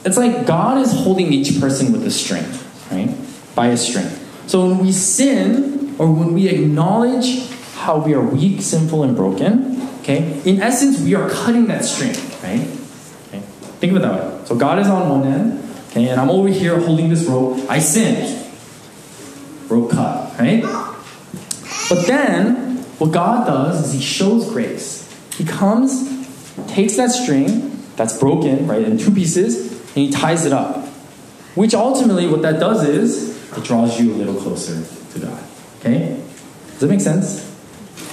it's 0.05 0.17
like 0.17 0.45
God 0.45 0.77
is 0.77 0.91
holding 0.93 1.33
each 1.33 1.59
person 1.59 1.91
with 1.91 2.05
a 2.05 2.11
string, 2.11 2.45
right? 2.91 3.15
By 3.55 3.67
a 3.67 3.77
string. 3.77 4.07
So 4.47 4.67
when 4.67 4.79
we 4.79 4.91
sin, 4.91 5.95
or 5.99 6.11
when 6.11 6.33
we 6.33 6.47
acknowledge 6.47 7.49
how 7.75 7.97
we 7.99 8.13
are 8.13 8.21
weak, 8.21 8.61
sinful, 8.61 9.03
and 9.03 9.15
broken, 9.15 9.81
okay, 10.01 10.41
in 10.45 10.61
essence, 10.61 10.99
we 11.01 11.15
are 11.15 11.29
cutting 11.29 11.67
that 11.67 11.83
string, 11.83 12.15
right? 12.41 12.67
Okay? 13.27 13.39
Think 13.79 13.91
of 13.91 13.97
it 13.97 14.01
that 14.01 14.13
way. 14.13 14.45
So 14.45 14.55
God 14.55 14.79
is 14.79 14.87
on 14.87 15.09
one 15.09 15.27
end, 15.27 15.63
okay, 15.89 16.07
and 16.07 16.19
I'm 16.19 16.29
over 16.29 16.47
here 16.47 16.79
holding 16.79 17.09
this 17.09 17.25
rope. 17.25 17.59
I 17.69 17.79
sinned. 17.79 18.47
Rope 19.69 19.91
cut, 19.91 20.39
right? 20.39 20.63
But 21.89 22.07
then, 22.07 22.68
what 22.99 23.11
God 23.11 23.47
does 23.47 23.87
is 23.87 23.93
He 23.93 24.01
shows 24.01 24.49
grace. 24.49 25.05
He 25.35 25.45
comes, 25.45 26.07
takes 26.67 26.97
that 26.97 27.11
string 27.11 27.81
that's 27.95 28.17
broken, 28.17 28.67
right, 28.67 28.83
in 28.83 28.97
two 28.97 29.11
pieces, 29.11 29.71
and 29.71 30.05
He 30.05 30.11
ties 30.11 30.45
it 30.45 30.53
up. 30.53 30.85
Which 31.55 31.73
ultimately, 31.73 32.27
what 32.27 32.41
that 32.43 32.59
does 32.59 32.87
is, 32.87 33.37
it 33.57 33.63
draws 33.63 33.99
you 33.99 34.13
a 34.13 34.15
little 34.15 34.35
closer 34.35 34.83
to 35.13 35.19
God. 35.19 35.43
Okay? 35.79 36.21
Does 36.71 36.79
that 36.81 36.87
make 36.87 37.01
sense? 37.01 37.45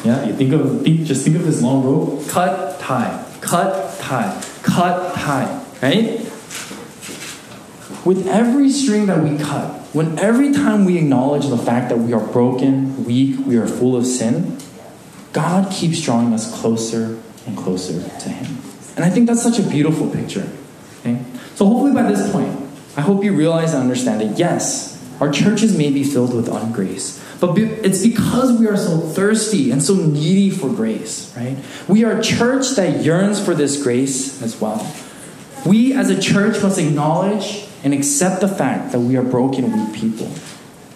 Yeah, 0.05 0.25
you 0.25 0.35
think 0.35 0.53
of 0.53 0.83
think, 0.83 1.03
just 1.03 1.25
think 1.25 1.37
of 1.37 1.45
this 1.45 1.63
long 1.63 1.85
rope. 1.85 2.29
Cut, 2.29 2.79
tie, 2.81 3.25
cut, 3.41 3.99
tie, 3.99 4.43
cut, 4.63 5.15
tie. 5.15 5.65
Right? 5.83 6.21
With 8.05 8.27
every 8.29 8.71
string 8.71 9.07
that 9.07 9.23
we 9.23 9.37
cut, 9.37 9.81
when 9.93 10.19
every 10.19 10.53
time 10.53 10.85
we 10.85 10.97
acknowledge 10.99 11.49
the 11.49 11.59
fact 11.59 11.89
that 11.89 11.99
we 11.99 12.13
are 12.13 12.25
broken, 12.25 13.05
weak, 13.05 13.45
we 13.47 13.57
are 13.57 13.67
full 13.67 13.97
of 13.97 14.07
sin, 14.07 14.56
God 15.33 15.71
keeps 15.73 16.01
drawing 16.03 16.33
us 16.33 16.61
closer 16.61 17.21
and 17.47 17.57
closer 17.57 17.95
to 17.95 18.29
Him. 18.29 18.59
And 18.97 19.05
I 19.05 19.11
think 19.11 19.27
that's 19.27 19.43
such 19.43 19.59
a 19.59 19.63
beautiful 19.63 20.11
picture. 20.11 20.49
Okay? 21.01 21.23
So 21.55 21.67
hopefully 21.67 21.93
by 21.93 22.03
this 22.03 22.31
point, 22.33 22.59
I 22.97 23.03
hope 23.03 23.23
you 23.23 23.35
realize 23.35 23.75
and 23.75 23.83
understand 23.83 24.21
that 24.23 24.39
yes, 24.39 24.97
our 25.21 25.31
churches 25.31 25.77
may 25.77 25.91
be 25.91 26.03
filled 26.03 26.35
with 26.35 26.49
ungrace, 26.49 27.23
but 27.41 27.57
it's 27.59 28.03
because 28.03 28.59
we 28.59 28.67
are 28.67 28.77
so 28.77 28.99
thirsty 28.99 29.71
and 29.71 29.83
so 29.83 29.95
needy 29.95 30.51
for 30.51 30.69
grace, 30.69 31.35
right? 31.37 31.57
We 31.89 32.05
are 32.05 32.19
a 32.19 32.23
church 32.23 32.71
that 32.77 33.05
yearns 33.05 33.43
for 33.43 33.55
this 33.55 33.83
grace 33.83 34.43
as 34.43 34.61
well. 34.61 34.91
We 35.67 35.93
as 35.93 36.11
a 36.11 36.21
church 36.21 36.63
must 36.63 36.79
acknowledge 36.79 37.67
and 37.85 37.93
accept 37.93 38.41
the 38.41 38.49
fact 38.49 38.93
that 38.93 39.01
we 39.01 39.17
are 39.17 39.23
broken, 39.23 39.73
weak 39.73 39.95
people. 39.95 40.31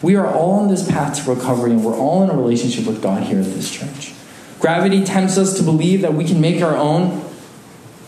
We 0.02 0.16
are 0.16 0.26
all 0.26 0.52
on 0.52 0.68
this 0.68 0.88
path 0.88 1.22
to 1.22 1.34
recovery 1.34 1.72
and 1.72 1.84
we're 1.84 1.96
all 1.96 2.22
in 2.22 2.30
a 2.30 2.34
relationship 2.34 2.86
with 2.86 3.02
God 3.02 3.24
here 3.24 3.40
at 3.40 3.44
this 3.44 3.70
church. 3.70 4.12
Gravity 4.60 5.04
tempts 5.04 5.38
us 5.38 5.56
to 5.56 5.62
believe 5.62 6.02
that 6.02 6.14
we 6.14 6.24
can 6.24 6.40
make 6.40 6.62
our 6.62 6.76
own 6.76 7.24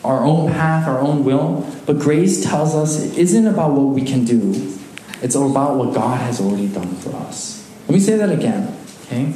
our 0.05 0.25
own 0.25 0.51
path, 0.51 0.89
our 0.89 0.99
own 0.99 1.25
will, 1.25 1.65
but 1.87 1.99
grace 1.99 2.43
tells 2.43 2.75
us 2.75 3.01
it 3.01 3.17
isn't 3.17 3.47
about 3.47 3.73
what 3.73 3.95
we 3.95 4.03
can 4.03 4.25
do. 4.25 4.77
It's 5.23 5.37
about 5.37 5.77
what 5.77 5.95
God 5.95 6.21
has 6.21 6.41
already 6.41 6.67
done 6.67 6.97
for 6.97 7.15
us. 7.15 7.71
Let 7.87 7.95
me 7.95 8.01
say 8.01 8.17
that 8.17 8.31
again, 8.31 8.77
okay? 9.05 9.33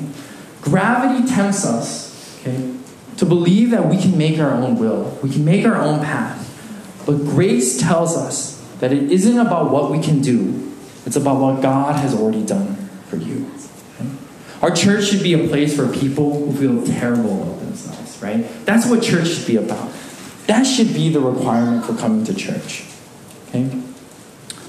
Gravity 0.63 1.29
tempts 1.29 1.65
us, 1.65 2.41
okay, 2.41 2.75
to 3.19 3.25
believe 3.25 3.71
that 3.71 3.89
we 3.89 3.97
can 3.97 4.19
make 4.19 4.41
our 4.41 4.51
own 4.51 4.77
will. 4.79 5.17
We 5.23 5.31
can 5.31 5.45
make 5.45 5.65
our 5.65 5.77
own 5.77 6.01
path. 6.01 6.43
But 7.07 7.19
grace 7.19 7.79
tells 7.81 8.17
us 8.17 8.61
that 8.81 8.93
it 8.93 9.13
isn't 9.13 9.39
about 9.39 9.71
what 9.71 9.93
we 9.93 10.01
can 10.01 10.21
do. 10.21 10.73
It's 11.07 11.15
about 11.15 11.41
what 11.41 11.63
God 11.63 11.95
has 12.01 12.13
already 12.13 12.45
done 12.45 12.75
for 13.09 13.17
you. 13.17 13.49
Our 14.63 14.71
church 14.71 15.05
should 15.05 15.23
be 15.23 15.35
a 15.35 15.49
place 15.49 15.77
for 15.77 15.93
people 15.93 16.47
who 16.47 16.53
feel 16.53 16.87
terrible 16.87 17.43
about 17.43 17.61
themselves, 17.61 18.21
right? 18.23 18.47
That's 18.65 18.87
what 18.87 19.03
church 19.03 19.29
should 19.29 19.47
be 19.47 19.57
about. 19.57 19.93
That 20.47 20.65
should 20.65 20.95
be 20.95 21.09
the 21.09 21.21
requirement 21.21 21.85
for 21.85 21.95
coming 21.95 22.25
to 22.25 22.35
church. 22.35 22.85
Okay? 23.49 23.69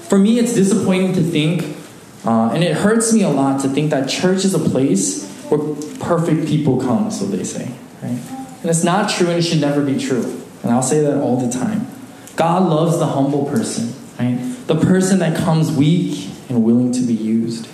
For 0.08 0.18
me, 0.18 0.38
it's 0.38 0.54
disappointing 0.54 1.14
to 1.14 1.22
think, 1.22 1.76
uh, 2.24 2.50
and 2.52 2.62
it 2.64 2.76
hurts 2.76 3.12
me 3.12 3.22
a 3.22 3.28
lot 3.28 3.60
to 3.62 3.68
think 3.68 3.90
that 3.90 4.08
church 4.08 4.44
is 4.44 4.54
a 4.54 4.58
place 4.58 5.30
where 5.48 5.60
perfect 6.00 6.46
people 6.46 6.80
come, 6.80 7.10
so 7.10 7.26
they 7.26 7.44
say. 7.44 7.72
Right? 8.02 8.18
And 8.60 8.70
it's 8.70 8.84
not 8.84 9.10
true, 9.10 9.28
and 9.28 9.38
it 9.38 9.42
should 9.42 9.60
never 9.60 9.84
be 9.84 9.98
true. 9.98 10.42
And 10.62 10.72
I'll 10.72 10.82
say 10.82 11.00
that 11.00 11.20
all 11.20 11.36
the 11.36 11.50
time. 11.50 11.86
God 12.36 12.68
loves 12.68 12.98
the 12.98 13.06
humble 13.06 13.46
person, 13.46 13.94
right? 14.18 14.38
The 14.66 14.76
person 14.76 15.18
that 15.20 15.36
comes 15.36 15.72
weak 15.72 16.30
and 16.48 16.64
willing 16.64 16.92
to 16.92 17.00
be 17.00 17.14
used. 17.14 17.68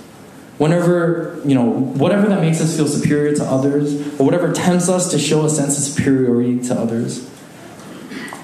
Whenever, 0.59 1.41
you 1.45 1.55
know, 1.55 1.65
whatever 1.65 2.29
that 2.29 2.41
makes 2.41 2.61
us 2.61 2.77
feel 2.77 2.87
superior 2.87 3.35
to 3.35 3.45
others, 3.45 3.95
or 4.21 4.25
whatever 4.25 4.53
tempts 4.53 4.89
us 4.89 5.11
to 5.11 5.19
show 5.19 5.45
a 5.45 5.51
sense 5.51 5.77
of 5.77 5.85
superiority 5.85 6.61
to 6.69 6.75
others, 6.75 7.29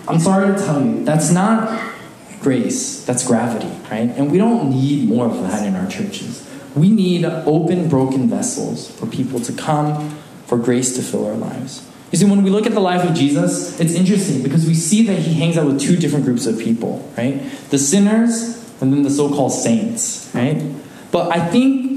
I'm 0.08 0.18
sorry 0.18 0.54
to 0.54 0.60
tell 0.60 0.84
you, 0.84 1.04
that's 1.04 1.30
not 1.30 1.92
grace, 2.40 3.04
that's 3.04 3.26
gravity, 3.26 3.70
right? 3.90 4.10
And 4.16 4.32
we 4.32 4.38
don't 4.38 4.70
need 4.70 5.08
more 5.08 5.26
of 5.26 5.40
that 5.42 5.64
in 5.64 5.76
our 5.76 5.88
churches. 5.88 6.48
We 6.74 6.90
need 6.90 7.24
open, 7.24 7.88
broken 7.88 8.28
vessels 8.28 8.90
for 8.90 9.06
people 9.06 9.40
to 9.40 9.52
come, 9.52 10.18
for 10.46 10.58
grace 10.58 10.96
to 10.96 11.02
fill 11.02 11.26
our 11.26 11.34
lives. 11.34 11.86
You 12.10 12.18
see, 12.18 12.24
when 12.24 12.42
we 12.42 12.50
look 12.50 12.66
at 12.66 12.72
the 12.72 12.80
life 12.80 13.08
of 13.08 13.14
Jesus, 13.14 13.78
it's 13.78 13.92
interesting 13.92 14.42
because 14.42 14.66
we 14.66 14.74
see 14.74 15.06
that 15.06 15.18
he 15.20 15.34
hangs 15.34 15.56
out 15.56 15.66
with 15.66 15.80
two 15.80 15.96
different 15.96 16.24
groups 16.24 16.46
of 16.46 16.58
people, 16.58 17.08
right? 17.16 17.40
The 17.70 17.78
sinners 17.78 18.56
and 18.80 18.92
then 18.92 19.02
the 19.02 19.10
so 19.10 19.28
called 19.28 19.52
saints, 19.52 20.28
right? 20.34 20.60
But 21.12 21.30
I 21.30 21.46
think 21.50 21.89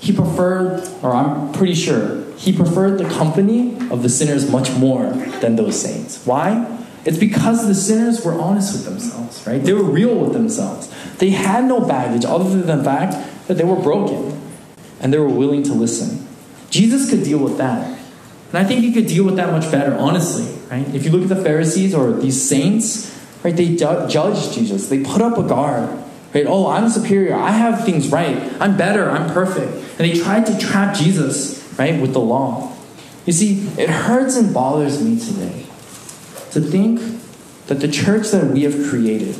he 0.00 0.12
preferred, 0.12 0.88
or 1.02 1.14
I'm 1.14 1.52
pretty 1.52 1.74
sure, 1.74 2.24
he 2.36 2.52
preferred 2.52 2.98
the 2.98 3.08
company 3.08 3.76
of 3.90 4.02
the 4.02 4.08
sinners 4.08 4.50
much 4.50 4.70
more 4.72 5.10
than 5.40 5.56
those 5.56 5.80
saints. 5.80 6.24
Why? 6.24 6.78
It's 7.04 7.18
because 7.18 7.66
the 7.66 7.74
sinners 7.74 8.24
were 8.24 8.32
honest 8.32 8.72
with 8.72 8.84
themselves, 8.84 9.46
right? 9.46 9.62
They 9.62 9.72
were 9.72 9.84
real 9.84 10.14
with 10.14 10.32
themselves. 10.32 10.92
They 11.18 11.30
had 11.30 11.64
no 11.64 11.80
baggage 11.80 12.24
other 12.24 12.48
than 12.48 12.78
the 12.78 12.84
fact 12.84 13.46
that 13.46 13.54
they 13.58 13.64
were 13.64 13.76
broken 13.76 14.40
and 15.00 15.12
they 15.12 15.18
were 15.18 15.28
willing 15.28 15.62
to 15.64 15.72
listen. 15.72 16.26
Jesus 16.70 17.08
could 17.08 17.22
deal 17.22 17.38
with 17.38 17.58
that. 17.58 17.86
And 18.48 18.58
I 18.58 18.64
think 18.64 18.80
he 18.80 18.92
could 18.92 19.06
deal 19.06 19.24
with 19.24 19.36
that 19.36 19.50
much 19.50 19.70
better, 19.70 19.94
honestly, 19.96 20.46
right? 20.70 20.86
If 20.94 21.04
you 21.04 21.10
look 21.10 21.22
at 21.22 21.28
the 21.28 21.42
Pharisees 21.42 21.94
or 21.94 22.12
these 22.12 22.46
saints, 22.46 23.18
right, 23.42 23.54
they 23.54 23.76
judged 23.76 24.52
Jesus. 24.52 24.88
They 24.88 25.02
put 25.02 25.22
up 25.22 25.38
a 25.38 25.42
guard, 25.42 25.88
right? 26.34 26.46
Oh, 26.46 26.66
I'm 26.68 26.88
superior. 26.88 27.34
I 27.34 27.50
have 27.50 27.84
things 27.84 28.08
right. 28.08 28.36
I'm 28.60 28.76
better. 28.76 29.10
I'm 29.10 29.32
perfect. 29.32 29.72
And 29.72 30.10
they 30.10 30.18
tried 30.18 30.46
to 30.46 30.58
trap 30.58 30.94
Jesus, 30.96 31.74
right, 31.78 32.00
with 32.00 32.12
the 32.12 32.20
law. 32.20 32.76
You 33.26 33.32
see, 33.32 33.68
it 33.78 33.90
hurts 33.90 34.36
and 34.36 34.52
bothers 34.52 35.02
me 35.02 35.18
today 35.18 35.66
to 36.52 36.60
think 36.60 37.00
that 37.66 37.80
the 37.80 37.88
church 37.88 38.30
that 38.30 38.52
we 38.52 38.62
have 38.62 38.88
created 38.88 39.36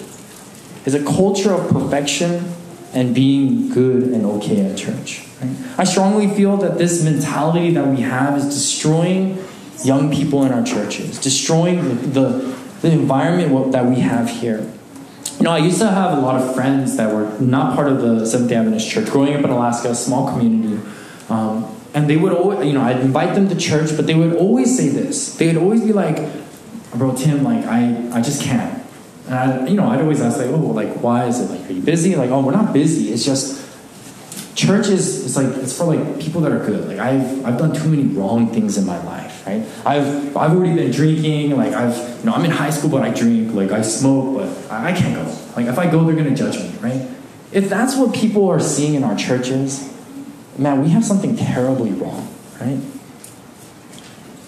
is 0.84 0.94
a 0.94 1.04
culture 1.04 1.52
of 1.52 1.70
perfection 1.70 2.52
and 2.92 3.14
being 3.14 3.68
good 3.68 4.04
and 4.04 4.24
okay 4.24 4.60
at 4.70 4.76
church. 4.76 5.24
Right? 5.40 5.56
I 5.78 5.84
strongly 5.84 6.28
feel 6.28 6.56
that 6.58 6.78
this 6.78 7.02
mentality 7.04 7.72
that 7.74 7.86
we 7.86 8.02
have 8.02 8.36
is 8.36 8.44
destroying 8.46 9.42
young 9.84 10.12
people 10.12 10.44
in 10.44 10.52
our 10.52 10.64
churches, 10.64 11.18
destroying 11.18 11.82
the, 11.88 11.94
the, 11.94 12.58
the 12.82 12.90
environment 12.90 13.72
that 13.72 13.86
we 13.86 13.96
have 14.00 14.28
here. 14.28 14.70
You 15.40 15.44
know, 15.44 15.52
I 15.52 15.58
used 15.58 15.78
to 15.78 15.88
have 15.88 16.18
a 16.18 16.20
lot 16.20 16.38
of 16.38 16.54
friends 16.54 16.98
that 16.98 17.14
were 17.14 17.26
not 17.40 17.74
part 17.74 17.90
of 17.90 18.02
the 18.02 18.26
Seventh 18.26 18.50
day 18.50 18.56
Adventist 18.56 18.90
Church. 18.90 19.08
Growing 19.08 19.34
up 19.34 19.42
in 19.42 19.48
Alaska, 19.48 19.88
a 19.88 19.94
small 19.94 20.28
community, 20.30 20.78
um, 21.30 21.74
and 21.94 22.10
they 22.10 22.18
would 22.18 22.32
always, 22.32 22.66
you 22.66 22.74
know, 22.74 22.82
I'd 22.82 23.00
invite 23.00 23.34
them 23.34 23.48
to 23.48 23.56
church, 23.56 23.96
but 23.96 24.06
they 24.06 24.14
would 24.14 24.36
always 24.36 24.76
say 24.76 24.90
this. 24.90 25.36
They 25.36 25.46
would 25.46 25.56
always 25.56 25.82
be 25.82 25.94
like, 25.94 26.18
bro, 26.94 27.16
Tim, 27.16 27.42
like, 27.42 27.64
I, 27.64 28.10
I 28.12 28.20
just 28.20 28.42
can't. 28.42 28.84
And 29.28 29.34
I, 29.34 29.66
you 29.66 29.76
know, 29.76 29.88
I'd 29.88 30.02
always 30.02 30.20
ask 30.20 30.36
like, 30.36 30.50
oh, 30.50 30.58
like 30.58 30.96
why 30.96 31.24
is 31.24 31.40
it 31.40 31.50
like, 31.50 31.70
are 31.70 31.72
you 31.72 31.80
busy? 31.80 32.16
Like, 32.16 32.28
oh, 32.28 32.44
we're 32.44 32.52
not 32.52 32.74
busy. 32.74 33.10
It's 33.10 33.24
just 33.24 33.60
church 34.54 34.88
is 34.88 35.24
it's 35.24 35.36
like 35.36 35.46
it's 35.62 35.76
for 35.76 35.84
like 35.84 36.20
people 36.20 36.40
that 36.42 36.52
are 36.52 36.64
good. 36.64 36.86
Like 36.86 36.98
I've 36.98 37.46
I've 37.46 37.58
done 37.58 37.74
too 37.74 37.88
many 37.88 38.04
wrong 38.14 38.52
things 38.52 38.76
in 38.76 38.84
my 38.84 39.02
life, 39.04 39.29
right? 39.50 39.86
I've 39.86 40.36
I've 40.36 40.52
already 40.52 40.74
been 40.74 40.90
drinking. 40.90 41.56
Like 41.56 41.72
I've 41.72 41.96
you 42.20 42.26
know 42.26 42.32
I'm 42.32 42.44
in 42.44 42.50
high 42.50 42.70
school, 42.70 42.90
but 42.90 43.02
I 43.02 43.10
drink. 43.10 43.54
Like 43.54 43.70
I 43.72 43.82
smoke, 43.82 44.36
but 44.36 44.72
I, 44.72 44.90
I 44.90 44.92
can't 44.92 45.14
go. 45.14 45.36
Like 45.56 45.66
if 45.66 45.78
I 45.78 45.90
go, 45.90 46.04
they're 46.04 46.16
gonna 46.16 46.34
judge 46.34 46.58
me, 46.58 46.70
right? 46.80 47.08
If 47.52 47.68
that's 47.68 47.96
what 47.96 48.14
people 48.14 48.48
are 48.48 48.60
seeing 48.60 48.94
in 48.94 49.02
our 49.02 49.16
churches, 49.16 49.92
man, 50.56 50.82
we 50.82 50.90
have 50.90 51.04
something 51.04 51.36
terribly 51.36 51.90
wrong, 51.90 52.32
right? 52.60 52.80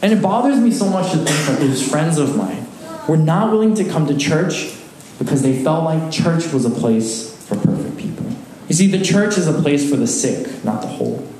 And 0.03 0.12
it 0.12 0.22
bothers 0.22 0.59
me 0.59 0.70
so 0.72 0.88
much 0.88 1.12
to 1.12 1.18
think 1.18 1.46
that 1.46 1.59
those 1.61 1.88
friends 1.88 2.18
of 2.18 2.36
mine 2.36 2.66
were 3.09 3.16
not 3.16 3.50
willing 3.50 3.74
to 3.76 3.84
come 3.84 4.07
to 4.07 4.16
church 4.16 4.74
because 5.18 5.42
they 5.42 5.62
felt 5.62 5.84
like 5.84 6.12
church 6.12 6.53
was 6.53 6.64
a 6.64 6.70
place 6.70 7.36
for 7.46 7.57
perfect 7.57 7.96
people. 7.96 8.26
You 8.68 8.74
see, 8.74 8.88
the 8.88 9.05
church 9.05 9.38
is 9.38 9.46
a 9.46 9.53
place 9.53 9.88
for 9.88 9.96
the 9.96 10.07
sick, 10.07 10.64
not 10.64 10.82
the 10.82 10.88
whole. 10.88 11.32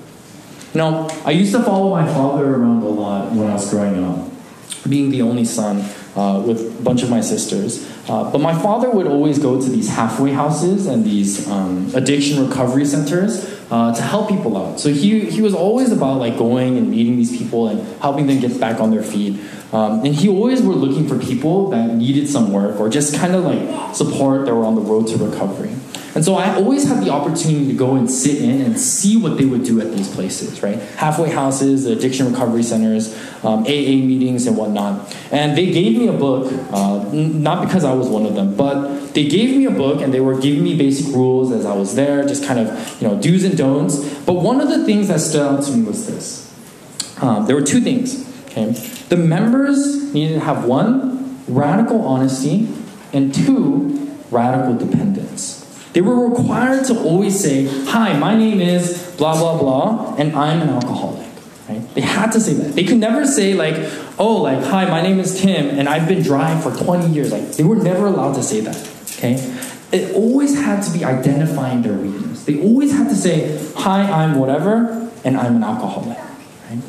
Know, 0.75 1.09
I 1.25 1.33
used 1.33 1.53
to 1.53 1.63
follow 1.63 1.91
my 1.91 2.07
father 2.07 2.55
around 2.55 2.83
a 2.83 2.89
lot 2.89 3.33
when 3.33 3.49
I 3.51 3.55
was 3.55 3.69
growing 3.71 4.03
up, 4.03 4.31
being 4.89 5.11
the 5.11 5.21
only 5.21 5.45
son 5.45 5.85
uh, 6.17 6.43
with 6.47 6.79
a 6.79 6.83
bunch 6.83 7.03
of 7.03 7.11
my 7.11 7.21
sisters. 7.21 7.89
Uh, 8.09 8.31
but 8.31 8.41
my 8.41 8.59
father 8.59 8.91
would 8.91 9.07
always 9.07 9.39
go 9.39 9.61
to 9.61 9.69
these 9.69 9.89
halfway 9.89 10.33
houses 10.33 10.87
and 10.87 11.05
these 11.05 11.47
um, 11.49 11.91
addiction 11.95 12.47
recovery 12.47 12.85
centers 12.85 13.63
uh, 13.71 13.95
to 13.95 14.03
help 14.03 14.29
people 14.29 14.57
out. 14.57 14.81
So 14.81 14.91
he, 14.91 15.21
he 15.31 15.41
was 15.41 15.55
always 15.55 15.93
about 15.93 16.19
like 16.19 16.37
going 16.37 16.77
and 16.77 16.91
meeting 16.91 17.17
these 17.17 17.37
people 17.37 17.69
and 17.69 17.81
helping 18.01 18.27
them 18.27 18.41
get 18.41 18.59
back 18.59 18.81
on 18.81 18.91
their 18.91 19.03
feet. 19.03 19.41
Um, 19.73 20.05
and 20.05 20.15
he 20.15 20.29
always 20.29 20.61
were 20.61 20.75
looking 20.75 21.09
for 21.09 21.19
people 21.19 21.71
that 21.71 21.95
needed 21.95 22.29
some 22.29 22.53
work 22.53 22.79
or 22.79 22.89
just 22.89 23.15
kind 23.15 23.35
of 23.35 23.45
like 23.45 23.95
support 23.95 24.47
that 24.47 24.55
were 24.55 24.65
on 24.65 24.75
the 24.75 24.83
road 24.83 25.07
to 25.09 25.17
recovery. 25.17 25.75
And 26.15 26.23
so 26.23 26.35
I 26.35 26.55
always 26.55 26.87
had 26.87 27.03
the 27.03 27.11
opportunity 27.11 27.69
to 27.69 27.73
go 27.73 27.95
and 27.95 28.11
sit 28.11 28.43
in 28.43 28.61
and 28.61 28.79
see 28.79 29.17
what 29.17 29.39
they 29.39 29.47
would 29.47 29.65
do 29.65 29.81
at 29.81 29.93
these 29.93 30.13
places, 30.13 30.63
right? 30.63 30.79
Halfway 30.79 31.31
houses, 31.31 31.87
addiction 31.87 32.31
recovery 32.31 32.63
centers, 32.63 33.15
um, 33.43 33.61
AA 33.61 33.97
meetings, 33.97 34.47
and 34.47 34.57
whatnot. 34.57 35.17
And 35.31 35.57
they 35.57 35.71
gave 35.73 35.97
me 35.97 36.09
a 36.09 36.13
book, 36.13 36.53
uh, 36.71 37.11
not 37.13 37.67
because 37.67 37.85
I 37.85 37.95
was 37.95 38.09
one 38.09 38.27
of 38.27 38.35
them, 38.35 38.55
but 38.57 39.15
they 39.15 39.27
gave 39.27 39.57
me 39.57 39.65
a 39.65 39.71
book 39.71 40.03
and 40.03 40.13
they 40.13 40.21
were 40.21 40.39
giving 40.39 40.63
me 40.63 40.77
basic 40.77 41.15
rules 41.15 41.51
as 41.51 41.65
I 41.65 41.75
was 41.75 41.95
there, 41.95 42.23
just 42.27 42.45
kind 42.45 42.61
of, 42.61 43.01
you 43.01 43.09
know, 43.09 43.19
do's 43.19 43.45
and 43.45 43.57
don'ts. 43.57 43.99
But 44.25 44.35
one 44.35 44.61
of 44.61 44.69
the 44.69 44.85
things 44.85 45.09
that 45.09 45.21
stood 45.21 45.41
out 45.43 45.65
to 45.65 45.73
me 45.73 45.83
was 45.83 46.07
this. 46.07 46.53
Um, 47.23 47.47
there 47.47 47.57
were 47.57 47.63
two 47.63 47.81
things, 47.81 48.29
okay? 48.49 48.73
The 49.09 49.17
members 49.17 50.13
needed 50.13 50.35
to 50.35 50.41
have 50.41 50.65
one, 50.67 51.41
radical 51.49 52.03
honesty, 52.03 52.69
and 53.15 53.35
two, 53.35 54.19
radical 54.31 54.77
dependence. 54.77 55.62
They 55.93 56.01
were 56.01 56.29
required 56.29 56.87
to 56.87 56.99
always 56.99 57.39
say, 57.39 57.67
Hi, 57.87 58.19
my 58.19 58.35
name 58.35 58.61
is 58.61 59.15
blah, 59.19 59.39
blah, 59.39 59.59
blah, 59.59 60.15
and 60.17 60.35
I'm 60.35 60.63
an 60.63 60.71
alcoholic. 60.71 61.29
Right? 61.69 61.95
They 61.95 62.01
had 62.01 62.33
to 62.33 62.41
say 62.41 62.55
that. 62.55 62.75
They 62.75 62.85
could 62.85 62.99
never 62.99 63.27
say, 63.27 63.55
like, 63.55 63.77
oh, 64.19 64.43
like, 64.43 64.65
hi, 64.65 64.85
my 64.87 65.01
name 65.01 65.21
is 65.21 65.41
Tim, 65.41 65.79
and 65.79 65.89
I've 65.89 66.09
been 66.09 66.23
dry 66.23 66.61
for 66.61 66.75
20 66.75 67.09
years. 67.13 67.31
Like, 67.31 67.53
they 67.53 67.65
were 67.65 67.77
never 67.77 68.07
allowed 68.07 68.35
to 68.35 68.43
say 68.43 68.61
that. 68.61 68.77
Okay? 69.17 69.35
It 69.93 70.15
always 70.15 70.57
had 70.57 70.83
to 70.85 70.91
be 70.91 71.05
identifying 71.05 71.83
their 71.83 71.93
weakness. 71.93 72.45
They 72.45 72.61
always 72.61 72.93
had 72.93 73.09
to 73.11 73.15
say, 73.15 73.63
hi, 73.77 74.03
I'm 74.03 74.39
whatever, 74.39 75.11
and 75.25 75.37
I'm 75.37 75.57
an 75.57 75.65
alcoholic. 75.65 76.19
Right? 76.69 76.81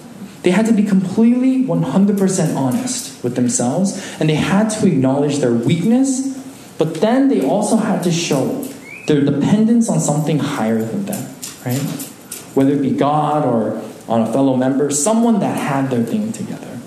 They 0.41 0.51
had 0.51 0.65
to 0.65 0.73
be 0.73 0.83
completely 0.83 1.63
100% 1.65 2.55
honest 2.55 3.23
with 3.23 3.35
themselves, 3.35 4.17
and 4.19 4.29
they 4.29 4.35
had 4.35 4.69
to 4.69 4.87
acknowledge 4.87 5.37
their 5.37 5.53
weakness, 5.53 6.35
but 6.77 6.95
then 6.95 7.27
they 7.27 7.45
also 7.45 7.75
had 7.75 8.01
to 8.03 8.11
show 8.11 8.67
their 9.07 9.21
dependence 9.21 9.89
on 9.89 9.99
something 9.99 10.39
higher 10.39 10.83
than 10.83 11.05
them, 11.05 11.35
right? 11.65 11.81
Whether 12.53 12.73
it 12.73 12.81
be 12.81 12.91
God 12.91 13.45
or 13.45 13.81
on 14.07 14.21
a 14.21 14.31
fellow 14.31 14.55
member, 14.55 14.91
someone 14.91 15.39
that 15.39 15.57
had 15.57 15.89
their 15.89 16.03
thing 16.03 16.31
together. 16.31 16.79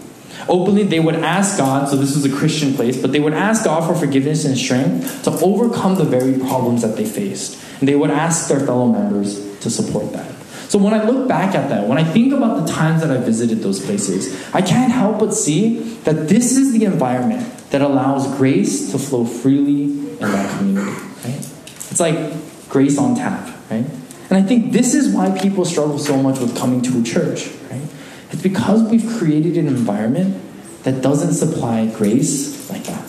Openly, 0.49 0.85
they 0.85 1.01
would 1.01 1.17
ask 1.17 1.59
God, 1.59 1.89
so 1.89 1.97
this 1.97 2.15
was 2.15 2.25
a 2.25 2.35
Christian 2.35 2.75
place, 2.75 3.01
but 3.01 3.11
they 3.11 3.19
would 3.19 3.33
ask 3.33 3.65
God 3.65 3.87
for 3.87 3.95
forgiveness 3.99 4.45
and 4.45 4.57
strength 4.57 5.25
to 5.25 5.31
overcome 5.31 5.97
the 5.97 6.05
very 6.05 6.39
problems 6.39 6.83
that 6.83 6.97
they 6.97 7.05
faced. 7.05 7.61
And 7.81 7.89
they 7.89 7.97
would 7.97 8.11
ask 8.11 8.49
their 8.49 8.61
fellow 8.61 8.87
members 8.87 9.59
to 9.61 9.71
support 9.71 10.13
that. 10.13 10.31
So 10.69 10.79
when 10.79 10.95
I 10.95 11.05
look 11.05 11.27
back 11.29 11.55
at 11.55 11.69
that, 11.71 11.89
when 11.89 11.99
I 11.99 12.05
think 12.05 12.33
about 12.33 12.65
the 12.65 12.73
times 12.73 13.03
that 13.03 13.11
I 13.11 13.19
visited 13.19 13.59
those 13.59 13.85
places, 13.85 14.55
I 14.55 14.63
can't 14.63 14.93
help 14.93 15.19
but 15.19 15.33
see 15.33 15.79
that 16.05 16.29
this 16.29 16.57
is 16.57 16.73
the 16.73 16.85
environment 16.85 17.71
that 17.71 17.83
allows 17.83 18.27
grace 18.37 18.91
to 18.93 18.99
flow 18.99 19.25
freely 19.25 19.85
in 19.85 20.19
that 20.19 20.59
community. 20.59 21.06
It's 21.91 22.01
like 22.01 22.69
grace 22.69 22.99
on 22.99 23.15
tap, 23.15 23.49
right? 23.71 23.87
And 24.29 24.33
I 24.33 24.43
think 24.43 24.73
this 24.73 24.95
is 24.95 25.15
why 25.15 25.37
people 25.39 25.65
struggle 25.65 25.99
so 25.99 26.21
much 26.21 26.41
with 26.41 26.57
coming 26.57 26.83
to 26.83 27.01
a 27.01 27.03
church, 27.03 27.49
right? 27.71 27.83
It's 28.31 28.43
because 28.43 28.83
we've 28.91 29.07
created 29.19 29.57
an 29.57 29.69
environment 29.69 30.43
that 30.83 31.01
doesn't 31.03 31.35
supply 31.35 31.87
grace 31.87 32.69
like 32.71 32.85
that. 32.85 33.05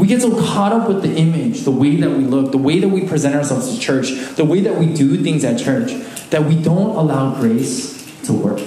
We 0.00 0.06
get 0.06 0.22
so 0.22 0.30
caught 0.30 0.72
up 0.72 0.88
with 0.88 1.02
the 1.02 1.14
image, 1.14 1.60
the 1.60 1.70
way 1.70 1.96
that 1.96 2.08
we 2.08 2.24
look, 2.24 2.52
the 2.52 2.58
way 2.58 2.78
that 2.78 2.88
we 2.88 3.06
present 3.06 3.34
ourselves 3.34 3.74
to 3.74 3.78
church, 3.78 4.10
the 4.36 4.46
way 4.46 4.60
that 4.60 4.76
we 4.76 4.94
do 4.94 5.22
things 5.22 5.44
at 5.44 5.58
church, 5.58 5.92
that 6.30 6.44
we 6.44 6.54
don't 6.56 6.96
allow 6.96 7.38
grace 7.38 8.00
to 8.22 8.32
work. 8.32 8.60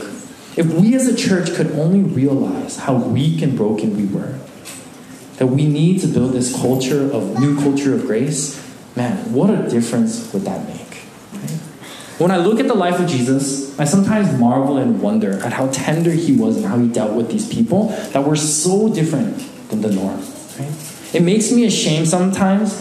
If 0.55 0.71
we 0.71 0.93
as 0.93 1.07
a 1.07 1.15
church 1.15 1.55
could 1.55 1.71
only 1.71 2.01
realize 2.01 2.77
how 2.77 2.97
weak 2.97 3.41
and 3.41 3.57
broken 3.57 3.97
we 3.97 4.05
were, 4.05 4.37
that 5.37 5.47
we 5.47 5.65
need 5.65 6.01
to 6.01 6.07
build 6.07 6.33
this 6.33 6.55
culture 6.55 7.11
of 7.11 7.39
new 7.39 7.59
culture 7.59 7.95
of 7.95 8.05
grace, 8.05 8.61
man, 8.95 9.33
what 9.33 9.49
a 9.49 9.69
difference 9.69 10.31
would 10.33 10.43
that 10.43 10.67
make? 10.67 10.83
When 12.19 12.29
I 12.29 12.37
look 12.37 12.59
at 12.59 12.67
the 12.67 12.75
life 12.75 12.99
of 12.99 13.07
Jesus, 13.07 13.77
I 13.79 13.85
sometimes 13.85 14.39
marvel 14.39 14.77
and 14.77 15.01
wonder 15.01 15.43
at 15.43 15.51
how 15.51 15.67
tender 15.71 16.11
he 16.11 16.31
was 16.31 16.57
and 16.57 16.65
how 16.65 16.77
he 16.77 16.87
dealt 16.87 17.15
with 17.15 17.29
these 17.31 17.51
people 17.51 17.87
that 18.11 18.23
were 18.23 18.35
so 18.35 18.93
different 18.93 19.37
than 19.69 19.81
the 19.81 19.91
norm. 19.91 20.19
Right? 20.59 20.71
It 21.13 21.23
makes 21.23 21.51
me 21.51 21.65
ashamed 21.65 22.07
sometimes 22.07 22.75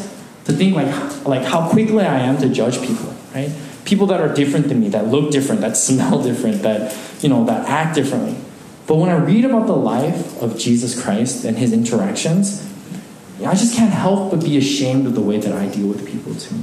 to 0.44 0.52
think 0.52 0.76
like, 0.76 1.26
like 1.26 1.44
how 1.44 1.70
quickly 1.70 2.04
I 2.04 2.20
am 2.20 2.38
to 2.38 2.48
judge 2.50 2.80
people, 2.82 3.14
right? 3.34 3.50
People 3.84 4.06
that 4.08 4.20
are 4.20 4.32
different 4.32 4.68
than 4.68 4.80
me, 4.80 4.90
that 4.90 5.08
look 5.08 5.32
different, 5.32 5.62
that 5.62 5.76
smell 5.76 6.22
different, 6.28 6.62
that 6.62 6.96
you 7.22 7.28
know, 7.28 7.44
that 7.46 7.68
act 7.68 7.94
differently. 7.94 8.36
But 8.86 8.96
when 8.96 9.08
I 9.08 9.16
read 9.16 9.44
about 9.44 9.66
the 9.66 9.76
life 9.76 10.40
of 10.42 10.58
Jesus 10.58 11.00
Christ 11.00 11.44
and 11.44 11.56
his 11.56 11.72
interactions, 11.72 12.68
I 13.46 13.54
just 13.54 13.74
can't 13.74 13.92
help 13.92 14.30
but 14.30 14.42
be 14.42 14.56
ashamed 14.56 15.06
of 15.06 15.14
the 15.14 15.20
way 15.20 15.38
that 15.38 15.52
I 15.52 15.68
deal 15.68 15.88
with 15.88 16.06
people 16.06 16.34
too. 16.34 16.56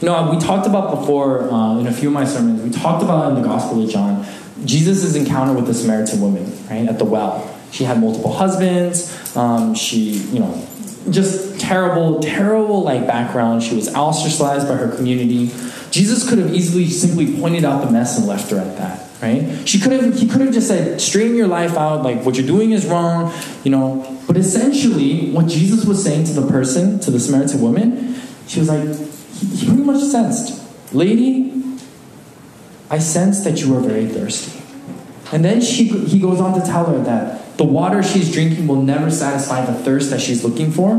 You 0.00 0.06
know, 0.06 0.30
we 0.30 0.38
talked 0.38 0.66
about 0.66 1.00
before 1.00 1.50
uh, 1.50 1.78
in 1.78 1.86
a 1.86 1.92
few 1.92 2.08
of 2.08 2.14
my 2.14 2.24
sermons, 2.24 2.62
we 2.62 2.70
talked 2.70 3.02
about 3.02 3.30
in 3.30 3.42
the 3.42 3.46
Gospel 3.46 3.82
of 3.82 3.90
John, 3.90 4.24
Jesus' 4.64 5.14
encounter 5.14 5.52
with 5.54 5.66
the 5.66 5.74
Samaritan 5.74 6.20
woman, 6.20 6.44
right, 6.68 6.88
at 6.88 6.98
the 6.98 7.04
well. 7.04 7.54
She 7.72 7.84
had 7.84 8.00
multiple 8.00 8.32
husbands. 8.32 9.36
Um, 9.36 9.74
she, 9.74 10.12
you 10.32 10.38
know, 10.38 10.66
just 11.10 11.60
terrible, 11.60 12.20
terrible 12.20 12.82
like 12.82 13.06
background. 13.06 13.62
She 13.62 13.74
was 13.74 13.92
ostracized 13.94 14.68
by 14.68 14.74
her 14.74 14.94
community. 14.94 15.46
Jesus 15.90 16.28
could 16.28 16.38
have 16.38 16.52
easily 16.54 16.88
simply 16.88 17.38
pointed 17.40 17.64
out 17.64 17.84
the 17.84 17.90
mess 17.90 18.18
and 18.18 18.26
left 18.26 18.50
her 18.50 18.58
at 18.58 18.76
that 18.78 19.07
right? 19.22 19.66
She 19.68 19.80
could 19.80 19.92
have 19.92 20.14
he 20.14 20.28
could 20.28 20.40
have 20.40 20.52
just 20.52 20.68
said, 20.68 21.00
straighten 21.00 21.36
your 21.36 21.48
life 21.48 21.76
out, 21.76 22.02
like 22.02 22.24
what 22.24 22.36
you're 22.36 22.46
doing 22.46 22.72
is 22.72 22.86
wrong, 22.86 23.32
you 23.64 23.70
know. 23.70 24.18
But 24.26 24.36
essentially, 24.36 25.30
what 25.30 25.46
Jesus 25.46 25.84
was 25.84 26.02
saying 26.02 26.24
to 26.26 26.32
the 26.32 26.46
person, 26.46 27.00
to 27.00 27.10
the 27.10 27.20
Samaritan 27.20 27.60
woman, 27.60 28.20
she 28.46 28.60
was 28.60 28.68
like, 28.68 28.88
he 29.52 29.66
pretty 29.66 29.82
much 29.82 30.02
sensed, 30.02 30.62
lady, 30.92 31.62
I 32.90 32.98
sense 32.98 33.44
that 33.44 33.60
you 33.60 33.76
are 33.76 33.80
very 33.80 34.06
thirsty. 34.06 34.62
And 35.30 35.44
then 35.44 35.60
she, 35.60 35.84
he 35.84 36.18
goes 36.20 36.40
on 36.40 36.58
to 36.58 36.66
tell 36.66 36.86
her 36.86 36.98
that 37.04 37.58
the 37.58 37.64
water 37.64 38.02
she's 38.02 38.32
drinking 38.32 38.66
will 38.66 38.82
never 38.82 39.10
satisfy 39.10 39.64
the 39.64 39.74
thirst 39.74 40.10
that 40.10 40.20
she's 40.20 40.42
looking 40.42 40.72
for. 40.72 40.92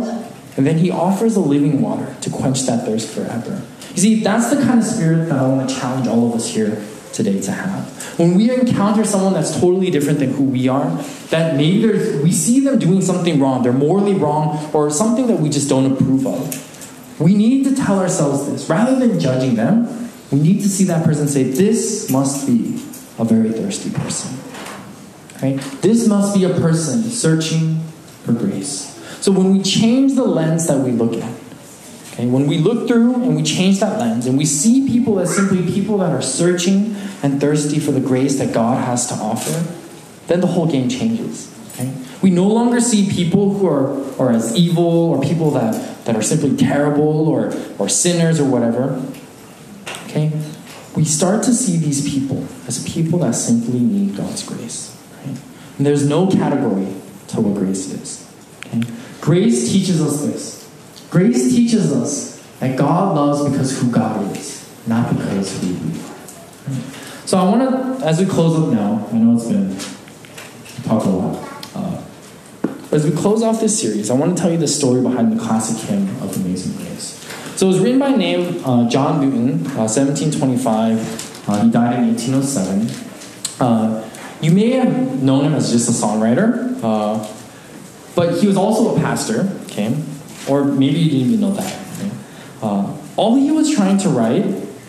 And 0.56 0.68
then 0.68 0.78
he 0.78 0.92
offers 0.92 1.36
a 1.36 1.40
living 1.40 1.82
water 1.82 2.16
to 2.22 2.30
quench 2.30 2.64
that 2.64 2.86
thirst 2.86 3.10
forever. 3.10 3.64
You 3.92 3.98
see, 3.98 4.24
that's 4.24 4.50
the 4.50 4.58
kind 4.58 4.80
of 4.80 4.86
spirit 4.86 5.30
that 5.30 5.40
I 5.40 5.48
want 5.48 5.68
to 5.68 5.76
challenge 5.76 6.08
all 6.08 6.28
of 6.28 6.36
us 6.36 6.54
here 6.54 6.84
today 7.20 7.42
to 7.42 7.52
have. 7.52 8.18
When 8.18 8.36
we 8.36 8.50
encounter 8.50 9.04
someone 9.04 9.34
that's 9.34 9.60
totally 9.60 9.92
different 9.92 10.20
than 10.20 10.32
who 10.32 10.46
we 10.46 10.70
are, 10.70 10.90
that 11.32 11.58
maybe 11.58 11.88
we 12.24 12.32
see 12.32 12.62
them 12.62 12.80
doing 12.80 13.02
something 13.02 13.42
wrong, 13.42 13.62
they're 13.62 13.74
morally 13.74 14.14
wrong, 14.14 14.70
or 14.74 14.90
something 14.90 15.28
that 15.28 15.40
we 15.40 15.50
just 15.50 15.68
don't 15.68 15.92
approve 15.92 16.26
of, 16.26 17.20
we 17.20 17.36
need 17.36 17.66
to 17.66 17.76
tell 17.76 18.00
ourselves 18.00 18.50
this. 18.50 18.70
Rather 18.70 18.96
than 18.96 19.20
judging 19.20 19.56
them, 19.56 20.10
we 20.32 20.40
need 20.40 20.62
to 20.62 20.70
see 20.70 20.86
that 20.86 21.04
person 21.04 21.28
say, 21.28 21.44
This 21.44 22.10
must 22.10 22.48
be 22.48 22.76
a 23.18 23.26
very 23.26 23.52
thirsty 23.52 23.92
person. 23.92 24.38
Right? 25.42 25.60
This 25.82 26.08
must 26.08 26.34
be 26.36 26.46
a 26.46 26.54
person 26.54 27.04
searching 27.04 27.82
for 28.24 28.32
grace. 28.32 28.96
So 29.20 29.34
when 29.34 29.52
we 29.52 29.62
change 29.62 30.16
the 30.16 30.24
lens 30.24 30.68
that 30.68 30.80
we 30.80 30.92
look 30.92 31.14
at, 31.22 31.39
okay, 32.20 32.28
when 32.28 32.48
we 32.48 32.58
look 32.58 32.88
through 32.88 33.16
and 33.16 33.36
we 33.36 33.44
change 33.44 33.80
that 33.80 33.98
lens 33.98 34.26
and 34.26 34.38
we 34.38 34.46
see 34.46 34.88
people 34.88 35.20
as 35.20 35.34
simply 35.34 35.66
people 35.72 36.00
that 36.00 36.12
are 36.12 36.22
searching 36.22 36.96
and 37.24 37.40
thirsty 37.40 37.80
for 37.80 37.92
the 37.92 38.00
grace 38.00 38.38
that 38.40 38.54
God 38.54 38.84
has 38.86 39.08
to 39.08 39.14
offer, 39.16 39.74
then 40.28 40.42
the 40.42 40.48
whole 40.48 40.68
game 40.68 40.90
changes. 40.90 41.54
Okay? 41.74 41.94
We 42.22 42.30
no 42.30 42.48
longer 42.48 42.82
see 42.82 43.10
people 43.10 43.54
who 43.54 43.68
are, 43.68 44.22
are 44.22 44.32
as 44.32 44.56
evil 44.56 44.84
or 44.84 45.22
people 45.22 45.52
that, 45.52 46.06
that 46.06 46.16
are 46.16 46.22
simply 46.22 46.56
terrible 46.58 47.30
or, 47.30 47.54
or 47.78 47.88
sinners 47.88 48.40
or 48.40 48.50
whatever. 48.50 49.02
Okay? 50.06 50.32
We 50.96 51.06
start 51.06 51.44
to 51.44 51.54
see 51.54 51.78
these 51.78 52.10
people 52.10 52.46
as 52.68 52.84
people 52.84 53.20
that 53.20 53.34
simply 53.34 53.80
need 53.80 54.18
God's 54.18 54.44
grace. 54.44 54.98
Right? 55.26 55.40
And 55.78 55.86
there's 55.86 56.08
no 56.08 56.28
category 56.28 56.94
to 57.30 57.42
what 57.42 57.56
grace 57.56 57.92
is. 57.94 58.30
Okay? 58.66 58.82
Grace 59.22 59.72
teaches 59.72 60.02
us 60.02 60.26
this. 60.26 60.59
Grace 61.10 61.50
teaches 61.50 61.92
us 61.92 62.40
that 62.60 62.78
God 62.78 63.16
loves 63.16 63.50
because 63.50 63.80
who 63.80 63.92
God 63.92 64.36
is, 64.36 64.70
not 64.86 65.16
because 65.16 65.60
who 65.60 65.74
we 65.74 66.00
are. 66.00 66.10
So 67.26 67.38
I 67.38 67.44
want 67.44 68.00
to, 68.00 68.06
as 68.06 68.20
we 68.20 68.26
close 68.26 68.60
up 68.60 68.74
now, 68.74 69.08
I 69.12 69.18
know 69.18 69.36
it's 69.36 69.48
been 69.48 69.76
talked 70.84 71.06
a 71.06 71.10
lot. 71.10 71.50
Uh, 71.76 72.02
as 72.92 73.10
we 73.10 73.16
close 73.16 73.44
off 73.44 73.60
this 73.60 73.80
series, 73.80 74.10
I 74.10 74.16
want 74.16 74.36
to 74.36 74.42
tell 74.42 74.52
you 74.52 74.58
the 74.58 74.68
story 74.68 75.02
behind 75.02 75.32
the 75.32 75.40
classic 75.40 75.78
hymn 75.88 76.10
of 76.22 76.36
Amazing 76.38 76.78
Grace. 76.78 77.16
So 77.56 77.66
it 77.66 77.70
was 77.70 77.80
written 77.80 78.00
by 78.00 78.12
name 78.12 78.64
uh, 78.66 78.90
John 78.90 79.22
Newton, 79.22 79.68
uh, 79.72 79.86
1725. 79.90 81.50
Uh, 81.50 81.64
he 81.64 81.72
died 81.72 82.00
in 82.00 82.16
1807. 82.16 82.90
Uh, 83.60 84.10
you 84.42 84.52
may 84.52 84.72
have 84.72 85.22
known 85.22 85.46
him 85.46 85.54
as 85.54 85.72
just 85.72 85.90
a 85.90 85.92
songwriter, 85.92 86.80
uh, 86.82 87.28
but 88.16 88.40
he 88.40 88.48
was 88.48 88.56
also 88.58 88.96
a 88.96 89.00
pastor. 89.00 89.50
Okay, 89.66 89.96
or 90.50 90.66
maybe 90.66 91.00
you 91.00 91.12
didn't 91.12 91.28
even 91.28 91.42
know 91.42 91.52
that. 91.52 91.80
Uh, 92.62 92.94
all 93.16 93.36
he 93.36 93.52
was 93.52 93.74
trying 93.74 93.98
to 94.00 94.10
write 94.10 94.46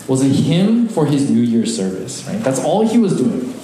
was 0.08 0.22
a 0.22 0.28
hymn 0.28 0.88
for 0.88 1.06
his 1.06 1.30
New 1.30 1.42
Year's 1.42 1.74
service, 1.76 2.26
right? 2.26 2.42
That's 2.42 2.62
all 2.62 2.86
he 2.86 2.98
was 2.98 3.16
doing. 3.16 3.54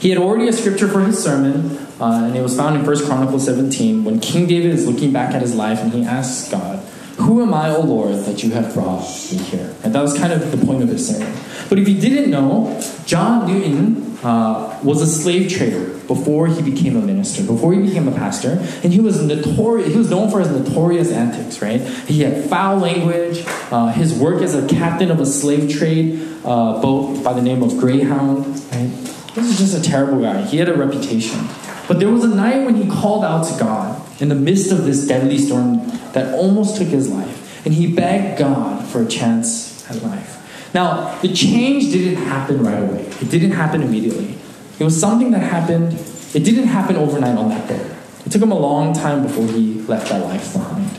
He 0.00 0.10
had 0.10 0.18
already 0.18 0.48
a 0.48 0.52
scripture 0.52 0.88
for 0.88 1.00
his 1.00 1.22
sermon, 1.22 1.78
uh, 2.00 2.24
and 2.26 2.36
it 2.36 2.42
was 2.42 2.56
found 2.56 2.76
in 2.76 2.84
1 2.84 3.06
Chronicles 3.06 3.44
17 3.44 4.04
when 4.04 4.20
King 4.20 4.46
David 4.46 4.72
is 4.72 4.86
looking 4.86 5.12
back 5.12 5.34
at 5.34 5.42
his 5.42 5.54
life 5.54 5.80
and 5.80 5.92
he 5.92 6.04
asks 6.04 6.50
God, 6.50 6.78
Who 7.18 7.42
am 7.42 7.54
I, 7.54 7.70
O 7.70 7.80
Lord, 7.80 8.14
that 8.24 8.42
you 8.42 8.50
have 8.50 8.74
brought 8.74 9.02
me 9.30 9.38
here? 9.38 9.74
And 9.82 9.94
that 9.94 10.02
was 10.02 10.16
kind 10.18 10.32
of 10.32 10.50
the 10.50 10.64
point 10.64 10.82
of 10.82 10.88
his 10.88 11.08
sermon. 11.08 11.32
But 11.68 11.78
if 11.78 11.88
you 11.88 11.98
didn't 12.00 12.30
know, 12.30 12.80
John 13.06 13.46
Newton 13.46 14.18
uh, 14.22 14.78
was 14.82 15.00
a 15.00 15.06
slave 15.06 15.50
trader 15.50 15.95
before 16.06 16.46
he 16.46 16.62
became 16.62 16.96
a 16.96 17.00
minister, 17.00 17.42
before 17.42 17.72
he 17.72 17.80
became 17.80 18.08
a 18.08 18.12
pastor, 18.12 18.58
and 18.82 18.92
he 18.92 19.00
was 19.00 19.22
notorious. 19.22 19.88
He 19.88 19.98
was 19.98 20.10
known 20.10 20.30
for 20.30 20.40
his 20.40 20.50
notorious 20.50 21.10
antics. 21.10 21.60
Right? 21.60 21.80
He 21.80 22.22
had 22.22 22.48
foul 22.48 22.78
language. 22.78 23.44
Uh, 23.70 23.88
his 23.88 24.14
work 24.14 24.42
as 24.42 24.54
a 24.54 24.66
captain 24.68 25.10
of 25.10 25.20
a 25.20 25.26
slave 25.26 25.70
trade, 25.70 26.20
uh, 26.44 26.80
boat 26.80 27.22
by 27.24 27.32
the 27.32 27.42
name 27.42 27.62
of 27.62 27.76
Greyhound. 27.78 28.46
Right? 28.72 28.90
This 29.34 29.50
is 29.50 29.58
just 29.58 29.76
a 29.76 29.82
terrible 29.82 30.20
guy. 30.22 30.42
He 30.42 30.56
had 30.58 30.68
a 30.68 30.76
reputation. 30.76 31.46
But 31.88 32.00
there 32.00 32.08
was 32.08 32.24
a 32.24 32.34
night 32.34 32.64
when 32.64 32.74
he 32.74 32.88
called 32.88 33.24
out 33.24 33.46
to 33.48 33.58
God 33.58 34.02
in 34.20 34.28
the 34.28 34.34
midst 34.34 34.72
of 34.72 34.84
this 34.84 35.06
deadly 35.06 35.38
storm 35.38 35.86
that 36.12 36.34
almost 36.34 36.78
took 36.78 36.88
his 36.88 37.08
life, 37.10 37.64
and 37.64 37.74
he 37.74 37.86
begged 37.86 38.38
God 38.38 38.84
for 38.86 39.02
a 39.02 39.06
chance 39.06 39.88
at 39.90 40.02
life. 40.02 40.32
Now, 40.74 41.16
the 41.20 41.32
change 41.32 41.92
didn't 41.92 42.24
happen 42.24 42.62
right 42.62 42.82
away. 42.82 43.02
It 43.20 43.30
didn't 43.30 43.52
happen 43.52 43.82
immediately. 43.82 44.36
It 44.78 44.84
was 44.84 44.98
something 44.98 45.30
that 45.30 45.40
happened, 45.40 45.94
it 46.34 46.44
didn't 46.44 46.68
happen 46.68 46.96
overnight 46.96 47.38
on 47.38 47.48
that 47.48 47.68
day. 47.68 47.94
It 48.24 48.32
took 48.32 48.42
him 48.42 48.52
a 48.52 48.58
long 48.58 48.92
time 48.92 49.22
before 49.22 49.46
he 49.46 49.80
left 49.82 50.08
that 50.10 50.22
life 50.24 50.52
behind. 50.52 50.98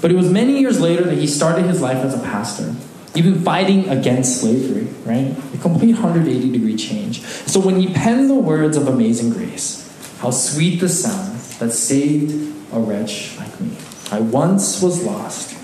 But 0.00 0.10
it 0.10 0.14
was 0.14 0.30
many 0.30 0.58
years 0.58 0.80
later 0.80 1.04
that 1.04 1.16
he 1.16 1.26
started 1.26 1.64
his 1.64 1.80
life 1.80 1.98
as 1.98 2.14
a 2.14 2.22
pastor, 2.22 2.74
even 3.14 3.42
fighting 3.42 3.88
against 3.88 4.40
slavery, 4.40 4.88
right? 5.04 5.36
A 5.54 5.58
complete 5.58 5.94
180 5.94 6.50
degree 6.50 6.76
change. 6.76 7.22
So 7.22 7.60
when 7.60 7.80
he 7.80 7.92
penned 7.92 8.28
the 8.28 8.34
words 8.34 8.76
of 8.76 8.86
Amazing 8.88 9.30
Grace, 9.30 9.88
how 10.20 10.30
sweet 10.30 10.80
the 10.80 10.88
sound 10.88 11.38
that 11.58 11.70
saved 11.70 12.54
a 12.72 12.78
wretch 12.80 13.36
like 13.38 13.60
me. 13.60 13.76
I 14.10 14.20
once 14.20 14.82
was 14.82 15.04
lost, 15.04 15.56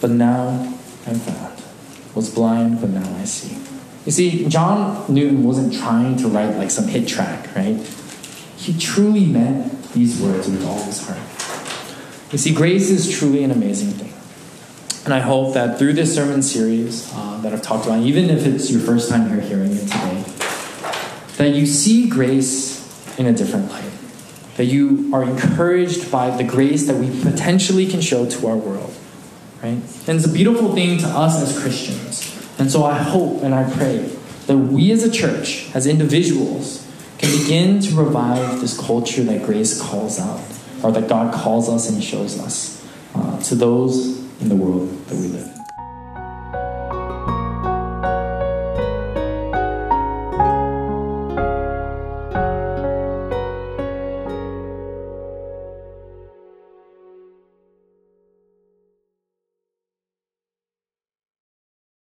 but 0.00 0.10
now 0.10 0.76
I'm 1.06 1.18
found. 1.18 1.62
Was 2.14 2.34
blind, 2.34 2.80
but 2.80 2.90
now 2.90 3.16
I 3.16 3.24
see. 3.24 3.67
You 4.08 4.12
see, 4.12 4.48
John 4.48 5.04
Newton 5.12 5.44
wasn't 5.44 5.74
trying 5.74 6.16
to 6.16 6.28
write 6.28 6.56
like 6.56 6.70
some 6.70 6.88
hit 6.88 7.06
track, 7.06 7.54
right? 7.54 7.76
He 8.56 8.72
truly 8.78 9.26
meant 9.26 9.92
these 9.92 10.18
words 10.18 10.48
with 10.48 10.64
all 10.64 10.82
his 10.84 11.06
heart. 11.06 11.18
You 12.32 12.38
see, 12.38 12.54
grace 12.54 12.88
is 12.88 13.18
truly 13.18 13.44
an 13.44 13.50
amazing 13.50 13.90
thing. 13.90 14.14
And 15.04 15.12
I 15.12 15.18
hope 15.18 15.52
that 15.52 15.78
through 15.78 15.92
this 15.92 16.14
sermon 16.14 16.40
series 16.40 17.12
uh, 17.12 17.38
that 17.42 17.52
I've 17.52 17.60
talked 17.60 17.84
about, 17.84 18.00
even 18.00 18.30
if 18.30 18.46
it's 18.46 18.70
your 18.70 18.80
first 18.80 19.10
time 19.10 19.28
here 19.28 19.42
hearing 19.42 19.72
it 19.72 19.80
today, 19.80 20.24
that 21.36 21.50
you 21.50 21.66
see 21.66 22.08
grace 22.08 23.18
in 23.18 23.26
a 23.26 23.34
different 23.34 23.70
light. 23.70 23.92
That 24.56 24.64
you 24.64 25.10
are 25.14 25.22
encouraged 25.22 26.10
by 26.10 26.34
the 26.34 26.44
grace 26.44 26.86
that 26.86 26.96
we 26.96 27.10
potentially 27.20 27.86
can 27.86 28.00
show 28.00 28.24
to 28.24 28.46
our 28.46 28.56
world. 28.56 28.96
Right? 29.62 29.82
And 30.06 30.16
it's 30.16 30.24
a 30.24 30.32
beautiful 30.32 30.74
thing 30.74 30.96
to 31.00 31.08
us 31.08 31.42
as 31.42 31.60
Christians 31.60 32.27
and 32.58 32.70
so 32.70 32.84
I 32.84 32.98
hope 32.98 33.42
and 33.42 33.54
I 33.54 33.70
pray 33.70 33.98
that 34.46 34.56
we 34.56 34.90
as 34.92 35.04
a 35.04 35.10
church, 35.10 35.70
as 35.74 35.86
individuals, 35.86 36.86
can 37.18 37.36
begin 37.38 37.80
to 37.80 37.94
revive 37.94 38.60
this 38.60 38.78
culture 38.78 39.22
that 39.24 39.44
grace 39.44 39.80
calls 39.80 40.18
out, 40.18 40.42
or 40.82 40.92
that 40.92 41.08
God 41.08 41.34
calls 41.34 41.68
us 41.68 41.88
and 41.90 42.02
shows 42.02 42.38
us 42.40 42.86
uh, 43.14 43.40
to 43.42 43.54
those 43.54 44.18
in 44.40 44.48
the 44.48 44.56
world 44.56 45.06
that 45.06 45.16
we 45.16 45.28
live 45.28 45.57